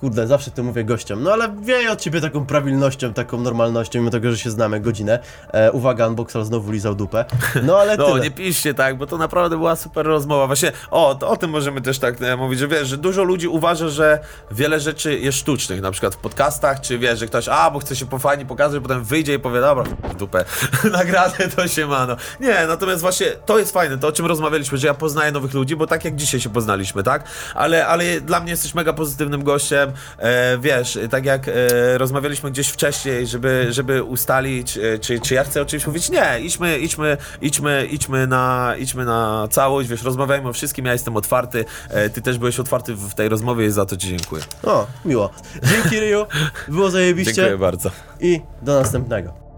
kurde, 0.00 0.26
zawsze 0.26 0.50
to 0.50 0.62
mówię 0.62 0.84
gościom, 0.84 1.22
no 1.22 1.32
ale 1.32 1.56
wieje 1.62 1.92
od 1.92 2.00
Ciebie 2.00 2.20
taką 2.20 2.46
prawilnością, 2.46 3.12
taką 3.12 3.40
normalnością, 3.40 3.98
mimo 3.98 4.10
tego, 4.10 4.30
że 4.30 4.38
się 4.38 4.50
znamy 4.50 4.80
godzinę. 4.80 5.18
E, 5.52 5.72
uwaga, 5.72 6.08
unboxer 6.08 6.44
znowu 6.44 6.72
lizał 6.72 6.94
dupę. 6.94 7.24
No 7.62 7.78
ale 7.78 7.96
No, 8.00 8.06
tyle. 8.06 8.20
nie 8.20 8.30
piszcie 8.30 8.74
tak, 8.74 8.98
bo 8.98 9.06
to 9.06 9.18
naprawdę 9.18 9.56
była 9.56 9.76
super 9.76 10.06
rozmowa. 10.06 10.46
Właśnie, 10.46 10.72
o, 10.90 11.14
to 11.14 11.28
o 11.28 11.36
tym 11.36 11.50
możemy 11.50 11.80
też 11.80 11.98
tak 11.98 12.22
e, 12.22 12.36
mówić, 12.36 12.58
że 12.58 12.68
wiesz, 12.68 12.88
że 12.88 12.96
dużo 12.96 13.22
ludzi 13.24 13.48
uważa, 13.48 13.88
że 13.88 14.18
wiele 14.50 14.80
rzeczy 14.80 15.18
jest 15.18 15.38
sztucznych, 15.38 15.80
na 15.80 15.90
przykład 15.90 16.14
w 16.14 16.18
podcastach, 16.18 16.80
czy 16.80 16.98
wiesz, 16.98 17.18
że 17.18 17.26
ktoś, 17.26 17.48
a, 17.48 17.70
bo 17.70 17.78
chce 17.78 17.96
się 17.96 18.06
po 18.06 18.18
fajnie 18.18 18.46
pokazać, 18.46 18.82
potem 18.82 19.04
wyjdzie 19.04 19.34
i 19.34 19.38
powie, 19.38 19.60
dobra, 19.60 19.84
w 20.10 20.14
dupę, 20.14 20.44
nagradę 20.92 21.48
to 21.48 21.68
się 21.68 21.86
ma, 21.86 22.06
no. 22.06 22.16
Nie, 22.40 22.66
natomiast 22.68 23.00
właśnie 23.00 23.26
to 23.46 23.58
jest 23.58 23.72
fajne, 23.72 23.98
to 23.98 24.08
o 24.08 24.12
czym 24.12 24.26
rozmawialiśmy, 24.26 24.78
że 24.78 24.86
ja 24.86 24.94
poznaję 24.94 25.32
nowych 25.32 25.54
ludzi, 25.54 25.76
bo 25.76 25.86
tak 25.86 26.04
jak 26.04 26.16
dzisiaj 26.16 26.40
się 26.40 26.48
poznaliśmy, 26.50 27.02
tak? 27.02 27.24
Ale, 27.54 27.86
ale 27.86 28.20
dla 28.20 28.40
mnie 28.40 28.50
jesteś 28.50 28.74
mega 28.74 28.92
pozytywnym 28.92 29.44
gościem, 29.44 29.89
e, 30.18 30.58
wiesz, 30.58 30.98
tak 31.10 31.24
jak 31.24 31.48
e, 31.48 31.98
rozmawialiśmy 31.98 32.50
gdzieś 32.50 32.68
wcześniej, 32.68 33.26
żeby, 33.26 33.66
żeby 33.70 34.02
ustalić, 34.02 34.78
e, 34.78 34.98
czy, 34.98 35.20
czy 35.20 35.34
ja 35.34 35.44
chcę 35.44 35.62
o 35.62 35.64
czymś 35.64 35.86
mówić, 35.86 36.10
nie, 36.10 36.40
idźmy, 36.40 36.78
idźmy, 36.78 37.16
idźmy, 37.40 37.86
idźmy 37.90 38.26
na, 38.26 38.74
idźmy 38.78 39.04
na 39.04 39.48
całość, 39.50 39.88
wiesz, 39.88 40.02
rozmawiajmy 40.02 40.48
o 40.48 40.52
wszystkim, 40.52 40.86
ja 40.86 40.92
jestem 40.92 41.16
otwarty, 41.16 41.64
e, 41.88 42.10
ty 42.10 42.22
też 42.22 42.38
byłeś 42.38 42.60
otwarty 42.60 42.94
w 42.94 43.14
tej 43.14 43.28
rozmowie 43.28 43.66
i 43.66 43.70
za 43.70 43.86
to 43.86 43.96
ci 43.96 44.08
dziękuję. 44.08 44.42
O, 44.62 44.86
miło. 45.04 45.30
Dzięki 45.62 46.00
Ryu, 46.00 46.26
było 46.68 46.90
zajebiście 46.90 47.34
Dziękuję 47.40 47.58
bardzo. 47.58 47.90
i 48.20 48.40
do 48.62 48.80
następnego. 48.80 49.49